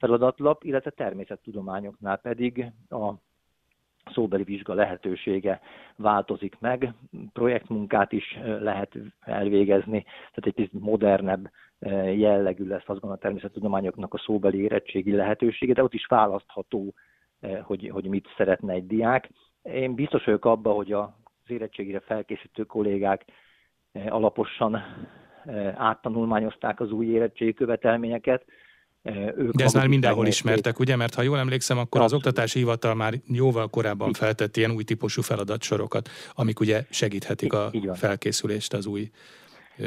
feladatlap, 0.00 0.64
illetve 0.64 0.90
természettudományoknál 0.90 2.16
pedig 2.16 2.72
a 2.88 3.12
szóbeli 4.12 4.42
vizsga 4.42 4.74
lehetősége 4.74 5.60
változik 5.96 6.56
meg, 6.58 6.94
projektmunkát 7.32 8.12
is 8.12 8.38
lehet 8.42 8.96
elvégezni, 9.20 10.02
tehát 10.02 10.46
egy 10.46 10.54
kicsit 10.54 10.72
modernebb 10.72 11.50
jellegű 12.14 12.66
lesz 12.66 12.88
azon 12.88 13.10
a 13.10 13.16
természettudományoknak 13.16 14.14
a 14.14 14.18
szóbeli 14.18 14.58
érettségi 14.58 15.12
lehetősége, 15.12 15.72
de 15.72 15.82
ott 15.82 15.94
is 15.94 16.06
választható, 16.06 16.94
hogy, 17.62 17.88
hogy 17.88 18.06
mit 18.06 18.28
szeretne 18.36 18.72
egy 18.72 18.86
diák. 18.86 19.30
Én 19.62 19.94
biztos 19.94 20.24
vagyok 20.24 20.44
abban, 20.44 20.74
hogy 20.74 20.92
az 20.92 21.08
érettségire 21.46 22.00
felkészítő 22.00 22.64
kollégák 22.64 23.24
alaposan 24.08 24.82
áttanulmányozták 25.74 26.80
az 26.80 26.90
új 26.90 27.06
érettségi 27.06 27.54
követelményeket, 27.54 28.44
ők 29.36 29.54
De 29.54 29.64
ez 29.64 29.72
már 29.72 29.86
mindenhol 29.86 30.26
ismertek, 30.26 30.78
ugye? 30.78 30.96
Mert 30.96 31.14
ha 31.14 31.22
jól 31.22 31.38
emlékszem, 31.38 31.78
akkor 31.78 32.00
az 32.00 32.12
Oktatási 32.12 32.58
Hivatal 32.58 32.94
már 32.94 33.14
jóval 33.26 33.68
korábban 33.68 34.12
feltett 34.12 34.56
ilyen 34.56 34.70
új 34.70 34.82
típusú 34.82 35.22
feladatsorokat, 35.22 36.08
amik 36.34 36.60
ugye 36.60 36.84
segíthetik 36.90 37.52
a 37.52 37.70
felkészülést 37.94 38.72
az 38.72 38.86
új 38.86 39.10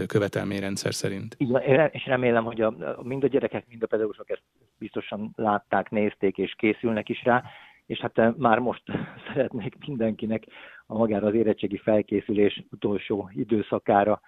követelményrendszer 0.08 0.94
szerint. 0.94 1.36
Így 1.38 1.50
van, 1.50 1.62
és 1.92 2.06
remélem, 2.06 2.44
hogy 2.44 2.62
a, 2.62 2.76
mind 3.02 3.24
a 3.24 3.28
gyerekek, 3.28 3.66
mind 3.70 3.84
a 3.84 3.88
pedagógusok 3.88 4.30
ezt 4.30 4.44
biztosan 4.78 5.34
látták, 5.36 5.90
nézték 5.90 6.38
és 6.38 6.56
készülnek 6.58 7.10
is 7.10 7.24
rá, 7.24 7.44
és 7.86 8.00
hát 8.00 8.38
már 8.38 8.60
most 8.60 8.84
szeretnék 9.28 9.76
mindenkinek 9.88 10.44
a 10.86 10.98
magára 10.98 11.28
az 11.28 11.34
érettségi 11.34 11.78
felkészülés 11.78 12.64
utolsó 12.72 13.30
időszakára 13.34 14.22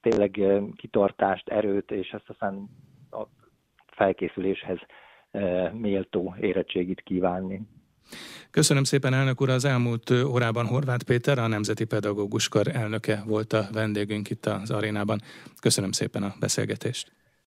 tényleg 0.00 0.40
kitartást, 0.76 1.48
erőt, 1.48 1.90
és 1.90 2.10
ezt 2.10 2.28
aztán 2.28 2.68
felkészüléshez 3.96 4.78
méltó 5.72 6.34
érettségit 6.40 7.00
kívánni. 7.00 7.60
Köszönöm 8.50 8.84
szépen, 8.84 9.14
elnök 9.14 9.40
úr! 9.40 9.50
Az 9.50 9.64
elmúlt 9.64 10.10
órában 10.10 10.66
Horváth 10.66 11.04
Péter, 11.04 11.38
a 11.38 11.46
Nemzeti 11.46 11.84
Pedagóguskar 11.84 12.68
elnöke 12.68 13.22
volt 13.26 13.52
a 13.52 13.68
vendégünk 13.72 14.30
itt 14.30 14.46
az 14.46 14.70
arénában. 14.70 15.20
Köszönöm 15.60 15.92
szépen 15.92 16.22
a 16.22 16.34
beszélgetést! 16.40 17.21